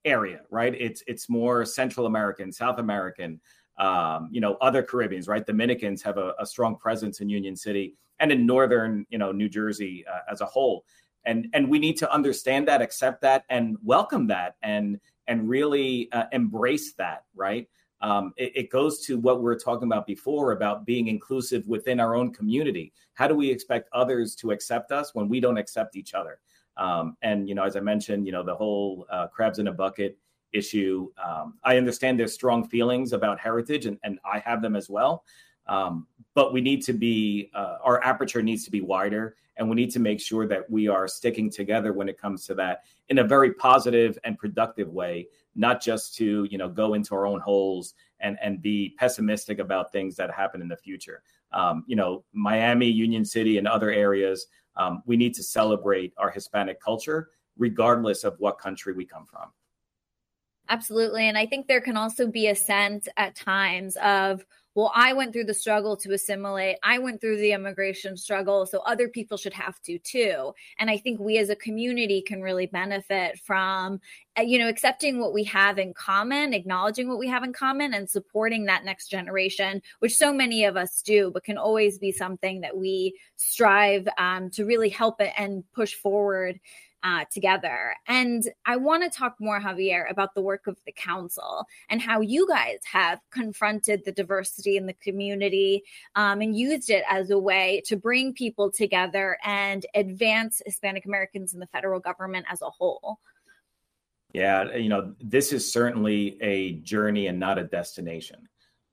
area, 0.05 0.41
right? 0.51 0.75
It's 0.75 1.03
it's 1.07 1.29
more 1.29 1.65
Central 1.65 2.07
American, 2.07 2.51
South 2.53 2.79
American 2.79 3.41
um, 3.79 4.29
you 4.33 4.41
know, 4.41 4.57
other 4.61 4.83
Caribbeans, 4.83 5.29
right? 5.29 5.47
Dominicans 5.47 6.03
have 6.03 6.19
a, 6.19 6.35
a, 6.41 6.47
strong 6.47 6.77
presence 6.77 7.21
in 7.21 7.29
Union 7.29 7.55
City 7.55 7.95
and 8.19 8.33
in 8.33 8.45
northern, 8.45 9.07
you 9.09 9.19
know, 9.19 9.31
New 9.31 9.49
Jersey 9.49 10.05
uh, 10.13 10.21
as 10.31 10.41
a 10.41 10.47
whole. 10.47 10.85
And 11.25 11.49
and 11.53 11.69
we 11.69 11.79
need 11.79 11.97
to 11.99 12.13
understand 12.13 12.69
that, 12.69 12.81
accept 12.81 13.23
that, 13.23 13.45
and 13.49 13.77
welcome 13.83 14.27
that, 14.29 14.57
and 14.63 14.99
and 15.27 15.49
really 15.49 16.11
uh, 16.13 16.25
embrace 16.33 16.95
that, 16.95 17.25
right? 17.35 17.69
Um, 18.01 18.33
it, 18.37 18.53
it, 18.55 18.71
goes 18.71 19.05
to 19.07 19.19
what 19.19 19.39
we 19.39 19.43
were 19.43 19.59
talking 19.59 19.89
about 19.89 20.07
before 20.07 20.53
about 20.53 20.87
being 20.87 21.09
inclusive 21.09 21.67
within 21.67 21.99
our 21.99 22.15
own 22.15 22.33
community. 22.33 22.93
How 23.15 23.27
do 23.27 23.35
we 23.35 23.51
expect 23.51 23.89
others 23.93 24.37
to 24.37 24.53
accept 24.53 24.93
us 24.93 25.17
when 25.17 25.29
we 25.29 25.41
don't 25.41 25.59
accept 25.59 25.97
each 25.97 26.15
other? 26.15 26.39
Um, 26.77 27.17
and 27.23 27.49
you 27.49 27.57
know, 27.57 27.65
as 27.65 27.75
I 27.75 27.81
mentioned, 27.81 28.25
you 28.25 28.33
know, 28.33 28.45
the 28.45 28.55
whole 28.55 29.05
uh, 29.11 29.27
crabs 29.27 29.59
in 29.59 29.67
a 29.67 29.73
bucket 29.73 30.17
issue. 30.53 31.11
Um, 31.23 31.55
I 31.65 31.77
understand 31.77 32.19
there's 32.19 32.33
strong 32.33 32.69
feelings 32.69 33.13
about 33.13 33.39
heritage, 33.39 33.87
and, 33.87 33.99
and 34.03 34.19
I 34.25 34.39
have 34.41 34.63
them 34.63 34.77
as 34.77 34.89
well. 34.89 35.25
Um, 35.67 36.07
but 36.35 36.53
we 36.53 36.61
need 36.61 36.83
to 36.85 36.93
be, 36.93 37.51
uh, 37.55 37.77
our 37.83 38.03
aperture 38.03 38.43
needs 38.43 38.65
to 38.65 38.71
be 38.71 38.81
wider, 38.81 39.37
and 39.59 39.68
we 39.68 39.75
need 39.75 39.90
to 39.90 39.99
make 39.99 40.21
sure 40.21 40.47
that 40.47 40.71
we 40.71 40.88
are 40.88 41.07
sticking 41.07 41.51
together 41.51 41.92
when 41.92 42.09
it 42.09 42.18
comes 42.18 42.47
to 42.47 42.55
that 42.55 42.85
in 43.09 43.18
a 43.18 43.25
very 43.25 43.53
positive 43.53 44.18
and 44.25 44.38
productive 44.38 44.88
way, 44.88 45.29
not 45.55 45.83
just 45.83 46.14
to, 46.14 46.47
you 46.51 46.57
know, 46.57 46.68
go 46.68 46.94
into 46.94 47.14
our 47.14 47.27
own 47.27 47.40
holes 47.40 47.94
and, 48.21 48.38
and 48.40 48.62
be 48.62 48.94
pessimistic 48.99 49.59
about 49.59 49.92
things 49.92 50.16
that 50.16 50.31
happen 50.31 50.62
in 50.62 50.68
the 50.68 50.77
future. 50.77 51.23
Um, 51.53 51.85
you 51.87 51.97
know, 51.97 52.25
Miami, 52.33 52.88
Union 52.88 53.25
City, 53.25 53.59
and 53.59 53.66
other 53.66 53.90
areas, 53.90 54.47
um, 54.77 55.03
we 55.07 55.16
need 55.16 55.35
to 55.35 55.42
celebrate 55.42 56.12
our 56.16 56.31
Hispanic 56.31 56.81
culture, 56.81 57.31
regardless 57.57 58.23
of 58.23 58.38
what 58.38 58.59
country 58.59 58.92
we 58.92 59.05
come 59.05 59.27
from. 59.27 59.51
Absolutely. 60.68 61.25
And 61.29 61.37
I 61.37 61.47
think 61.47 61.66
there 61.66 61.81
can 61.81 61.97
also 61.97 62.27
be 62.29 62.49
a 62.49 62.55
sense 62.55 63.09
at 63.16 63.35
times 63.35 63.97
of, 63.97 64.44
well, 64.79 64.93
I 64.95 65.12
went 65.12 65.33
through 65.33 65.47
the 65.47 65.55
struggle 65.55 65.97
to 65.97 66.12
assimilate. 66.12 66.77
I 66.85 66.99
went 66.99 67.21
through 67.21 67.38
the 67.38 67.51
immigration 67.51 68.17
struggle, 68.17 68.64
so 68.64 68.79
other 68.87 69.09
people 69.09 69.37
should 69.37 69.55
have 69.55 69.83
to 69.83 69.99
too. 69.99 70.53
And 70.79 70.88
I 70.88 70.99
think 70.99 71.19
we 71.19 71.38
as 71.38 71.51
a 71.51 71.57
community 71.57 72.23
can 72.23 72.43
really 72.43 72.67
benefit 72.67 73.41
from, 73.41 74.01
uh, 74.38 74.43
you 74.43 74.57
know, 74.57 74.69
accepting 74.69 75.19
what 75.19 75.35
we 75.35 75.43
have 75.43 75.81
in 75.81 75.95
common, 75.95 76.55
acknowledging 76.55 77.09
what 77.09 77.19
we 77.19 77.27
have 77.27 77.43
in 77.43 77.53
common, 77.53 77.93
and 77.93 78.09
supporting 78.09 78.67
that 78.67 78.85
next 78.85 79.09
generation, 79.09 79.83
which 79.99 80.14
so 80.14 80.33
many 80.33 80.64
of 80.64 80.77
us 80.77 81.03
do, 81.03 81.33
but 81.35 81.43
can 81.43 81.59
always 81.59 81.99
be 81.99 82.12
something 82.12 82.61
that 82.61 82.77
we 82.77 83.19
strive 83.35 84.07
um, 84.17 84.49
to 84.51 84.64
really 84.64 84.91
help 84.91 85.21
it 85.21 85.33
and 85.37 85.64
push 85.73 85.95
forward 85.95 86.61
uh, 87.03 87.25
together. 87.31 87.95
And 88.07 88.43
I 88.67 88.77
want 88.77 89.03
to 89.05 89.17
talk 89.17 89.37
more, 89.41 89.61
Javier, 89.61 90.11
about 90.11 90.35
the 90.35 90.43
work 90.43 90.67
of 90.67 90.77
the 90.85 90.93
council 90.93 91.67
and 91.89 92.01
how 92.01 92.21
you 92.21 92.47
guys 92.49 92.79
have 92.91 93.21
confronted 93.31 94.05
the 94.05 94.13
diversity 94.13 94.77
in 94.77 94.87
the 94.87 94.95
community 94.95 95.85
um, 96.17 96.41
and 96.41 96.57
used 96.57 96.91
it 96.91 97.05
as 97.09 97.31
a 97.31 97.39
way 97.39 97.83
to 97.87 97.97
bring 97.97 98.33
people 98.33 98.71
together 98.71 99.39
and 99.45 99.87
advance 99.95 100.61
Hispanic 100.67 101.07
Americans 101.07 101.55
in 101.55 101.61
the 101.61 101.67
federal 101.69 102.01
government 102.01 102.47
as 102.51 102.63
a 102.63 102.71
whole. 102.71 103.19
Yeah, 104.35 104.77
you 104.77 104.89
know, 104.89 105.15
this 105.21 105.53
is 105.53 105.73
certainly 105.73 106.37
a 106.43 106.75
journey 106.81 107.29
and 107.29 107.39
not 107.39 107.59
a 107.59 107.65
destination 107.65 108.49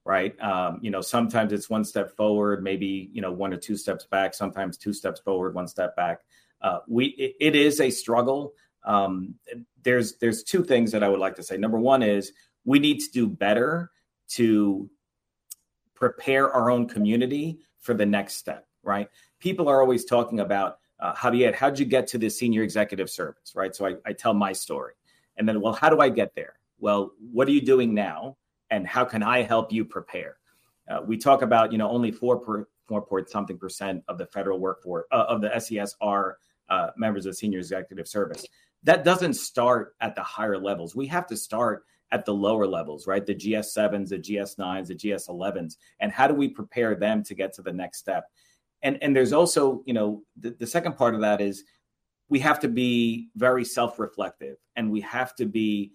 right? 0.07 0.39
Um, 0.39 0.77
you 0.83 0.91
know, 0.91 1.01
sometimes 1.01 1.51
it's 1.51 1.67
one 1.67 1.83
step 1.83 2.15
forward, 2.15 2.63
maybe 2.63 3.09
you 3.11 3.23
know 3.23 3.31
one 3.31 3.51
or 3.51 3.57
two 3.57 3.75
steps 3.75 4.05
back. 4.05 4.35
Sometimes 4.35 4.77
two 4.77 4.93
steps 4.93 5.19
forward, 5.19 5.55
one 5.55 5.67
step 5.67 5.95
back 5.95 6.19
uh, 6.65 6.79
we 6.87 7.05
it, 7.09 7.35
it 7.39 7.55
is 7.55 7.79
a 7.79 7.91
struggle. 7.91 8.53
Um, 8.85 9.35
there's 9.83 10.17
there's 10.17 10.43
two 10.43 10.63
things 10.63 10.91
that 10.91 11.03
I 11.03 11.09
would 11.09 11.19
like 11.19 11.35
to 11.35 11.43
say. 11.43 11.57
Number 11.57 11.79
one 11.79 12.01
is 12.01 12.33
we 12.65 12.79
need 12.79 12.99
to 13.01 13.11
do 13.11 13.27
better 13.27 13.91
to 14.29 14.89
prepare 15.93 16.51
our 16.51 16.71
own 16.71 16.87
community 16.87 17.59
for 17.77 17.93
the 17.93 18.05
next 18.05 18.37
step. 18.37 18.65
Right? 18.81 19.07
People 19.39 19.69
are 19.69 19.79
always 19.79 20.05
talking 20.05 20.39
about 20.39 20.79
uh, 20.99 21.13
Javier, 21.13 21.53
how'd 21.53 21.77
you 21.77 21.85
get 21.85 22.07
to 22.07 22.17
the 22.17 22.29
senior 22.29 22.63
executive 22.63 23.11
service? 23.11 23.53
Right? 23.55 23.75
So 23.75 23.85
I, 23.85 23.95
I 24.03 24.13
tell 24.13 24.33
my 24.33 24.51
story, 24.51 24.93
and 25.37 25.47
then 25.47 25.61
well, 25.61 25.73
how 25.73 25.89
do 25.89 25.99
I 25.99 26.09
get 26.09 26.33
there? 26.33 26.55
Well, 26.79 27.11
what 27.31 27.47
are 27.47 27.51
you 27.51 27.61
doing 27.61 27.93
now, 27.93 28.37
and 28.71 28.87
how 28.87 29.05
can 29.05 29.21
I 29.21 29.43
help 29.43 29.71
you 29.71 29.85
prepare? 29.85 30.37
Uh, 30.89 31.01
we 31.05 31.15
talk 31.15 31.43
about 31.43 31.71
you 31.71 31.77
know 31.77 31.89
only 31.91 32.11
four 32.11 32.39
per, 32.39 32.67
four 32.87 33.03
point 33.03 33.29
something 33.29 33.59
percent 33.59 34.03
of 34.07 34.17
the 34.17 34.25
federal 34.25 34.59
workforce 34.59 35.05
uh, 35.11 35.25
of 35.27 35.41
the 35.41 35.59
SES 35.59 35.95
are 36.01 36.37
uh, 36.69 36.89
members 36.97 37.25
of 37.25 37.35
senior 37.35 37.59
executive 37.59 38.07
service. 38.07 38.45
That 38.83 39.03
doesn't 39.03 39.33
start 39.33 39.95
at 40.01 40.15
the 40.15 40.23
higher 40.23 40.57
levels. 40.57 40.95
We 40.95 41.07
have 41.07 41.27
to 41.27 41.37
start 41.37 41.85
at 42.11 42.25
the 42.25 42.33
lower 42.33 42.67
levels, 42.67 43.07
right? 43.07 43.25
The 43.25 43.35
GS7s, 43.35 44.09
the 44.09 44.19
GS9s, 44.19 44.87
the 44.87 44.95
GS11s, 44.95 45.77
and 45.99 46.11
how 46.11 46.27
do 46.27 46.33
we 46.33 46.47
prepare 46.47 46.95
them 46.95 47.23
to 47.23 47.33
get 47.33 47.53
to 47.53 47.61
the 47.61 47.73
next 47.73 47.97
step? 47.97 48.29
And 48.83 49.01
and 49.01 49.15
there's 49.15 49.33
also, 49.33 49.81
you 49.85 49.93
know, 49.93 50.23
the, 50.37 50.51
the 50.51 50.67
second 50.67 50.97
part 50.97 51.15
of 51.15 51.21
that 51.21 51.41
is 51.41 51.63
we 52.29 52.39
have 52.39 52.59
to 52.59 52.67
be 52.67 53.29
very 53.35 53.65
self-reflective 53.65 54.57
and 54.75 54.91
we 54.91 55.01
have 55.01 55.35
to 55.35 55.45
be 55.45 55.91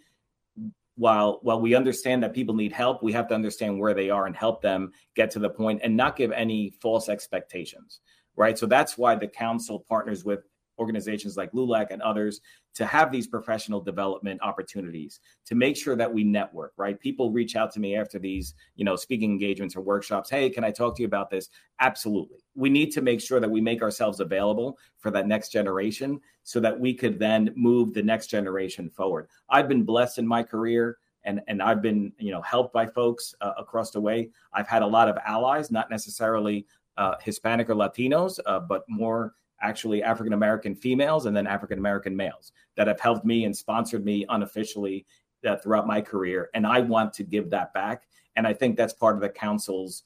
while 0.97 1.39
while 1.43 1.61
we 1.61 1.75
understand 1.75 2.23
that 2.23 2.35
people 2.35 2.55
need 2.55 2.73
help 2.73 3.03
we 3.03 3.13
have 3.13 3.29
to 3.29 3.35
understand 3.35 3.79
where 3.79 3.95
they 3.95 4.11
are 4.11 4.27
and 4.27 4.37
help 4.37 4.61
them 4.61 4.93
get 5.15 5.31
to 5.31 5.39
the 5.39 5.49
point 5.49 5.81
and 5.83 5.97
not 5.97 6.17
give 6.17 6.31
any 6.33 6.71
false 6.83 7.09
expectations 7.09 8.01
right 8.37 8.59
so 8.59 8.67
that's 8.67 8.99
why 8.99 9.15
the 9.15 9.27
council 9.27 9.85
partners 9.89 10.25
with 10.25 10.41
organizations 10.81 11.37
like 11.37 11.53
LULAC 11.53 11.89
and 11.91 12.03
others 12.03 12.41
to 12.75 12.87
have 12.87 13.13
these 13.13 13.27
professional 13.27 13.81
development 13.81 14.41
opportunities 14.43 15.21
to 15.45 15.55
make 15.55 15.77
sure 15.77 15.95
that 15.95 16.13
we 16.13 16.25
network 16.25 16.73
right? 16.77 16.99
People 16.99 17.31
reach 17.31 17.55
out 17.55 17.73
to 17.75 17.81
me 17.81 17.95
after 17.95 18.19
these 18.19 18.55
you 18.75 18.85
know 18.85 18.97
speaking 18.97 19.31
engagements 19.31 19.77
or 19.77 19.83
workshops 19.83 20.31
hey 20.31 20.51
can 20.51 20.65
i 20.65 20.71
talk 20.71 20.97
to 20.97 21.03
you 21.03 21.07
about 21.07 21.31
this? 21.31 21.49
Absolutely. 21.81 22.39
We 22.55 22.71
need 22.71 22.91
to 22.93 23.03
make 23.03 23.21
sure 23.21 23.41
that 23.41 23.51
we 23.51 23.61
make 23.61 23.83
ourselves 23.83 24.21
available 24.21 24.79
for 24.99 25.11
that 25.13 25.27
next 25.27 25.51
generation 25.51 26.21
so 26.43 26.59
that 26.61 26.79
we 26.79 26.95
could 26.95 27.19
then 27.19 27.53
move 27.55 27.95
the 27.95 28.03
next 28.03 28.27
generation 28.29 28.91
forward. 28.91 29.29
I've 29.49 29.69
been 29.69 29.85
blessed 29.85 30.19
in 30.19 30.27
my 30.27 30.43
career 30.43 30.99
and 31.25 31.41
and 31.49 31.63
I've 31.63 31.83
been 31.83 32.13
you 32.19 32.33
know 32.33 32.43
helped 32.43 32.73
by 32.73 32.87
folks 32.87 33.35
uh, 33.41 33.53
across 33.59 33.91
the 33.91 34.01
way. 34.01 34.31
I've 34.53 34.69
had 34.69 34.83
a 34.83 34.87
lot 34.87 35.09
of 35.09 35.19
allies, 35.25 35.71
not 35.71 35.91
necessarily 35.91 36.67
uh, 36.97 37.15
Hispanic 37.21 37.71
or 37.71 37.75
Latinos, 37.75 38.39
uh, 38.47 38.61
but 38.61 38.85
more 38.89 39.35
actually 39.63 40.03
African 40.03 40.33
American 40.33 40.75
females 40.75 41.27
and 41.27 41.37
then 41.37 41.47
African 41.47 41.79
American 41.79 42.17
males 42.17 42.53
that 42.77 42.87
have 42.87 43.01
helped 43.01 43.25
me 43.25 43.45
and 43.45 43.57
sponsored 43.57 44.05
me 44.05 44.25
unofficially 44.29 45.07
uh, 45.47 45.57
throughout 45.57 45.87
my 45.87 46.01
career. 46.01 46.51
And 46.55 46.67
I 46.67 46.81
want 46.81 47.13
to 47.15 47.25
give 47.25 47.51
that 47.51 47.73
back. 47.73 48.05
And 48.37 48.47
I 48.47 48.53
think 48.53 48.77
that's 48.77 48.93
part 48.93 49.17
of 49.17 49.21
the 49.21 49.29
council's 49.29 50.05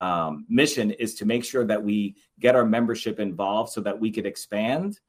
um, 0.00 0.46
mission 0.48 0.90
is 0.92 1.14
to 1.16 1.26
make 1.26 1.44
sure 1.44 1.64
that 1.64 1.82
we 1.82 2.16
get 2.40 2.56
our 2.56 2.64
membership 2.64 3.20
involved 3.20 3.72
so 3.72 3.80
that 3.82 3.98
we 3.98 4.10
could 4.10 4.26
expand 4.26 5.00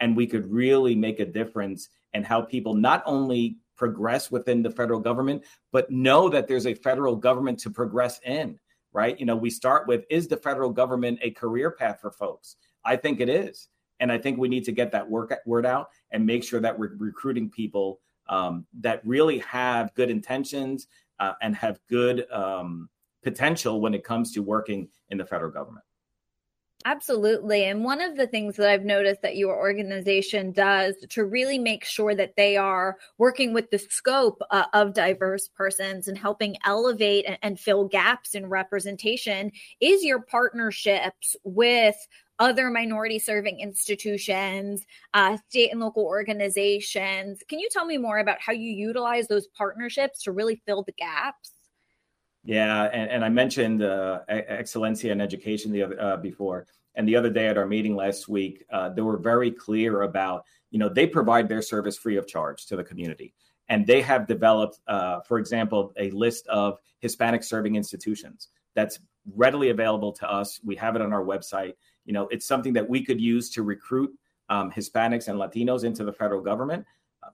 and 0.00 0.16
we 0.16 0.26
could 0.26 0.50
really 0.50 0.94
make 0.94 1.20
a 1.20 1.24
difference 1.24 1.88
and 2.12 2.24
how 2.24 2.40
people 2.40 2.74
not 2.74 3.02
only 3.06 3.58
progress 3.76 4.30
within 4.30 4.62
the 4.62 4.70
federal 4.70 5.00
government, 5.00 5.42
but 5.72 5.90
know 5.90 6.28
that 6.28 6.46
there's 6.46 6.66
a 6.66 6.74
federal 6.74 7.16
government 7.16 7.58
to 7.58 7.70
progress 7.70 8.20
in, 8.24 8.58
right? 8.92 9.18
You 9.18 9.26
know, 9.26 9.36
we 9.36 9.50
start 9.50 9.86
with 9.86 10.04
is 10.10 10.28
the 10.28 10.36
federal 10.36 10.70
government 10.70 11.18
a 11.22 11.30
career 11.30 11.70
path 11.70 12.00
for 12.00 12.10
folks? 12.10 12.56
I 12.84 12.96
think 12.96 13.20
it 13.20 13.28
is. 13.28 13.68
And 14.00 14.10
I 14.10 14.18
think 14.18 14.38
we 14.38 14.48
need 14.48 14.64
to 14.64 14.72
get 14.72 14.92
that 14.92 15.08
work, 15.08 15.34
word 15.46 15.66
out 15.66 15.88
and 16.10 16.26
make 16.26 16.44
sure 16.44 16.60
that 16.60 16.78
we're 16.78 16.94
recruiting 16.96 17.48
people 17.48 18.00
um, 18.28 18.66
that 18.80 19.06
really 19.06 19.38
have 19.40 19.94
good 19.94 20.10
intentions 20.10 20.86
uh, 21.20 21.34
and 21.42 21.54
have 21.54 21.78
good 21.88 22.30
um, 22.30 22.88
potential 23.22 23.80
when 23.80 23.94
it 23.94 24.04
comes 24.04 24.32
to 24.32 24.42
working 24.42 24.88
in 25.10 25.18
the 25.18 25.24
federal 25.24 25.50
government. 25.50 25.84
Absolutely. 26.86 27.64
And 27.64 27.82
one 27.82 28.02
of 28.02 28.14
the 28.14 28.26
things 28.26 28.56
that 28.56 28.68
I've 28.68 28.84
noticed 28.84 29.22
that 29.22 29.38
your 29.38 29.56
organization 29.56 30.52
does 30.52 30.94
to 31.08 31.24
really 31.24 31.58
make 31.58 31.82
sure 31.82 32.14
that 32.14 32.36
they 32.36 32.58
are 32.58 32.98
working 33.16 33.54
with 33.54 33.70
the 33.70 33.78
scope 33.78 34.42
uh, 34.50 34.64
of 34.74 34.92
diverse 34.92 35.48
persons 35.48 36.08
and 36.08 36.18
helping 36.18 36.58
elevate 36.66 37.24
and, 37.26 37.38
and 37.40 37.58
fill 37.58 37.88
gaps 37.88 38.34
in 38.34 38.50
representation 38.50 39.50
is 39.80 40.04
your 40.04 40.20
partnerships 40.20 41.36
with 41.42 41.96
other 42.38 42.70
minority 42.70 43.18
serving 43.18 43.60
institutions, 43.60 44.84
uh, 45.12 45.36
state 45.48 45.70
and 45.70 45.80
local 45.80 46.04
organizations. 46.04 47.40
Can 47.48 47.58
you 47.58 47.68
tell 47.70 47.86
me 47.86 47.98
more 47.98 48.18
about 48.18 48.40
how 48.40 48.52
you 48.52 48.70
utilize 48.70 49.28
those 49.28 49.46
partnerships 49.48 50.22
to 50.24 50.32
really 50.32 50.60
fill 50.66 50.82
the 50.82 50.92
gaps? 50.92 51.52
Yeah, 52.44 52.84
and, 52.92 53.10
and 53.10 53.24
I 53.24 53.30
mentioned 53.30 53.82
uh, 53.82 54.20
Excelencia 54.28 55.10
in 55.10 55.20
education 55.20 55.72
the 55.72 55.82
other 55.82 56.02
uh, 56.02 56.16
before, 56.18 56.66
and 56.94 57.08
the 57.08 57.16
other 57.16 57.30
day 57.30 57.46
at 57.46 57.56
our 57.56 57.66
meeting 57.66 57.96
last 57.96 58.28
week, 58.28 58.64
uh, 58.70 58.90
they 58.90 59.00
were 59.00 59.16
very 59.16 59.50
clear 59.50 60.02
about 60.02 60.44
you 60.70 60.78
know 60.78 60.88
they 60.88 61.06
provide 61.06 61.48
their 61.48 61.62
service 61.62 61.96
free 61.96 62.16
of 62.16 62.26
charge 62.26 62.66
to 62.66 62.76
the 62.76 62.84
community, 62.84 63.32
and 63.70 63.86
they 63.86 64.02
have 64.02 64.26
developed, 64.26 64.78
uh, 64.86 65.20
for 65.20 65.38
example, 65.38 65.94
a 65.96 66.10
list 66.10 66.46
of 66.48 66.78
Hispanic 66.98 67.42
serving 67.42 67.76
institutions 67.76 68.48
that's 68.74 68.98
readily 69.34 69.70
available 69.70 70.12
to 70.12 70.30
us. 70.30 70.60
We 70.64 70.76
have 70.76 70.96
it 70.96 71.02
on 71.02 71.12
our 71.12 71.24
website. 71.24 71.74
You 72.04 72.12
know, 72.12 72.28
it's 72.28 72.46
something 72.46 72.72
that 72.74 72.88
we 72.88 73.04
could 73.04 73.20
use 73.20 73.50
to 73.50 73.62
recruit 73.62 74.12
um, 74.48 74.70
Hispanics 74.70 75.28
and 75.28 75.38
Latinos 75.38 75.84
into 75.84 76.04
the 76.04 76.12
federal 76.12 76.40
government. 76.40 76.84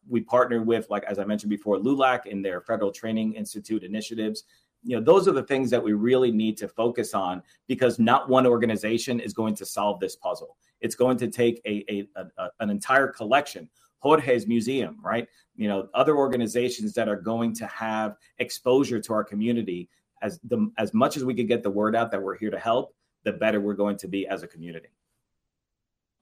We 0.08 0.20
partner 0.20 0.62
with, 0.62 0.88
like 0.88 1.02
as 1.04 1.18
I 1.18 1.24
mentioned 1.24 1.50
before, 1.50 1.76
LULAC 1.78 2.26
in 2.26 2.42
their 2.42 2.60
Federal 2.60 2.92
Training 2.92 3.34
Institute 3.34 3.82
initiatives 3.82 4.44
you 4.82 4.96
know 4.96 5.02
those 5.02 5.28
are 5.28 5.32
the 5.32 5.42
things 5.42 5.70
that 5.70 5.82
we 5.82 5.92
really 5.92 6.30
need 6.30 6.56
to 6.56 6.68
focus 6.68 7.14
on 7.14 7.42
because 7.66 7.98
not 7.98 8.28
one 8.28 8.46
organization 8.46 9.20
is 9.20 9.32
going 9.32 9.54
to 9.54 9.66
solve 9.66 10.00
this 10.00 10.16
puzzle 10.16 10.56
it's 10.80 10.94
going 10.94 11.16
to 11.18 11.28
take 11.28 11.60
a, 11.66 11.84
a, 11.90 12.08
a, 12.38 12.48
an 12.60 12.70
entire 12.70 13.08
collection 13.08 13.68
jorge's 13.98 14.46
museum 14.46 14.96
right 15.02 15.28
you 15.56 15.68
know 15.68 15.88
other 15.94 16.16
organizations 16.16 16.94
that 16.94 17.08
are 17.08 17.20
going 17.20 17.54
to 17.54 17.66
have 17.66 18.16
exposure 18.38 19.00
to 19.00 19.12
our 19.12 19.24
community 19.24 19.88
as 20.22 20.40
the 20.44 20.70
as 20.78 20.92
much 20.94 21.16
as 21.16 21.24
we 21.24 21.34
could 21.34 21.48
get 21.48 21.62
the 21.62 21.70
word 21.70 21.94
out 21.96 22.10
that 22.10 22.22
we're 22.22 22.36
here 22.36 22.50
to 22.50 22.58
help 22.58 22.94
the 23.24 23.32
better 23.32 23.60
we're 23.60 23.74
going 23.74 23.96
to 23.96 24.08
be 24.08 24.26
as 24.26 24.42
a 24.42 24.46
community 24.46 24.88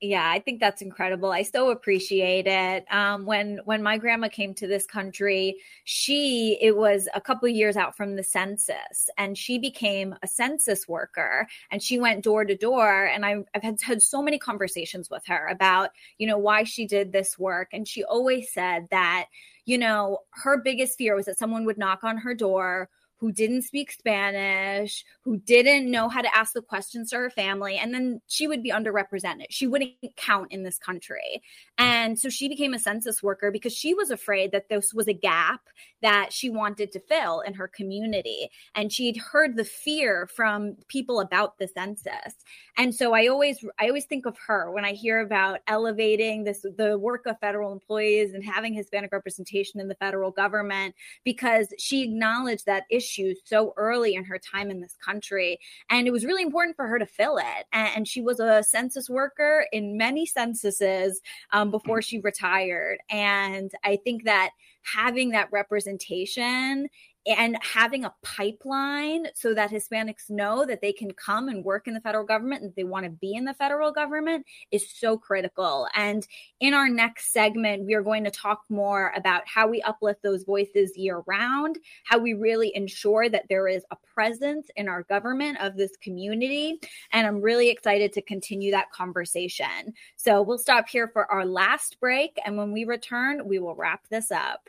yeah, 0.01 0.31
I 0.31 0.39
think 0.39 0.61
that's 0.61 0.81
incredible. 0.81 1.33
I 1.33 1.43
so 1.43 1.71
appreciate 1.71 2.47
it. 2.47 2.85
Um, 2.93 3.27
when 3.27 3.61
when 3.65 3.83
my 3.83 3.99
grandma 3.99 4.29
came 4.29 4.55
to 4.55 4.69
this 4.69 4.87
country, 4.87 5.57
she 5.85 6.57
it 6.61 6.77
was 6.77 7.09
a 7.15 7.21
couple 7.21 7.49
years 7.49 7.77
out 7.77 7.97
from 7.97 8.15
the 8.15 8.23
census, 8.23 9.11
and 9.19 9.37
she 9.37 9.59
became 9.59 10.15
a 10.23 10.29
census 10.29 10.87
worker, 10.87 11.49
and 11.73 11.83
she 11.83 11.99
went 11.99 12.23
door 12.23 12.45
to 12.45 12.57
door. 12.57 13.07
And 13.07 13.27
I, 13.27 13.45
I've 13.57 13.63
had 13.65 13.81
had 13.83 14.01
so 14.01 14.23
many 14.23 14.39
conversations 14.39 15.11
with 15.11 15.27
her 15.27 15.49
about 15.49 15.91
you 16.19 16.29
know 16.29 16.39
why 16.39 16.63
she 16.63 16.87
did 16.87 17.11
this 17.11 17.37
work, 17.37 17.71
and 17.73 17.87
she 17.89 18.05
always 18.05 18.53
said 18.53 18.87
that 18.93 19.27
you 19.65 19.79
know 19.79 20.19
her 20.31 20.59
biggest 20.59 20.97
fear 20.97 21.17
was 21.17 21.27
that 21.27 21.39
someone 21.39 21.65
would 21.65 21.79
knock 21.79 22.05
on 22.05 22.19
her 22.19 22.35
door 22.35 22.89
who 23.19 23.33
didn't 23.33 23.63
speak 23.63 23.91
Spanish, 23.91 25.05
who 25.23 25.39
didn't 25.39 25.91
know 25.91 26.09
how 26.09 26.23
to 26.23 26.37
ask 26.37 26.53
the 26.53 26.63
questions 26.63 27.11
to 27.11 27.17
her 27.17 27.31
family, 27.31 27.77
and 27.77 27.93
then 27.93 28.21
she 28.29 28.47
would 28.47 28.63
be 28.63 28.71
underrepresented. 28.71 29.47
She 29.51 29.67
wouldn't 29.67 29.95
count 30.17 30.53
in 30.53 30.63
this 30.63 30.79
country. 30.79 31.43
And 31.77 32.19
so 32.19 32.29
she 32.29 32.49
became 32.49 32.75
a 32.75 32.79
census 32.79 33.23
worker 33.23 33.51
because 33.51 33.75
she 33.75 33.93
was 33.93 34.11
afraid 34.11 34.53
that 34.53 34.69
this 34.69 34.95
was 34.95 35.09
a 35.09 35.13
gap 35.13 35.61
that 36.01 36.33
she 36.33 36.49
wanted 36.49 36.93
to 36.93 37.01
fill 37.01 37.41
in 37.41 37.55
her 37.55 37.67
community. 37.67 38.51
And 38.75 38.93
she'd 38.93 39.17
heard 39.17 39.57
the 39.57 39.65
fear 39.65 40.29
from 40.29 40.77
people 40.87 41.21
about 41.21 41.59
the 41.59 41.67
census. 41.67 42.35
And 42.77 42.95
so 42.95 43.15
I 43.15 43.27
always 43.27 43.65
I 43.81 43.89
always 43.89 44.05
think 44.05 44.27
of 44.27 44.37
her 44.47 44.71
when 44.71 44.85
I 44.85 44.93
hear 44.93 45.21
about 45.21 45.61
elevating 45.67 46.45
this 46.45 46.65
the 46.77 46.97
work 46.97 47.27
of 47.27 47.41
federal 47.41 47.73
employees 47.73 48.33
and 48.33 48.45
having 48.45 48.75
Hispanic 48.75 49.11
representation 49.13 49.81
in 49.81 49.89
the 49.89 49.97
federal 49.97 50.31
government 50.31 50.95
because 51.25 51.75
she 51.79 52.03
acknowledged 52.05 52.67
that 52.67 52.85
issue 52.91 53.08
so 53.45 53.73
early 53.77 54.15
in 54.15 54.25
her 54.25 54.39
time 54.39 54.71
in 54.71 54.81
this 54.81 54.97
country. 55.05 55.59
And 55.91 56.07
it 56.07 56.11
was 56.11 56.25
really 56.25 56.43
important 56.43 56.77
for 56.77 56.87
her 56.87 56.99
to 56.99 57.07
fill 57.07 57.39
it. 57.39 57.67
And, 57.73 58.09
she 58.09 58.21
was 58.21 58.41
a 58.41 58.63
census 58.63 59.11
worker 59.11 59.67
in 59.73 59.97
many 59.97 60.25
censuses. 60.25 61.21
Um, 61.53 61.71
before 61.71 62.03
she 62.03 62.21
retired. 62.21 62.99
And 63.11 63.71
I 63.85 63.97
think 63.97 64.25
that 64.25 64.51
having 64.83 65.31
that 65.31 65.49
representation 65.53 66.89
and 67.27 67.59
having 67.63 68.05
a 68.05 68.15
pipeline 68.23 69.27
so 69.35 69.53
that 69.55 69.71
Hispanics 69.71 70.31
know 70.31 70.65
that 70.65 70.81
they 70.81 70.93
can 70.93 71.13
come 71.13 71.49
and 71.49 71.65
work 71.65 71.87
in 71.87 71.95
the 71.95 72.01
federal 72.01 72.25
government 72.25 72.63
and 72.63 72.73
they 72.75 72.85
want 72.85 73.05
to 73.05 73.11
be 73.11 73.35
in 73.35 73.45
the 73.45 73.55
federal 73.55 73.93
government 73.93 74.47
is 74.71 74.91
so 74.91 75.19
critical. 75.19 75.87
And 75.95 76.27
in 76.61 76.75
our 76.75 76.89
next 76.89 77.33
segment, 77.33 77.85
we 77.85 77.95
are 77.95 78.03
going 78.03 78.25
to 78.25 78.31
talk 78.31 78.63
more 78.69 79.13
about 79.17 79.43
how 79.47 79.69
we 79.69 79.83
uplift 79.83 80.23
those 80.23 80.45
voices 80.45 80.97
year 80.97 81.23
round, 81.27 81.79
how 82.05 82.19
we 82.19 82.35
really 82.35 82.73
ensure 82.75 83.29
that 83.29 83.45
there 83.49 83.69
is 83.69 83.85
a 83.91 83.97
presence 84.15 84.69
in 84.77 84.89
our 84.89 85.03
government 85.05 85.59
of 85.61 85.77
this 85.77 85.93
community. 86.01 86.79
And 87.13 87.27
I'm 87.27 87.41
really 87.41 87.69
excited 87.69 88.13
to 88.15 88.23
continue 88.23 88.71
that 88.71 88.91
conversation. 88.91 89.93
So 90.17 90.43
we'll 90.43 90.59
stop 90.59 90.89
here 90.89 91.09
for 91.09 91.31
our 91.31 91.45
last 91.45 92.01
break. 92.01 92.39
And 92.45 92.57
when 92.57 92.73
we 92.73 92.85
return, 92.85 93.47
we 93.47 93.59
will 93.59 93.75
wrap 93.75 94.09
this 94.09 94.31
up. 94.31 94.69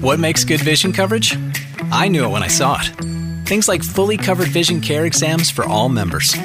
What 0.00 0.20
makes 0.20 0.44
good 0.44 0.60
vision 0.60 0.92
coverage? 0.92 1.36
I 1.90 2.06
knew 2.06 2.24
it 2.24 2.28
when 2.28 2.44
I 2.44 2.46
saw 2.46 2.80
it. 2.80 2.86
Things 3.48 3.66
like 3.66 3.82
fully 3.82 4.16
covered 4.16 4.46
vision 4.46 4.80
care 4.80 5.06
exams 5.06 5.50
for 5.50 5.64
all 5.64 5.88
members, 5.88 6.36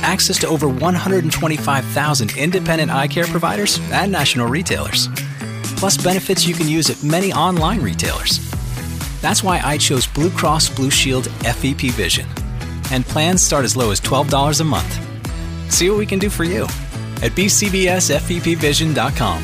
access 0.00 0.38
to 0.40 0.48
over 0.48 0.66
125,000 0.68 2.36
independent 2.38 2.90
eye 2.90 3.08
care 3.08 3.26
providers 3.26 3.78
and 3.92 4.10
national 4.10 4.48
retailers, 4.48 5.08
plus 5.76 5.98
benefits 5.98 6.46
you 6.46 6.54
can 6.54 6.66
use 6.66 6.88
at 6.88 7.02
many 7.02 7.30
online 7.30 7.82
retailers. 7.82 8.38
That's 9.20 9.44
why 9.44 9.60
I 9.62 9.76
chose 9.76 10.06
Blue 10.06 10.30
Cross 10.30 10.70
Blue 10.70 10.90
Shield 10.90 11.28
FEP 11.44 11.90
Vision. 11.90 12.26
And 12.90 13.04
plans 13.04 13.42
start 13.42 13.66
as 13.66 13.76
low 13.76 13.90
as 13.90 14.00
$12 14.00 14.62
a 14.62 14.64
month. 14.64 14.98
See 15.70 15.90
what 15.90 15.98
we 15.98 16.06
can 16.06 16.18
do 16.18 16.30
for 16.30 16.44
you 16.44 16.62
at 17.22 17.32
bcbsfepvision.com. 17.32 19.42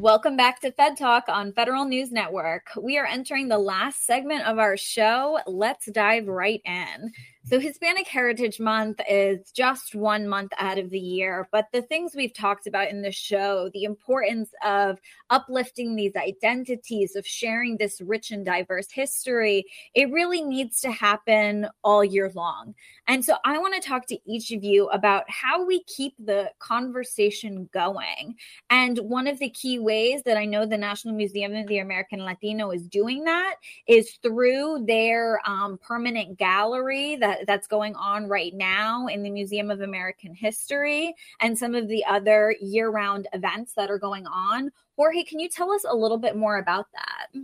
Welcome 0.00 0.34
back 0.34 0.60
to 0.60 0.72
Fed 0.72 0.96
Talk 0.96 1.24
on 1.28 1.52
Federal 1.52 1.84
News 1.84 2.10
Network. 2.10 2.70
We 2.80 2.96
are 2.96 3.04
entering 3.04 3.48
the 3.48 3.58
last 3.58 4.06
segment 4.06 4.46
of 4.46 4.58
our 4.58 4.78
show. 4.78 5.38
Let's 5.46 5.92
dive 5.92 6.26
right 6.26 6.62
in. 6.64 7.12
So, 7.44 7.60
Hispanic 7.60 8.06
Heritage 8.06 8.60
Month 8.60 9.00
is 9.06 9.50
just 9.50 9.94
one 9.94 10.26
month 10.26 10.52
out 10.56 10.78
of 10.78 10.88
the 10.88 10.98
year, 10.98 11.48
but 11.52 11.66
the 11.72 11.82
things 11.82 12.14
we've 12.14 12.32
talked 12.32 12.66
about 12.66 12.88
in 12.88 13.02
the 13.02 13.12
show, 13.12 13.70
the 13.74 13.84
importance 13.84 14.50
of 14.64 14.98
uplifting 15.28 15.96
these 15.96 16.16
identities, 16.16 17.14
of 17.14 17.26
sharing 17.26 17.76
this 17.76 18.00
rich 18.00 18.30
and 18.30 18.46
diverse 18.46 18.90
history, 18.90 19.66
it 19.94 20.10
really 20.10 20.42
needs 20.42 20.80
to 20.80 20.90
happen 20.90 21.68
all 21.84 22.02
year 22.02 22.30
long. 22.34 22.74
And 23.10 23.24
so, 23.24 23.34
I 23.44 23.58
want 23.58 23.74
to 23.74 23.80
talk 23.80 24.06
to 24.06 24.18
each 24.24 24.52
of 24.52 24.62
you 24.62 24.86
about 24.90 25.28
how 25.28 25.66
we 25.66 25.82
keep 25.82 26.14
the 26.24 26.52
conversation 26.60 27.68
going. 27.74 28.36
And 28.70 28.96
one 29.00 29.26
of 29.26 29.40
the 29.40 29.50
key 29.50 29.80
ways 29.80 30.22
that 30.26 30.36
I 30.36 30.44
know 30.44 30.64
the 30.64 30.78
National 30.78 31.16
Museum 31.16 31.56
of 31.56 31.66
the 31.66 31.78
American 31.78 32.20
Latino 32.20 32.70
is 32.70 32.86
doing 32.86 33.24
that 33.24 33.56
is 33.88 34.12
through 34.22 34.84
their 34.86 35.40
um, 35.44 35.76
permanent 35.82 36.38
gallery 36.38 37.16
that 37.16 37.48
that's 37.48 37.66
going 37.66 37.96
on 37.96 38.28
right 38.28 38.54
now 38.54 39.08
in 39.08 39.24
the 39.24 39.30
Museum 39.30 39.72
of 39.72 39.80
American 39.80 40.32
History 40.32 41.12
and 41.40 41.58
some 41.58 41.74
of 41.74 41.88
the 41.88 42.04
other 42.04 42.54
year-round 42.60 43.26
events 43.32 43.72
that 43.72 43.90
are 43.90 43.98
going 43.98 44.28
on. 44.28 44.70
Jorge, 44.94 45.24
can 45.24 45.40
you 45.40 45.48
tell 45.48 45.72
us 45.72 45.84
a 45.88 45.96
little 45.96 46.18
bit 46.18 46.36
more 46.36 46.58
about 46.58 46.86
that? 46.92 47.40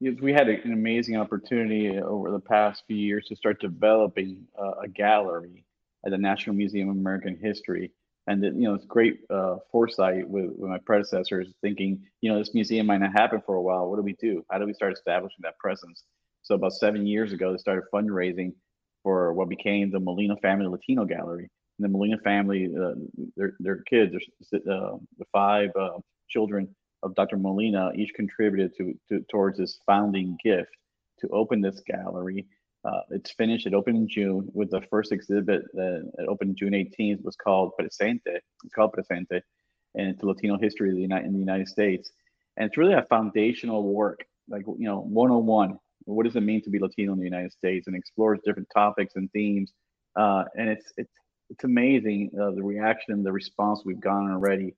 We 0.00 0.32
had 0.32 0.48
an 0.48 0.72
amazing 0.72 1.16
opportunity 1.16 1.98
over 1.98 2.30
the 2.30 2.38
past 2.38 2.84
few 2.86 2.96
years 2.96 3.26
to 3.26 3.36
start 3.36 3.60
developing 3.60 4.46
a 4.82 4.86
gallery 4.86 5.64
at 6.04 6.12
the 6.12 6.18
National 6.18 6.54
Museum 6.54 6.88
of 6.88 6.96
American 6.96 7.36
History. 7.40 7.90
And 8.28 8.44
you 8.44 8.68
know, 8.68 8.74
it's 8.74 8.84
great 8.84 9.20
uh, 9.30 9.56
foresight 9.72 10.28
with, 10.28 10.50
with 10.56 10.70
my 10.70 10.78
predecessors 10.84 11.48
thinking, 11.62 12.00
you 12.20 12.30
know, 12.30 12.38
this 12.38 12.54
museum 12.54 12.86
might 12.86 13.00
not 13.00 13.12
happen 13.12 13.42
for 13.44 13.56
a 13.56 13.62
while. 13.62 13.88
What 13.88 13.96
do 13.96 14.02
we 14.02 14.12
do? 14.20 14.44
How 14.50 14.58
do 14.58 14.66
we 14.66 14.74
start 14.74 14.92
establishing 14.92 15.38
that 15.42 15.58
presence? 15.58 16.04
So 16.42 16.54
about 16.54 16.74
seven 16.74 17.06
years 17.06 17.32
ago, 17.32 17.50
they 17.50 17.58
started 17.58 17.84
fundraising 17.92 18.52
for 19.02 19.32
what 19.32 19.48
became 19.48 19.90
the 19.90 19.98
Molina 19.98 20.36
Family 20.36 20.66
Latino 20.66 21.04
Gallery. 21.06 21.48
And 21.78 21.84
the 21.84 21.88
Molina 21.88 22.18
family, 22.18 22.68
uh, 22.78 22.94
their, 23.36 23.54
their 23.60 23.82
kids, 23.88 24.14
uh, 24.54 24.58
the 25.18 25.24
five 25.32 25.70
uh, 25.78 25.98
children 26.28 26.68
of 27.02 27.14
Dr. 27.14 27.36
Molina, 27.36 27.90
each 27.94 28.12
contributed 28.14 28.76
to, 28.76 28.98
to 29.08 29.24
towards 29.30 29.58
this 29.58 29.78
founding 29.86 30.36
gift 30.42 30.70
to 31.20 31.28
open 31.28 31.60
this 31.60 31.80
gallery. 31.86 32.46
Uh, 32.84 33.00
it's 33.10 33.32
finished. 33.32 33.66
It 33.66 33.74
opened 33.74 33.96
in 33.96 34.08
June 34.08 34.48
with 34.54 34.70
the 34.70 34.82
first 34.90 35.12
exhibit 35.12 35.62
that 35.74 36.10
opened 36.28 36.56
June 36.56 36.72
18th 36.72 37.22
was 37.22 37.36
called 37.36 37.72
Presente. 37.78 38.20
It's 38.64 38.74
called 38.74 38.92
Presente, 38.92 39.42
and 39.94 40.08
it's 40.08 40.22
Latino 40.22 40.56
history 40.58 40.92
the 40.92 41.00
United, 41.00 41.26
in 41.26 41.32
the 41.32 41.38
United 41.38 41.68
States. 41.68 42.10
And 42.56 42.66
it's 42.66 42.76
really 42.76 42.94
a 42.94 43.06
foundational 43.08 43.82
work, 43.82 44.24
like 44.48 44.62
you 44.66 44.86
know, 44.86 45.00
101 45.00 45.78
what 46.08 46.24
does 46.24 46.36
it 46.36 46.40
mean 46.40 46.62
to 46.62 46.70
be 46.70 46.78
Latino 46.78 47.12
in 47.12 47.18
the 47.18 47.24
United 47.24 47.52
States, 47.52 47.86
and 47.86 47.94
explores 47.94 48.40
different 48.44 48.68
topics 48.74 49.14
and 49.16 49.30
themes. 49.32 49.72
Uh, 50.16 50.44
and 50.56 50.68
it's 50.68 50.92
it's 50.96 51.12
it's 51.50 51.64
amazing 51.64 52.30
uh, 52.40 52.50
the 52.50 52.62
reaction, 52.62 53.12
and 53.12 53.24
the 53.24 53.32
response 53.32 53.82
we've 53.84 54.00
gotten 54.00 54.30
already. 54.30 54.74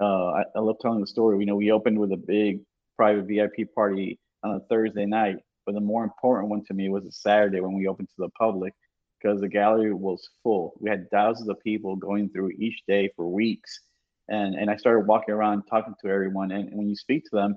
Uh, 0.00 0.26
I, 0.26 0.42
I, 0.56 0.60
love 0.60 0.76
telling 0.80 1.00
the 1.00 1.06
story. 1.06 1.36
We 1.36 1.44
know 1.44 1.56
we 1.56 1.70
opened 1.70 1.98
with 1.98 2.12
a 2.12 2.16
big 2.16 2.60
private 2.96 3.26
VIP 3.26 3.72
party 3.74 4.18
on 4.42 4.56
a 4.56 4.60
Thursday 4.68 5.06
night, 5.06 5.36
but 5.66 5.74
the 5.74 5.80
more 5.80 6.02
important 6.02 6.50
one 6.50 6.64
to 6.66 6.74
me 6.74 6.88
was 6.88 7.06
a 7.06 7.12
Saturday 7.12 7.60
when 7.60 7.74
we 7.74 7.86
opened 7.86 8.08
to 8.08 8.14
the 8.18 8.30
public 8.30 8.74
because 9.22 9.40
the 9.40 9.48
gallery 9.48 9.94
was 9.94 10.28
full. 10.42 10.74
We 10.80 10.90
had 10.90 11.10
thousands 11.10 11.48
of 11.48 11.60
people 11.62 11.96
going 11.96 12.28
through 12.30 12.50
each 12.58 12.82
day 12.88 13.10
for 13.16 13.28
weeks. 13.28 13.80
And, 14.28 14.54
and 14.54 14.70
I 14.70 14.76
started 14.76 15.06
walking 15.06 15.34
around 15.34 15.62
talking 15.64 15.94
to 16.02 16.10
everyone. 16.10 16.50
And, 16.50 16.68
and 16.68 16.78
when 16.78 16.88
you 16.88 16.96
speak 16.96 17.24
to 17.24 17.36
them, 17.36 17.56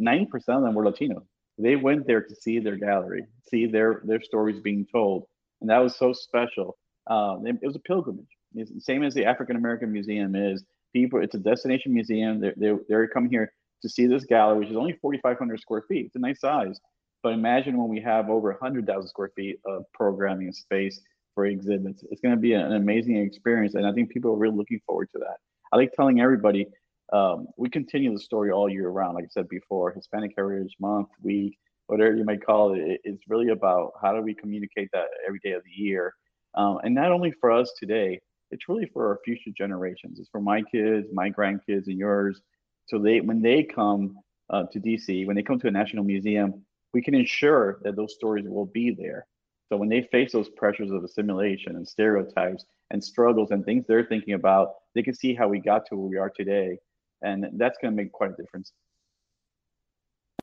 90% 0.00 0.28
of 0.48 0.62
them 0.62 0.74
were 0.74 0.84
Latino. 0.84 1.24
They 1.58 1.76
went 1.76 2.06
there 2.06 2.22
to 2.22 2.34
see 2.34 2.58
their 2.58 2.76
gallery, 2.76 3.26
see 3.50 3.66
their 3.66 4.00
their 4.04 4.22
stories 4.22 4.60
being 4.60 4.86
told, 4.90 5.24
and 5.60 5.68
that 5.68 5.78
was 5.78 5.96
so 5.96 6.12
special. 6.12 6.78
Um, 7.06 7.46
it, 7.46 7.56
it, 7.62 7.66
was 7.66 7.76
a 7.76 7.80
pilgrimage. 7.80 8.26
It's 8.54 8.72
the 8.72 8.80
same 8.80 9.02
as 9.02 9.14
the 9.14 9.26
African 9.26 9.56
American 9.56 9.92
Museum 9.92 10.34
is. 10.34 10.64
People, 10.92 11.22
it's 11.22 11.34
a 11.34 11.38
destination 11.38 11.94
museum. 11.94 12.40
They're, 12.40 12.54
they're 12.56 12.78
they're 12.88 13.08
coming 13.08 13.30
here 13.30 13.52
to 13.82 13.88
see 13.88 14.06
this 14.06 14.24
gallery, 14.24 14.58
which 14.58 14.70
is 14.70 14.76
only 14.76 14.98
4,500 15.00 15.60
square 15.60 15.82
feet. 15.88 16.06
It's 16.06 16.16
a 16.16 16.20
nice 16.20 16.40
size, 16.40 16.78
but 17.22 17.32
imagine 17.32 17.78
when 17.78 17.88
we 17.88 18.00
have 18.00 18.28
over 18.28 18.50
100,000 18.50 19.08
square 19.08 19.30
feet 19.34 19.58
of 19.64 19.84
programming 19.94 20.52
space 20.52 21.00
for 21.34 21.46
exhibits. 21.46 22.04
It's 22.10 22.20
going 22.20 22.34
to 22.34 22.40
be 22.40 22.52
an 22.52 22.72
amazing 22.72 23.16
experience, 23.16 23.74
and 23.74 23.86
I 23.86 23.92
think 23.92 24.10
people 24.10 24.32
are 24.32 24.36
really 24.36 24.56
looking 24.56 24.80
forward 24.86 25.08
to 25.12 25.18
that. 25.20 25.36
I 25.72 25.76
like 25.76 25.92
telling 25.92 26.20
everybody 26.20 26.66
um, 27.12 27.48
we 27.56 27.68
continue 27.68 28.12
the 28.12 28.20
story 28.20 28.50
all 28.50 28.68
year 28.68 28.88
round. 28.88 29.14
Like 29.14 29.24
I 29.24 29.28
said 29.30 29.48
before, 29.48 29.92
Hispanic 29.92 30.32
Heritage 30.36 30.74
Month, 30.80 31.08
week, 31.22 31.58
whatever 31.86 32.14
you 32.14 32.24
might 32.24 32.44
call 32.44 32.74
it, 32.74 33.00
it's 33.04 33.22
really 33.28 33.48
about 33.48 33.92
how 34.00 34.14
do 34.14 34.22
we 34.22 34.34
communicate 34.34 34.90
that 34.92 35.06
every 35.26 35.40
day 35.42 35.52
of 35.52 35.62
the 35.64 35.82
year. 35.82 36.14
Um, 36.54 36.78
and 36.82 36.94
not 36.94 37.10
only 37.10 37.32
for 37.40 37.50
us 37.50 37.72
today, 37.78 38.20
it's 38.50 38.68
really 38.68 38.86
for 38.86 39.08
our 39.08 39.20
future 39.24 39.50
generations. 39.56 40.18
It's 40.18 40.28
for 40.30 40.40
my 40.40 40.62
kids, 40.62 41.08
my 41.12 41.30
grandkids, 41.30 41.86
and 41.86 41.98
yours. 41.98 42.40
So 42.86 42.98
they, 42.98 43.20
when 43.20 43.42
they 43.42 43.62
come 43.62 44.16
uh, 44.50 44.64
to 44.72 44.80
DC, 44.80 45.26
when 45.26 45.36
they 45.36 45.42
come 45.42 45.58
to 45.60 45.68
a 45.68 45.70
national 45.70 46.04
museum, 46.04 46.64
we 46.92 47.02
can 47.02 47.14
ensure 47.14 47.80
that 47.84 47.96
those 47.96 48.14
stories 48.14 48.46
will 48.48 48.66
be 48.66 48.90
there. 48.90 49.26
So 49.68 49.76
when 49.76 49.88
they 49.88 50.08
face 50.10 50.32
those 50.32 50.48
pressures 50.48 50.90
of 50.90 51.04
assimilation 51.04 51.76
and 51.76 51.86
stereotypes 51.86 52.64
and 52.90 53.02
struggles 53.02 53.52
and 53.52 53.64
things 53.64 53.84
they're 53.86 54.06
thinking 54.06 54.34
about, 54.34 54.74
they 54.96 55.02
can 55.02 55.14
see 55.14 55.34
how 55.34 55.46
we 55.46 55.60
got 55.60 55.86
to 55.86 55.96
where 55.96 56.08
we 56.08 56.16
are 56.16 56.30
today 56.30 56.78
and 57.22 57.46
that's 57.56 57.78
going 57.80 57.92
to 57.92 58.02
make 58.02 58.12
quite 58.12 58.30
a 58.30 58.42
difference. 58.42 58.72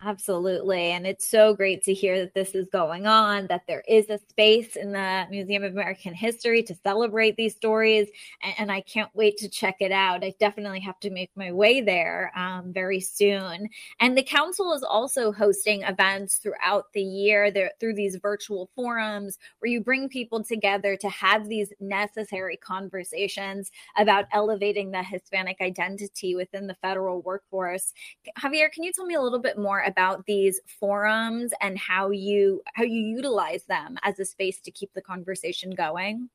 Absolutely. 0.03 0.91
And 0.91 1.07
it's 1.07 1.27
so 1.27 1.53
great 1.55 1.83
to 1.83 1.93
hear 1.93 2.19
that 2.19 2.33
this 2.33 2.53
is 2.53 2.67
going 2.67 3.07
on, 3.07 3.47
that 3.47 3.63
there 3.67 3.83
is 3.87 4.09
a 4.09 4.19
space 4.29 4.75
in 4.75 4.91
the 4.91 5.25
Museum 5.29 5.63
of 5.63 5.71
American 5.71 6.13
History 6.13 6.61
to 6.63 6.75
celebrate 6.75 7.35
these 7.35 7.55
stories. 7.55 8.07
And, 8.43 8.53
and 8.59 8.71
I 8.71 8.81
can't 8.81 9.09
wait 9.15 9.37
to 9.37 9.49
check 9.49 9.77
it 9.79 9.91
out. 9.91 10.23
I 10.23 10.33
definitely 10.39 10.81
have 10.81 10.99
to 10.99 11.09
make 11.09 11.31
my 11.35 11.51
way 11.51 11.81
there 11.81 12.31
um, 12.35 12.71
very 12.73 12.99
soon. 12.99 13.67
And 13.99 14.17
the 14.17 14.23
council 14.23 14.73
is 14.73 14.83
also 14.83 15.31
hosting 15.31 15.81
events 15.81 16.35
throughout 16.37 16.85
the 16.93 17.01
year 17.01 17.49
there, 17.49 17.71
through 17.79 17.95
these 17.95 18.17
virtual 18.21 18.69
forums 18.75 19.37
where 19.59 19.71
you 19.71 19.81
bring 19.81 20.09
people 20.09 20.43
together 20.43 20.95
to 20.97 21.09
have 21.09 21.47
these 21.49 21.73
necessary 21.79 22.57
conversations 22.57 23.71
about 23.97 24.25
elevating 24.31 24.91
the 24.91 25.03
Hispanic 25.03 25.57
identity 25.59 26.35
within 26.35 26.67
the 26.67 26.75
federal 26.75 27.21
workforce. 27.21 27.93
Javier, 28.37 28.71
can 28.71 28.83
you 28.83 28.91
tell 28.93 29.05
me 29.05 29.15
a 29.15 29.21
little 29.21 29.39
bit 29.39 29.57
more? 29.57 29.86
About 29.87 30.25
these 30.25 30.59
forums 30.79 31.53
and 31.61 31.77
how 31.77 32.11
you 32.11 32.61
how 32.73 32.83
you 32.83 33.01
utilize 33.01 33.63
them 33.63 33.97
as 34.03 34.19
a 34.19 34.25
space 34.25 34.59
to 34.61 34.71
keep 34.71 34.93
the 34.93 35.01
conversation 35.01 35.71
going? 35.71 36.29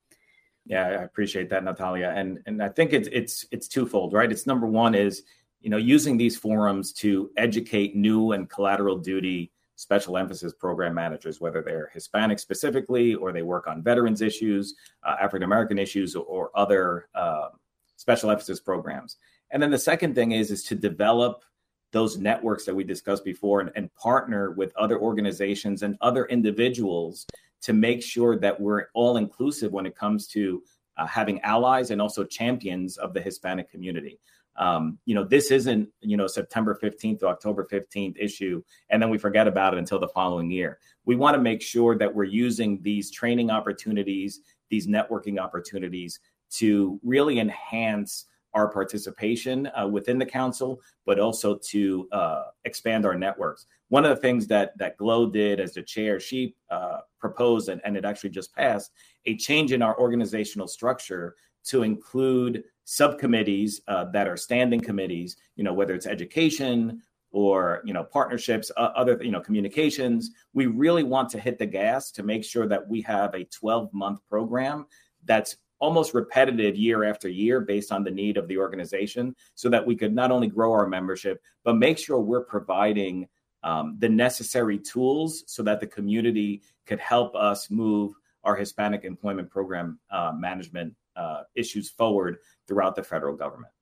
Yeah, 0.64 0.86
I 0.86 1.02
appreciate 1.02 1.50
that, 1.50 1.62
Natalia. 1.62 2.12
And 2.16 2.40
and 2.46 2.62
I 2.62 2.68
think 2.68 2.92
it's 2.92 3.08
it's 3.12 3.46
it's 3.52 3.68
twofold, 3.68 4.12
right? 4.12 4.30
It's 4.30 4.46
number 4.46 4.66
one 4.66 4.94
is 4.94 5.22
you 5.60 5.70
know 5.70 5.76
using 5.76 6.16
these 6.16 6.36
forums 6.36 6.92
to 6.94 7.30
educate 7.36 7.94
new 7.94 8.32
and 8.32 8.48
collateral 8.48 8.98
duty 8.98 9.52
special 9.76 10.16
emphasis 10.16 10.52
program 10.52 10.94
managers, 10.94 11.40
whether 11.40 11.60
they're 11.60 11.90
Hispanic 11.92 12.38
specifically 12.38 13.14
or 13.14 13.32
they 13.32 13.42
work 13.42 13.66
on 13.66 13.82
veterans 13.82 14.22
issues, 14.22 14.74
uh, 15.02 15.16
African 15.20 15.42
American 15.42 15.78
issues, 15.78 16.14
or, 16.14 16.24
or 16.24 16.50
other 16.54 17.08
uh, 17.14 17.48
special 17.96 18.30
emphasis 18.30 18.60
programs. 18.60 19.16
And 19.50 19.62
then 19.62 19.70
the 19.70 19.78
second 19.78 20.14
thing 20.14 20.32
is 20.32 20.50
is 20.50 20.62
to 20.64 20.74
develop 20.74 21.44
those 21.92 22.18
networks 22.18 22.64
that 22.64 22.74
we 22.74 22.84
discussed 22.84 23.24
before 23.24 23.60
and, 23.60 23.70
and 23.76 23.94
partner 23.94 24.50
with 24.50 24.74
other 24.76 24.98
organizations 24.98 25.82
and 25.82 25.96
other 26.00 26.26
individuals 26.26 27.26
to 27.60 27.72
make 27.72 28.02
sure 28.02 28.36
that 28.38 28.60
we're 28.60 28.86
all 28.94 29.18
inclusive 29.18 29.72
when 29.72 29.86
it 29.86 29.94
comes 29.94 30.26
to 30.26 30.62
uh, 30.96 31.06
having 31.06 31.40
allies 31.42 31.90
and 31.90 32.02
also 32.02 32.24
champions 32.24 32.96
of 32.96 33.14
the 33.14 33.20
Hispanic 33.20 33.70
community. 33.70 34.18
Um, 34.56 34.98
you 35.06 35.14
know, 35.14 35.24
this 35.24 35.50
isn't, 35.50 35.88
you 36.00 36.16
know, 36.16 36.26
September 36.26 36.78
15th 36.82 37.20
to 37.20 37.26
October 37.26 37.66
15th 37.70 38.16
issue, 38.18 38.62
and 38.90 39.00
then 39.00 39.08
we 39.08 39.16
forget 39.16 39.48
about 39.48 39.72
it 39.72 39.78
until 39.78 39.98
the 39.98 40.08
following 40.08 40.50
year. 40.50 40.78
We 41.06 41.16
want 41.16 41.34
to 41.34 41.40
make 41.40 41.62
sure 41.62 41.96
that 41.96 42.14
we're 42.14 42.24
using 42.24 42.82
these 42.82 43.10
training 43.10 43.50
opportunities, 43.50 44.40
these 44.68 44.86
networking 44.86 45.38
opportunities 45.38 46.20
to 46.50 47.00
really 47.02 47.38
enhance 47.38 48.26
our 48.54 48.68
participation 48.68 49.70
uh, 49.78 49.86
within 49.86 50.18
the 50.18 50.26
council, 50.26 50.80
but 51.06 51.18
also 51.18 51.56
to 51.56 52.08
uh, 52.12 52.44
expand 52.64 53.06
our 53.06 53.14
networks. 53.14 53.66
One 53.88 54.04
of 54.04 54.10
the 54.10 54.20
things 54.20 54.46
that 54.48 54.76
that 54.78 54.96
Glo 54.96 55.28
did 55.28 55.60
as 55.60 55.74
the 55.74 55.82
chair, 55.82 56.18
she 56.20 56.54
uh, 56.70 56.98
proposed, 57.18 57.68
and, 57.68 57.80
and 57.84 57.96
it 57.96 58.04
actually 58.04 58.30
just 58.30 58.54
passed, 58.54 58.92
a 59.26 59.36
change 59.36 59.72
in 59.72 59.82
our 59.82 59.98
organizational 59.98 60.68
structure 60.68 61.34
to 61.64 61.82
include 61.82 62.64
subcommittees 62.84 63.80
uh, 63.88 64.04
that 64.06 64.28
are 64.28 64.36
standing 64.36 64.80
committees. 64.80 65.36
You 65.56 65.64
know, 65.64 65.72
whether 65.72 65.94
it's 65.94 66.06
education 66.06 67.02
or 67.32 67.82
you 67.84 67.92
know 67.92 68.04
partnerships, 68.04 68.70
uh, 68.76 68.90
other 68.94 69.18
you 69.22 69.30
know 69.30 69.40
communications. 69.40 70.30
We 70.52 70.66
really 70.66 71.02
want 71.02 71.30
to 71.30 71.40
hit 71.40 71.58
the 71.58 71.66
gas 71.66 72.10
to 72.12 72.22
make 72.22 72.44
sure 72.44 72.66
that 72.68 72.86
we 72.86 73.00
have 73.02 73.34
a 73.34 73.44
12 73.44 73.92
month 73.92 74.20
program 74.28 74.86
that's 75.24 75.56
almost 75.82 76.14
repetitive 76.14 76.76
year 76.76 77.02
after 77.02 77.28
year 77.28 77.60
based 77.60 77.90
on 77.90 78.04
the 78.04 78.10
need 78.10 78.36
of 78.36 78.46
the 78.46 78.56
organization 78.56 79.34
so 79.56 79.68
that 79.68 79.84
we 79.84 79.96
could 79.96 80.14
not 80.14 80.30
only 80.30 80.46
grow 80.46 80.70
our 80.70 80.86
membership, 80.86 81.42
but 81.64 81.76
make 81.76 81.98
sure 81.98 82.20
we're 82.20 82.44
providing 82.44 83.26
um, 83.64 83.96
the 83.98 84.08
necessary 84.08 84.78
tools 84.78 85.42
so 85.48 85.60
that 85.60 85.80
the 85.80 85.86
community 85.86 86.62
could 86.86 87.00
help 87.00 87.34
us 87.34 87.68
move 87.68 88.12
our 88.44 88.54
Hispanic 88.54 89.04
employment 89.04 89.50
program 89.50 89.98
uh, 90.12 90.32
management 90.36 90.94
uh, 91.16 91.42
issues 91.56 91.90
forward 91.90 92.38
throughout 92.68 92.94
the 92.94 93.02
federal 93.02 93.34
government 93.34 93.72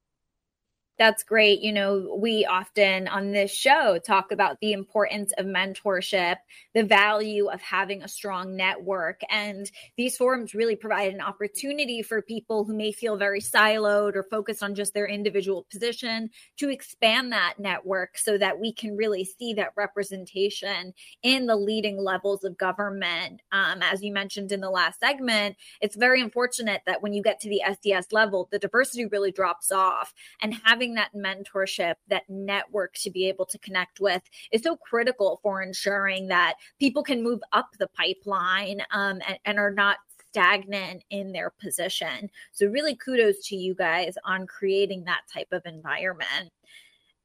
that's 1.01 1.23
great. 1.23 1.63
You 1.63 1.73
know, 1.73 2.15
we 2.21 2.45
often 2.45 3.09
on 3.09 3.33
this 3.33 3.51
show 3.51 3.99
talk 4.07 4.33
about 4.33 4.61
the 4.61 4.75
importance 4.75 5.33
of 5.39 5.47
mentorship, 5.47 6.37
the 6.75 6.85
value 6.85 7.47
of 7.47 7.63
having 7.63 8.03
a 8.03 8.09
strong 8.09 8.55
network. 8.55 9.23
And 9.31 9.71
these 9.97 10.19
forums 10.19 10.55
really 10.55 10.77
provide 10.77 11.15
an 11.15 11.23
opportunity 11.23 12.03
for 12.03 12.21
people 12.21 12.65
who 12.65 12.77
may 12.77 12.93
feel 12.93 13.17
very 13.17 13.41
siloed 13.41 14.15
or 14.15 14.27
focused 14.31 14.63
on 14.63 14.75
just 14.75 14.93
their 14.93 15.07
individual 15.07 15.67
position 15.73 16.29
to 16.59 16.69
expand 16.69 17.33
that 17.33 17.55
network 17.59 18.19
so 18.19 18.37
that 18.37 18.61
we 18.61 18.71
can 18.71 18.95
really 18.95 19.25
see 19.25 19.55
that 19.55 19.73
representation 19.79 20.93
in 21.23 21.47
the 21.47 21.57
leading 21.57 21.97
levels 21.97 22.45
of 22.45 22.59
government. 22.59 23.41
Um, 23.53 23.81
as 23.81 24.03
you 24.03 24.13
mentioned 24.13 24.53
in 24.53 24.61
the 24.61 24.69
last 24.69 25.01
segment, 25.01 25.57
it's 25.81 25.97
very 25.97 26.21
unfortunate 26.21 26.83
that 26.85 27.01
when 27.01 27.15
you 27.15 27.23
get 27.23 27.41
to 27.41 27.49
the 27.49 27.63
SES 27.83 28.13
level, 28.13 28.49
the 28.53 28.59
diversity 28.59 29.07
really 29.07 29.33
drops 29.33 29.73
off. 29.73 30.13
And 30.43 30.61
having 30.63 30.90
having 30.91 30.95
that 30.95 31.47
mentorship, 31.47 31.95
that 32.09 32.23
network 32.29 32.95
to 32.95 33.11
be 33.11 33.29
able 33.29 33.47
to 33.47 33.59
connect 33.59 34.01
with 34.01 34.23
is 34.53 34.63
so 34.63 34.77
critical 34.77 35.41
for 35.43 35.63
ensuring 35.63 36.29
that 36.29 36.55
people 36.79 37.03
can 37.03 37.23
move 37.23 37.41
up 37.53 37.71
the 37.79 37.89
pipeline 37.89 38.81
um, 38.93 39.21
and, 39.27 39.39
and 39.45 39.59
are 39.59 39.73
not 39.73 39.99
stagnant 40.31 41.03
in 41.11 41.33
their 41.33 41.51
position. 41.51 42.31
So, 42.53 42.67
really, 42.67 42.95
kudos 42.95 43.47
to 43.49 43.57
you 43.57 43.75
guys 43.75 44.15
on 44.25 44.47
creating 44.47 45.05
that 45.05 45.23
type 45.33 45.49
of 45.53 45.63
environment 45.65 46.51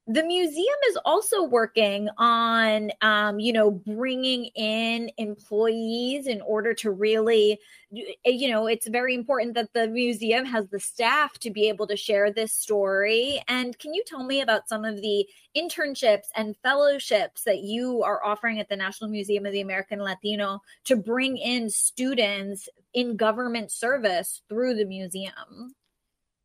the 0.08 0.22
museum 0.22 0.76
is 0.88 0.98
also 1.04 1.42
working 1.42 2.08
on 2.16 2.92
um, 3.00 3.40
you 3.40 3.52
know 3.52 3.70
bringing 3.70 4.44
in 4.54 5.10
employees 5.18 6.28
in 6.28 6.40
order 6.42 6.72
to 6.74 6.92
really 6.92 7.58
you 7.90 8.48
know 8.48 8.68
it's 8.68 8.86
very 8.86 9.14
important 9.14 9.54
that 9.54 9.72
the 9.72 9.88
museum 9.88 10.44
has 10.44 10.68
the 10.68 10.78
staff 10.78 11.38
to 11.40 11.50
be 11.50 11.68
able 11.68 11.86
to 11.88 11.96
share 11.96 12.30
this 12.30 12.52
story. 12.52 13.42
And 13.48 13.76
can 13.78 13.94
you 13.94 14.02
tell 14.06 14.22
me 14.22 14.42
about 14.42 14.68
some 14.68 14.84
of 14.84 15.00
the 15.00 15.26
internships 15.56 16.26
and 16.36 16.56
fellowships 16.62 17.42
that 17.42 17.60
you 17.60 18.02
are 18.04 18.24
offering 18.24 18.60
at 18.60 18.68
the 18.68 18.76
national 18.76 19.10
museum 19.10 19.44
of 19.44 19.52
the 19.52 19.60
american 19.60 19.98
latino 19.98 20.60
to 20.84 20.96
bring 20.96 21.36
in 21.36 21.68
students 21.68 22.68
in 22.94 23.16
government 23.16 23.72
service 23.72 24.42
through 24.48 24.74
the 24.74 24.84
museum? 24.84 25.74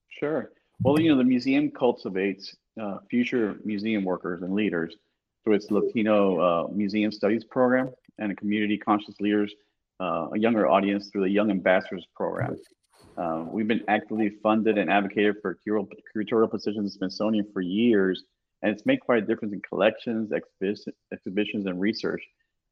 Sure. 0.10 0.52
Well 0.82 1.00
you 1.00 1.12
know 1.12 1.18
the 1.18 1.24
museum 1.24 1.70
cultivates 1.70 2.56
uh, 2.82 2.98
future 3.10 3.58
museum 3.64 4.04
workers 4.04 4.42
and 4.42 4.54
leaders 4.54 4.96
through 5.44 5.54
its 5.54 5.70
Latino 5.72 6.40
uh, 6.40 6.68
Museum 6.70 7.12
Studies 7.12 7.44
program 7.44 7.92
and 8.20 8.36
community 8.38 8.78
conscious 8.78 9.16
leaders, 9.20 9.54
uh, 10.00 10.28
a 10.34 10.40
younger 10.40 10.68
audience 10.68 11.10
through 11.10 11.22
the 11.22 11.30
Young 11.30 11.52
Ambassadors 11.52 12.08
program. 12.16 12.56
Uh, 13.18 13.46
we've 13.48 13.68
been 13.68 13.84
actively 13.88 14.32
funded 14.42 14.78
and 14.78 14.90
advocated 14.90 15.36
for 15.42 15.58
curatorial, 15.68 15.88
curatorial 16.16 16.50
positions 16.50 16.94
at 16.94 16.98
Smithsonian 16.98 17.46
for 17.54 17.62
years, 17.62 18.24
and 18.62 18.72
it's 18.72 18.86
made 18.86 19.00
quite 19.00 19.24
a 19.24 19.26
difference 19.26 19.54
in 19.54 19.62
collections, 19.62 20.32
exhibitions, 20.32 20.96
exhibitions 21.14 21.66
and 21.66 21.80
research. 21.80 22.24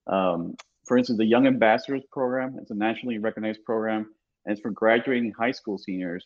Um, 0.07 0.55
for 0.88 0.97
instance, 0.97 1.18
the 1.18 1.26
Young 1.26 1.45
Ambassadors 1.45 2.03
program, 2.12 2.57
it's 2.60 2.72
a 2.72 2.76
nationally 2.76 3.18
recognized 3.18 3.64
program, 3.64 4.07
and 4.45 4.53
it's 4.53 4.62
for 4.62 4.72
graduating 4.72 5.34
high 5.38 5.51
school 5.51 5.78
seniors 5.78 6.26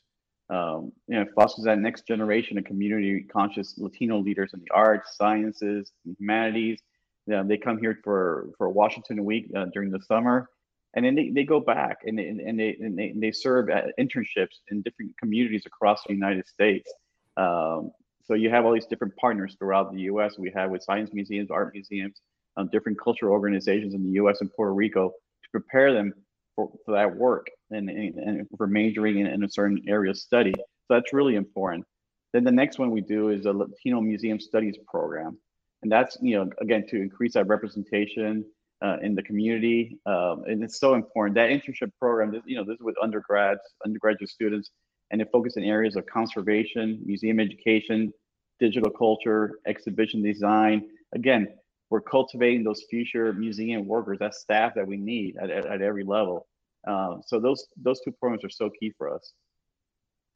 um, 0.50 0.92
you 1.08 1.16
know, 1.16 1.26
fosters 1.36 1.66
that 1.66 1.80
next 1.80 2.08
generation 2.08 2.58
of 2.58 2.66
community 2.66 3.26
conscious 3.32 3.76
Latino 3.78 4.20
leaders 4.20 4.52
in 4.54 4.60
the 4.60 4.70
arts, 4.74 5.16
sciences, 5.18 5.92
humanities. 6.04 6.80
You 7.28 7.36
know, 7.36 7.44
they 7.48 7.58
come 7.58 7.78
here 7.78 8.00
for 8.04 8.50
for 8.58 8.70
Washington 8.70 9.24
week 9.24 9.50
uh, 9.56 9.66
during 9.74 9.90
the 9.90 10.02
summer, 10.02 10.50
and 10.94 11.06
then 11.06 11.16
they, 11.16 11.30
they 11.30 11.44
go 11.44 11.60
back 11.60 12.00
and 12.06 12.20
they, 12.20 12.28
and 12.28 12.60
they 12.60 12.76
and 12.80 12.98
they, 12.98 13.10
and 13.10 13.24
they 13.24 13.32
serve 13.32 13.70
at 13.70 13.86
internships 14.00 14.60
in 14.70 14.82
different 14.82 15.18
communities 15.18 15.64
across 15.66 16.04
the 16.08 16.14
United 16.14 16.46
States. 16.48 16.92
Um, 17.38 17.92
so 18.26 18.36
you 18.36 18.50
have 18.50 18.66
all 18.66 18.74
these 18.74 18.86
different 18.86 19.16
partners 19.18 19.56
throughout 19.58 19.92
the 19.94 20.02
U.S. 20.02 20.38
We 20.38 20.52
have 20.56 20.72
with 20.72 20.84
science 20.84 21.12
museums, 21.14 21.52
art 21.52 21.74
museums, 21.74 22.22
um, 22.58 22.70
different 22.72 23.00
cultural 23.00 23.34
organizations 23.34 23.94
in 23.94 24.04
the 24.04 24.12
U.S. 24.12 24.42
and 24.42 24.52
Puerto 24.52 24.74
Rico 24.74 25.10
to 25.10 25.50
prepare 25.52 25.94
them 25.94 26.14
for, 26.56 26.72
for 26.86 26.94
that 26.96 27.16
work 27.16 27.48
and, 27.76 27.90
and, 27.90 28.48
for 28.58 28.68
majoring 28.68 29.20
in, 29.20 29.28
in, 29.28 29.44
a 29.44 29.50
certain 29.50 29.82
area 29.88 30.12
of 30.12 30.18
study. 30.18 30.54
So 30.56 30.64
that's 30.90 31.14
really 31.14 31.36
important. 31.36 31.86
Then 32.34 32.44
the 32.44 32.52
next 32.52 32.80
one 32.80 32.92
we 32.92 33.02
do 33.02 33.30
is 33.30 33.46
a 33.46 33.54
Latino 33.54 34.02
Museum 34.02 34.40
Studies 34.40 34.76
program. 34.88 35.38
And 35.84 35.92
that's, 35.92 36.18
you 36.22 36.38
know, 36.38 36.50
again, 36.62 36.86
to 36.90 37.02
increase 37.02 37.36
our 37.36 37.44
representation 37.44 38.46
uh, 38.84 38.98
in 39.02 39.16
the 39.16 39.24
community. 39.24 39.98
Um, 40.06 40.44
and 40.48 40.64
it's 40.64 40.80
so 40.80 40.94
important. 40.96 41.36
That 41.36 41.50
internship 41.50 41.92
program, 42.00 42.32
this, 42.32 42.42
you 42.46 42.58
know, 42.58 42.64
this 42.64 42.76
is 42.76 42.82
with 42.82 42.96
undergrads, 43.02 43.62
undergraduate 43.86 44.30
students, 44.30 44.72
and 45.12 45.22
it 45.22 45.30
focuses 45.32 45.58
in 45.58 45.64
areas 45.64 45.96
of 45.96 46.06
conservation, 46.06 47.00
museum 47.06 47.40
education, 47.40 48.12
digital 48.60 48.92
culture, 48.92 49.60
exhibition 49.68 50.24
design. 50.24 50.88
Again, 51.14 51.48
we're 51.90 52.02
cultivating 52.02 52.64
those 52.64 52.84
future 52.90 53.34
museum 53.34 53.88
workers, 53.88 54.18
that 54.20 54.34
staff 54.34 54.74
that 54.76 54.88
we 54.88 54.98
need 54.98 55.38
at, 55.38 55.50
at, 55.50 55.66
at 55.66 55.82
every 55.82 56.04
level. 56.04 56.48
Uh, 56.88 57.18
so 57.26 57.40
those 57.40 57.68
those 57.78 58.00
two 58.02 58.12
programs 58.12 58.44
are 58.44 58.50
so 58.50 58.70
key 58.80 58.92
for 58.98 59.14
us. 59.14 59.34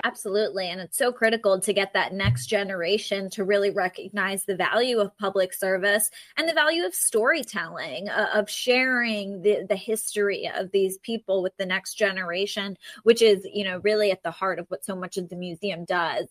Absolutely. 0.04 0.70
And 0.70 0.80
it's 0.80 0.98
so 0.98 1.12
critical 1.12 1.60
to 1.60 1.74
get 1.74 1.94
that 1.94 2.14
next 2.14 2.46
generation 2.46 3.32
to 3.32 3.44
really 3.44 3.72
recognize 3.72 4.46
the 4.46 4.56
value 4.56 5.00
of 5.00 5.18
public 5.18 5.54
service 5.54 6.12
and 6.38 6.48
the 6.48 6.54
value 6.54 6.86
of 6.86 6.94
storytelling, 6.94 8.08
uh, 8.08 8.28
of 8.36 8.48
sharing 8.48 9.42
the, 9.42 9.66
the 9.68 9.76
history 9.76 10.50
of 10.56 10.72
these 10.72 11.00
people 11.00 11.42
with 11.42 11.58
the 11.58 11.66
next 11.66 11.96
generation, 11.96 12.78
which 13.04 13.24
is, 13.24 13.46
you 13.52 13.64
know, 13.64 13.80
really 13.84 14.12
at 14.12 14.22
the 14.22 14.30
heart 14.30 14.60
of 14.60 14.68
what 14.68 14.86
so 14.86 14.96
much 14.96 15.18
of 15.18 15.30
the 15.30 15.36
museum 15.36 15.84
does. 15.84 16.28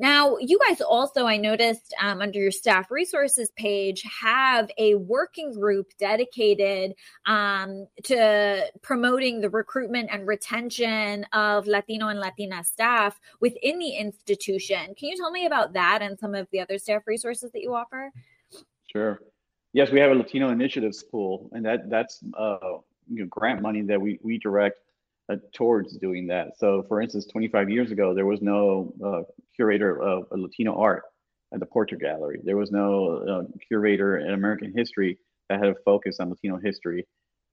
Now, 0.00 0.38
you 0.38 0.58
guys 0.66 0.80
also, 0.80 1.26
I 1.26 1.36
noticed 1.36 1.94
um, 2.00 2.22
under 2.22 2.38
your 2.38 2.50
staff 2.50 2.90
resources 2.90 3.50
page, 3.50 4.02
have 4.02 4.70
a 4.78 4.94
working 4.94 5.52
group 5.52 5.92
dedicated 5.98 6.94
um, 7.26 7.86
to 8.04 8.64
promoting 8.80 9.42
the 9.42 9.50
recruitment 9.50 10.08
and 10.10 10.26
retention 10.26 11.26
of 11.34 11.66
Latino 11.66 12.08
and 12.08 12.18
Latina 12.18 12.64
staff 12.64 13.20
within 13.40 13.78
the 13.78 13.90
institution. 13.90 14.94
Can 14.94 15.10
you 15.10 15.18
tell 15.18 15.30
me 15.30 15.44
about 15.44 15.74
that 15.74 16.00
and 16.00 16.18
some 16.18 16.34
of 16.34 16.48
the 16.50 16.60
other 16.60 16.78
staff 16.78 17.02
resources 17.06 17.52
that 17.52 17.60
you 17.60 17.74
offer? 17.74 18.10
Sure. 18.90 19.20
Yes, 19.74 19.90
we 19.90 20.00
have 20.00 20.12
a 20.12 20.14
Latino 20.14 20.48
initiatives 20.48 21.02
pool, 21.02 21.50
and 21.52 21.62
that 21.66 21.90
that's 21.90 22.20
uh, 22.38 22.56
you 23.06 23.20
know, 23.20 23.26
grant 23.26 23.60
money 23.60 23.82
that 23.82 24.00
we 24.00 24.18
we 24.22 24.38
direct 24.38 24.78
uh, 25.30 25.36
towards 25.54 25.96
doing 25.96 26.26
that. 26.26 26.58
So, 26.58 26.84
for 26.88 27.00
instance, 27.00 27.26
25 27.26 27.70
years 27.70 27.90
ago, 27.90 28.14
there 28.14 28.26
was 28.26 28.42
no 28.42 28.92
uh, 29.04 29.22
curator 29.54 30.00
of 30.02 30.24
Latino 30.32 30.74
art 30.74 31.04
at 31.52 31.60
the 31.60 31.66
Portrait 31.66 32.00
Gallery. 32.00 32.40
There 32.42 32.56
was 32.56 32.70
no 32.70 33.18
uh, 33.28 33.58
curator 33.66 34.18
in 34.18 34.32
American 34.32 34.72
history 34.74 35.18
that 35.48 35.58
had 35.58 35.68
a 35.68 35.74
focus 35.84 36.20
on 36.20 36.30
Latino 36.30 36.58
history. 36.58 37.06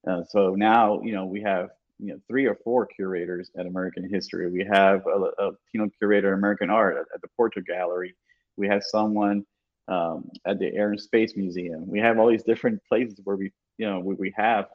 Uh, 0.08 0.22
so 0.28 0.54
now, 0.54 1.00
you 1.02 1.12
know, 1.12 1.26
we 1.26 1.42
have 1.42 1.70
you 1.98 2.12
know 2.12 2.20
three 2.28 2.46
or 2.46 2.56
four 2.64 2.86
curators 2.86 3.50
at 3.58 3.66
American 3.66 4.08
history. 4.08 4.50
We 4.50 4.64
have 4.70 5.04
a, 5.06 5.30
a 5.38 5.44
Latino 5.50 5.90
curator 5.98 6.32
of 6.32 6.38
American 6.38 6.70
art 6.70 6.96
at, 6.96 7.06
at, 7.14 7.20
the 7.20 7.28
Portrait 7.36 7.66
Gallery. 7.66 8.14
We 8.56 8.68
have 8.68 8.82
someone 8.84 9.44
um, 9.88 10.30
at 10.46 10.58
the 10.58 10.74
Air 10.74 10.90
and 10.90 11.00
Space 11.00 11.36
Museum. 11.36 11.88
We 11.88 11.98
have 11.98 12.18
all 12.18 12.28
these 12.28 12.44
different 12.44 12.80
places 12.88 13.20
where 13.24 13.36
we, 13.36 13.52
you 13.78 13.88
know, 13.88 14.00
we, 14.00 14.14
we 14.14 14.34
have 14.36 14.66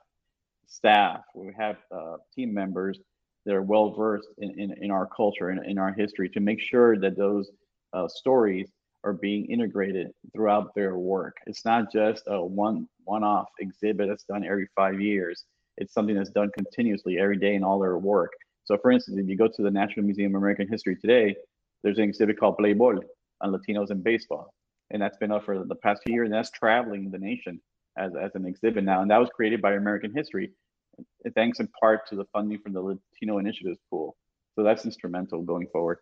staff, 0.68 1.22
we 1.36 1.52
have 1.58 1.78
uh, 1.92 2.18
team 2.36 2.54
members 2.54 3.00
that 3.46 3.56
are 3.56 3.62
well 3.62 3.92
versed 3.92 4.30
in, 4.38 4.60
in, 4.60 4.74
in, 4.82 4.92
our 4.92 5.08
culture 5.08 5.50
and 5.50 5.66
in, 5.66 5.78
our 5.78 5.94
history 5.94 6.30
to 6.30 6.40
make 6.40 6.62
sure 6.62 6.98
that 6.98 7.18
those 7.18 7.52
uh, 7.94 8.08
stories 8.08 8.72
are 9.04 9.14
being 9.14 9.46
integrated 9.52 10.08
throughout 10.34 10.74
their 10.76 10.98
work. 10.98 11.36
It's 11.46 11.66
not 11.66 11.92
just 11.92 12.24
a 12.28 12.44
one 12.44 12.88
one-off 13.04 13.48
exhibit 13.60 14.08
that's 14.08 14.24
done 14.24 14.46
every 14.46 14.68
five 14.76 15.02
years. 15.02 15.44
It's 15.78 15.94
something 15.94 16.16
that's 16.16 16.30
done 16.30 16.52
continuously 16.56 17.20
every 17.20 17.38
day 17.38 17.56
in 17.56 17.64
all 17.64 17.80
their 17.80 17.98
work. 17.98 18.32
So, 18.64 18.78
for 18.78 18.92
instance, 18.92 19.18
if 19.18 19.28
you 19.28 19.36
go 19.36 19.50
to 19.50 19.62
the 19.62 19.72
National 19.72 20.06
Museum 20.06 20.36
of 20.36 20.40
American 20.40 20.70
History 20.70 20.96
today, 20.96 21.36
there's 21.84 21.98
an 21.98 22.06
exhibit 22.06 22.40
called 22.40 22.58
Play 22.58 22.72
Ball 22.72 23.00
on 23.42 23.52
Latinos 23.52 23.92
in 23.92 24.02
baseball, 24.02 24.54
and 24.92 25.02
that's 25.02 25.18
been 25.18 25.34
up 25.34 25.44
for 25.44 25.66
the 25.66 25.76
past 25.76 26.04
few 26.06 26.16
years, 26.16 26.28
and 26.28 26.34
that's 26.34 26.52
traveling 26.52 27.12
the 27.12 27.18
nation 27.18 27.60
as, 27.98 28.12
as 28.20 28.32
an 28.36 28.46
exhibit 28.46 28.84
now. 28.84 29.02
And 29.02 29.12
that 29.12 29.20
was 29.20 29.30
created 29.36 29.62
by 29.62 29.74
American 29.74 30.14
History, 30.14 30.52
thanks 31.36 31.60
in 31.60 31.68
part 31.80 32.08
to 32.10 32.16
the 32.16 32.26
funding 32.34 32.60
from 32.60 32.74
the 32.74 32.82
Latino 32.82 33.38
Initiatives 33.38 33.80
Pool. 33.90 34.16
So 34.56 34.64
that's 34.64 34.86
instrumental 34.86 35.42
going 35.42 35.68
forward. 35.72 36.00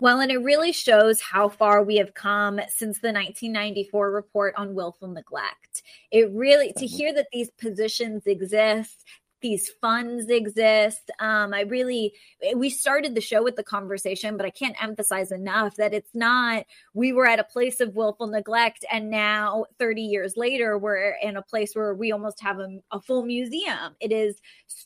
Well, 0.00 0.20
and 0.20 0.30
it 0.30 0.38
really 0.38 0.72
shows 0.72 1.20
how 1.20 1.48
far 1.48 1.84
we 1.84 1.96
have 1.96 2.14
come 2.14 2.58
since 2.68 2.98
the 2.98 3.12
1994 3.12 4.10
report 4.10 4.54
on 4.56 4.74
willful 4.74 5.06
neglect. 5.06 5.82
It 6.10 6.30
really, 6.32 6.72
to 6.72 6.84
mm-hmm. 6.84 6.96
hear 6.96 7.14
that 7.14 7.28
these 7.32 7.50
positions 7.50 8.26
exist, 8.26 9.04
these 9.44 9.68
funds 9.82 10.30
exist. 10.30 11.10
Um, 11.20 11.52
I 11.52 11.60
really, 11.60 12.14
we 12.56 12.70
started 12.70 13.14
the 13.14 13.20
show 13.20 13.44
with 13.44 13.56
the 13.56 13.62
conversation, 13.62 14.38
but 14.38 14.46
I 14.46 14.50
can't 14.50 14.82
emphasize 14.82 15.30
enough 15.30 15.76
that 15.76 15.92
it's 15.92 16.14
not, 16.14 16.64
we 16.94 17.12
were 17.12 17.26
at 17.26 17.38
a 17.38 17.44
place 17.44 17.78
of 17.80 17.94
willful 17.94 18.26
neglect. 18.26 18.86
And 18.90 19.10
now, 19.10 19.66
30 19.78 20.00
years 20.00 20.38
later, 20.38 20.78
we're 20.78 21.16
in 21.22 21.36
a 21.36 21.42
place 21.42 21.74
where 21.74 21.92
we 21.92 22.10
almost 22.10 22.40
have 22.40 22.58
a, 22.58 22.78
a 22.90 23.02
full 23.02 23.26
museum. 23.26 23.94
It 24.00 24.12
is 24.12 24.40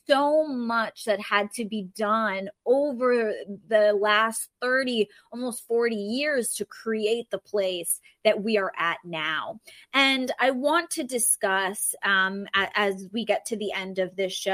so 0.09 0.49
much 0.49 1.05
that 1.05 1.21
had 1.21 1.53
to 1.53 1.65
be 1.65 1.85
done 1.97 2.49
over 2.67 3.33
the 3.69 3.93
last 3.93 4.49
30, 4.61 5.09
almost 5.33 5.69
40 5.69 5.95
years 5.95 6.53
to 6.55 6.65
create 6.65 7.31
the 7.31 7.39
place 7.39 8.01
that 8.25 8.43
we 8.43 8.59
are 8.59 8.73
at 8.77 8.99
now. 9.05 9.61
And 9.95 10.33
I 10.41 10.51
want 10.51 10.91
to 10.91 11.05
discuss 11.05 11.95
um, 12.05 12.47
as 12.55 13.09
we 13.13 13.25
get 13.25 13.47
to 13.47 13.57
the 13.57 13.73
end 13.73 13.99
of 13.99 14.17
this 14.17 14.33
show, 14.33 14.48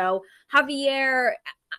Javier, 0.53 1.32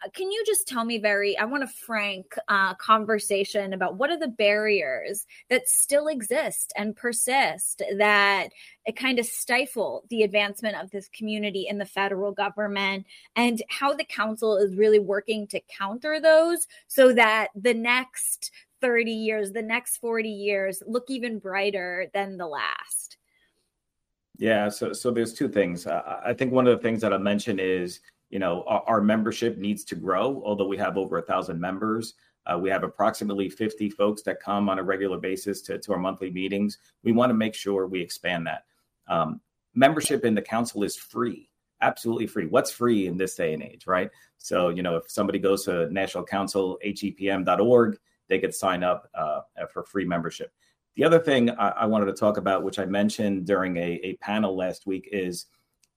uh, 0.04 0.10
can 0.14 0.32
you 0.32 0.44
just 0.46 0.68
tell 0.68 0.84
me 0.84 0.98
very 0.98 1.38
i 1.38 1.46
want 1.46 1.64
a 1.64 1.68
frank 1.68 2.26
uh, 2.48 2.74
conversation 2.76 3.74
about 3.74 3.98
what 3.98 4.10
are 4.10 4.20
the 4.20 4.28
barriers 4.28 5.26
that 5.50 5.68
still 5.68 6.08
exist 6.08 6.74
and 6.76 6.96
persist 6.96 7.82
that 7.98 8.50
it 8.86 8.96
kind 8.96 9.20
of 9.20 9.26
stifle 9.26 10.04
the 10.10 10.24
advancement 10.24 10.76
of 10.76 10.90
this 10.92 11.10
community 11.10 11.68
in 11.70 11.78
the 11.78 11.86
federal 11.86 12.32
government 12.32 13.06
and 13.36 13.62
how 13.70 13.94
the 13.94 14.06
council 14.06 14.58
is 14.58 14.76
really 14.76 15.00
working 15.00 15.48
to 15.48 15.62
counter 15.78 16.20
those 16.20 16.68
so 16.88 17.14
that 17.14 17.50
the 17.56 17.74
next 17.74 18.52
30 18.82 19.12
years 19.12 19.52
the 19.52 19.62
next 19.62 19.98
40 19.98 20.30
years 20.30 20.82
look 20.86 21.06
even 21.10 21.40
brighter 21.40 22.08
than 22.14 22.38
the 22.38 22.48
last 22.48 23.05
yeah 24.38 24.70
so 24.70 24.94
so 24.94 25.12
there's 25.12 25.34
two 25.34 25.48
things 25.48 25.88
uh, 25.88 26.20
i 26.26 26.34
think 26.34 26.52
one 26.52 26.68
of 26.68 26.76
the 26.76 26.82
things 26.82 27.02
that 27.02 27.14
i 27.14 27.18
mentioned 27.18 27.60
is 27.60 28.00
you 28.30 28.40
know, 28.40 28.64
our, 28.68 28.84
our 28.88 29.02
membership 29.02 29.58
needs 29.58 29.84
to 29.86 29.96
grow. 29.96 30.42
Although 30.46 30.68
we 30.68 30.78
have 30.78 30.98
over 30.98 31.18
a 31.18 31.22
thousand 31.22 31.60
members, 31.60 32.16
uh, 32.46 32.58
we 32.58 32.70
have 32.70 32.84
approximately 32.84 33.50
50 33.50 33.90
folks 33.92 34.22
that 34.24 34.40
come 34.40 34.70
on 34.70 34.80
a 34.80 34.84
regular 34.84 35.18
basis 35.18 35.62
to, 35.64 35.78
to 35.80 35.94
our 35.94 36.00
monthly 36.00 36.32
meetings. 36.32 36.78
We 37.04 37.12
want 37.12 37.30
to 37.30 37.34
make 37.34 37.56
sure 37.56 37.88
we 37.88 38.02
expand 38.02 38.48
that. 38.48 38.66
Um, 39.08 39.42
membership 39.74 40.26
in 40.26 40.36
the 40.36 40.42
council 40.42 40.84
is 40.84 40.96
free, 40.96 41.50
absolutely 41.82 42.28
free. 42.28 42.46
What's 42.46 42.72
free 42.72 43.08
in 43.08 43.18
this 43.18 43.36
day 43.36 43.54
and 43.54 43.64
age, 43.64 43.88
right? 43.88 44.10
So, 44.38 44.70
you 44.70 44.84
know, 44.84 44.98
if 44.98 45.10
somebody 45.10 45.40
goes 45.40 45.66
to 45.66 45.92
National 45.92 46.24
Council, 46.24 46.78
hepm.org, 46.86 47.98
they 48.28 48.40
could 48.40 48.54
sign 48.54 48.84
up 48.84 49.10
uh, 49.16 49.42
for 49.72 49.84
free 49.84 50.06
membership. 50.06 50.52
The 50.96 51.04
other 51.04 51.20
thing 51.20 51.50
I, 51.50 51.70
I, 51.70 51.86
wanted 51.86 52.06
to 52.06 52.14
talk 52.14 52.38
about, 52.38 52.64
which 52.64 52.80
I 52.80 52.86
mentioned 52.86 53.46
during 53.46 53.76
a, 53.78 54.00
a 54.04 54.14
panel 54.18 54.56
last 54.56 54.88
week, 54.88 55.10
is 55.12 55.48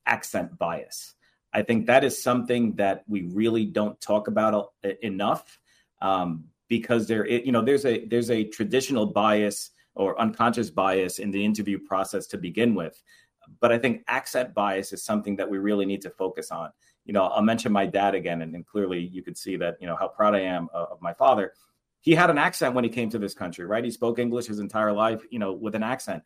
accent 0.07 0.59
bias. 0.59 1.15
I 1.53 1.63
think 1.63 1.87
that 1.87 2.05
is 2.05 2.21
something 2.21 2.75
that 2.75 3.05
we 3.07 3.23
really 3.23 3.65
don't 3.65 4.01
talk 4.01 4.29
about 4.29 4.73
enough 5.03 5.59
um, 6.03 6.45
because 6.69 7.07
there, 7.07 7.27
you 7.27 7.53
know, 7.53 7.63
there's 7.63 7.87
a 7.87 8.05
there's 8.07 8.31
a 8.31 8.45
traditional 8.45 9.07
bias 9.07 9.71
or 9.95 10.21
unconscious 10.21 10.71
bias 10.71 11.19
in 11.19 11.31
the 11.31 11.45
interview 11.45 11.79
process 11.79 12.27
to 12.29 12.39
begin 12.39 12.75
with, 12.75 13.01
but 13.61 13.73
I 13.73 13.79
think 13.79 14.05
accent 14.09 14.53
bias 14.55 14.93
is 14.93 15.03
something 15.03 15.37
that 15.37 15.49
we 15.49 15.59
really 15.59 15.87
need 15.87 16.03
to 16.03 16.11
focus 16.11 16.51
on. 16.51 16.71
You 17.05 17.15
know, 17.15 17.25
I'll 17.25 17.43
mention 17.43 17.73
my 17.73 17.87
dad 17.87 18.15
again, 18.15 18.43
and, 18.43 18.55
and 18.55 18.67
clearly 18.67 19.01
you 19.01 19.23
could 19.23 19.39
see 19.39 19.57
that 19.57 19.77
you 19.81 19.87
know 19.87 19.97
how 19.97 20.09
proud 20.09 20.35
I 20.35 20.41
am 20.41 20.69
of, 20.75 20.89
of 20.93 21.03
my 21.03 21.15
father. 21.15 21.55
He 22.01 22.15
had 22.15 22.31
an 22.31 22.39
accent 22.39 22.75
when 22.75 22.85
he 22.85 22.91
came 22.91 23.11
to 23.11 23.19
this 23.19 23.35
country, 23.35 23.67
right? 23.67 23.85
He 23.85 23.91
spoke 23.91 24.19
English 24.19 24.47
his 24.47 24.61
entire 24.61 24.93
life, 24.93 25.23
you 25.31 25.39
know, 25.39 25.53
with 25.53 25.75
an 25.75 25.83
accent 25.83 26.23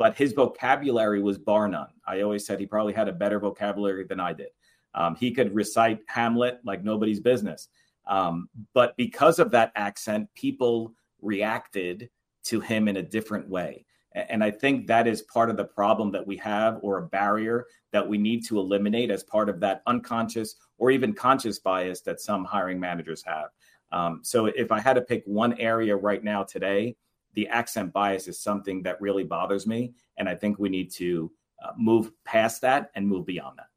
but 0.00 0.16
his 0.16 0.32
vocabulary 0.32 1.20
was 1.20 1.36
bar 1.36 1.68
none. 1.68 1.90
I 2.06 2.22
always 2.22 2.46
said 2.46 2.58
he 2.58 2.64
probably 2.64 2.94
had 2.94 3.06
a 3.06 3.12
better 3.12 3.38
vocabulary 3.38 4.04
than 4.04 4.18
I 4.18 4.32
did. 4.32 4.48
Um, 4.94 5.14
he 5.14 5.30
could 5.30 5.54
recite 5.54 6.00
Hamlet 6.06 6.58
like 6.64 6.82
nobody's 6.82 7.20
business. 7.20 7.68
Um, 8.06 8.48
but 8.72 8.96
because 8.96 9.38
of 9.38 9.50
that 9.50 9.72
accent, 9.76 10.30
people 10.34 10.94
reacted 11.20 12.08
to 12.44 12.60
him 12.60 12.88
in 12.88 12.96
a 12.96 13.02
different 13.02 13.46
way. 13.50 13.84
And 14.14 14.42
I 14.42 14.50
think 14.50 14.86
that 14.86 15.06
is 15.06 15.20
part 15.20 15.50
of 15.50 15.58
the 15.58 15.66
problem 15.66 16.12
that 16.12 16.26
we 16.26 16.38
have, 16.38 16.78
or 16.80 16.96
a 16.96 17.06
barrier 17.06 17.66
that 17.92 18.08
we 18.08 18.16
need 18.16 18.46
to 18.46 18.58
eliminate 18.58 19.10
as 19.10 19.22
part 19.22 19.50
of 19.50 19.60
that 19.60 19.82
unconscious 19.86 20.56
or 20.78 20.90
even 20.90 21.12
conscious 21.12 21.58
bias 21.58 22.00
that 22.00 22.22
some 22.22 22.46
hiring 22.46 22.80
managers 22.80 23.22
have. 23.26 23.50
Um, 23.92 24.20
so, 24.22 24.46
if 24.46 24.70
I 24.70 24.80
had 24.80 24.94
to 24.94 25.02
pick 25.02 25.22
one 25.24 25.58
area 25.58 25.96
right 25.96 26.22
now 26.22 26.44
today, 26.44 26.96
the 27.34 27.48
accent 27.48 27.92
bias 27.92 28.28
is 28.28 28.38
something 28.38 28.82
that 28.82 29.00
really 29.00 29.24
bothers 29.24 29.66
me. 29.66 29.92
And 30.16 30.28
I 30.28 30.34
think 30.34 30.58
we 30.58 30.68
need 30.68 30.90
to 30.92 31.30
uh, 31.64 31.72
move 31.76 32.12
past 32.24 32.60
that 32.62 32.90
and 32.94 33.06
move 33.06 33.26
beyond 33.26 33.58
that. 33.58 33.69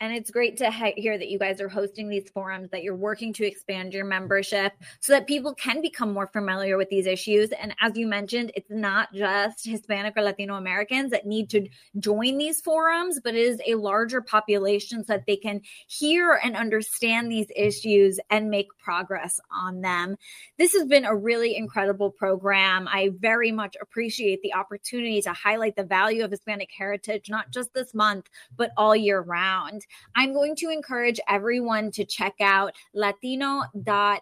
And 0.00 0.14
it's 0.14 0.30
great 0.30 0.56
to 0.56 0.70
hear 0.70 1.18
that 1.18 1.28
you 1.28 1.38
guys 1.38 1.60
are 1.60 1.68
hosting 1.68 2.08
these 2.08 2.30
forums, 2.30 2.70
that 2.70 2.82
you're 2.82 2.96
working 2.96 3.34
to 3.34 3.46
expand 3.46 3.92
your 3.92 4.06
membership 4.06 4.72
so 5.00 5.12
that 5.12 5.26
people 5.26 5.54
can 5.54 5.82
become 5.82 6.10
more 6.12 6.26
familiar 6.26 6.78
with 6.78 6.88
these 6.88 7.04
issues. 7.04 7.50
And 7.50 7.74
as 7.82 7.96
you 7.96 8.06
mentioned, 8.06 8.50
it's 8.56 8.70
not 8.70 9.12
just 9.12 9.66
Hispanic 9.66 10.14
or 10.16 10.22
Latino 10.22 10.54
Americans 10.54 11.10
that 11.10 11.26
need 11.26 11.50
to 11.50 11.68
join 11.98 12.38
these 12.38 12.62
forums, 12.62 13.20
but 13.22 13.34
it 13.34 13.40
is 13.40 13.60
a 13.66 13.74
larger 13.74 14.22
population 14.22 15.04
so 15.04 15.12
that 15.12 15.26
they 15.26 15.36
can 15.36 15.60
hear 15.86 16.40
and 16.42 16.56
understand 16.56 17.30
these 17.30 17.52
issues 17.54 18.18
and 18.30 18.48
make 18.48 18.68
progress 18.78 19.38
on 19.52 19.82
them. 19.82 20.16
This 20.56 20.72
has 20.72 20.86
been 20.86 21.04
a 21.04 21.14
really 21.14 21.56
incredible 21.56 22.10
program. 22.10 22.88
I 22.88 23.10
very 23.18 23.52
much 23.52 23.76
appreciate 23.82 24.40
the 24.40 24.54
opportunity 24.54 25.20
to 25.22 25.34
highlight 25.34 25.76
the 25.76 25.84
value 25.84 26.24
of 26.24 26.30
Hispanic 26.30 26.70
heritage, 26.76 27.28
not 27.28 27.50
just 27.50 27.74
this 27.74 27.92
month, 27.92 28.30
but 28.56 28.70
all 28.78 28.96
year 28.96 29.20
round. 29.20 29.82
I'm 30.14 30.32
going 30.32 30.56
to 30.56 30.70
encourage 30.70 31.20
everyone 31.28 31.90
to 31.92 32.04
check 32.04 32.34
out 32.40 32.74
latino.si.edu. 32.94 34.20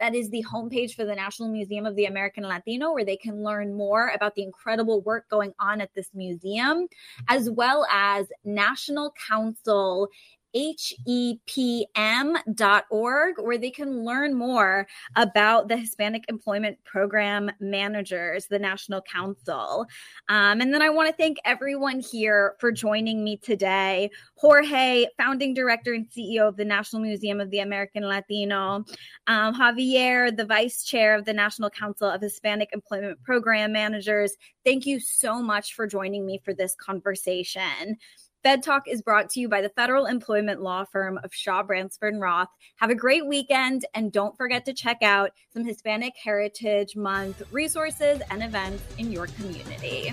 That 0.00 0.14
is 0.14 0.30
the 0.30 0.44
homepage 0.50 0.94
for 0.94 1.04
the 1.04 1.14
National 1.14 1.48
Museum 1.48 1.86
of 1.86 1.96
the 1.96 2.06
American 2.06 2.44
Latino, 2.44 2.92
where 2.92 3.04
they 3.04 3.16
can 3.16 3.42
learn 3.42 3.74
more 3.74 4.08
about 4.14 4.34
the 4.34 4.42
incredible 4.42 5.00
work 5.02 5.28
going 5.28 5.52
on 5.58 5.80
at 5.80 5.94
this 5.94 6.10
museum, 6.14 6.88
as 7.28 7.50
well 7.50 7.86
as 7.90 8.26
National 8.44 9.12
Council 9.28 10.08
hepm.org, 10.54 11.94
where 13.38 13.58
they 13.58 13.70
can 13.70 14.04
learn 14.04 14.34
more 14.34 14.86
about 15.16 15.68
the 15.68 15.76
Hispanic 15.76 16.24
Employment 16.28 16.78
Program 16.84 17.50
Managers, 17.60 18.46
the 18.46 18.58
National 18.58 19.00
Council. 19.02 19.86
Um, 20.28 20.60
and 20.60 20.72
then 20.72 20.82
I 20.82 20.90
want 20.90 21.08
to 21.08 21.16
thank 21.16 21.38
everyone 21.44 22.00
here 22.00 22.54
for 22.58 22.70
joining 22.72 23.24
me 23.24 23.36
today. 23.36 24.10
Jorge, 24.36 25.06
founding 25.16 25.54
director 25.54 25.94
and 25.94 26.08
CEO 26.08 26.48
of 26.48 26.56
the 26.56 26.64
National 26.64 27.02
Museum 27.02 27.40
of 27.40 27.50
the 27.50 27.60
American 27.60 28.04
Latino, 28.04 28.84
um, 29.26 29.54
Javier, 29.54 30.34
the 30.36 30.44
vice 30.44 30.84
chair 30.84 31.14
of 31.14 31.24
the 31.24 31.32
National 31.32 31.70
Council 31.70 32.08
of 32.08 32.20
Hispanic 32.20 32.70
Employment 32.72 33.22
Program 33.22 33.72
Managers. 33.72 34.36
Thank 34.64 34.86
you 34.86 35.00
so 35.00 35.42
much 35.42 35.74
for 35.74 35.86
joining 35.86 36.24
me 36.26 36.40
for 36.44 36.54
this 36.54 36.74
conversation. 36.74 37.96
Fed 38.44 38.62
Talk 38.62 38.86
is 38.86 39.00
brought 39.00 39.30
to 39.30 39.40
you 39.40 39.48
by 39.48 39.62
the 39.62 39.70
federal 39.70 40.04
employment 40.04 40.60
law 40.60 40.84
firm 40.84 41.18
of 41.24 41.32
Shaw 41.32 41.62
Bransford 41.62 42.12
and 42.12 42.20
Roth. 42.20 42.50
Have 42.76 42.90
a 42.90 42.94
great 42.94 43.26
weekend 43.26 43.86
and 43.94 44.12
don't 44.12 44.36
forget 44.36 44.66
to 44.66 44.74
check 44.74 44.98
out 45.02 45.30
some 45.54 45.64
Hispanic 45.64 46.12
Heritage 46.22 46.94
Month 46.94 47.42
resources 47.50 48.20
and 48.30 48.42
events 48.42 48.82
in 48.98 49.10
your 49.10 49.28
community. 49.28 50.12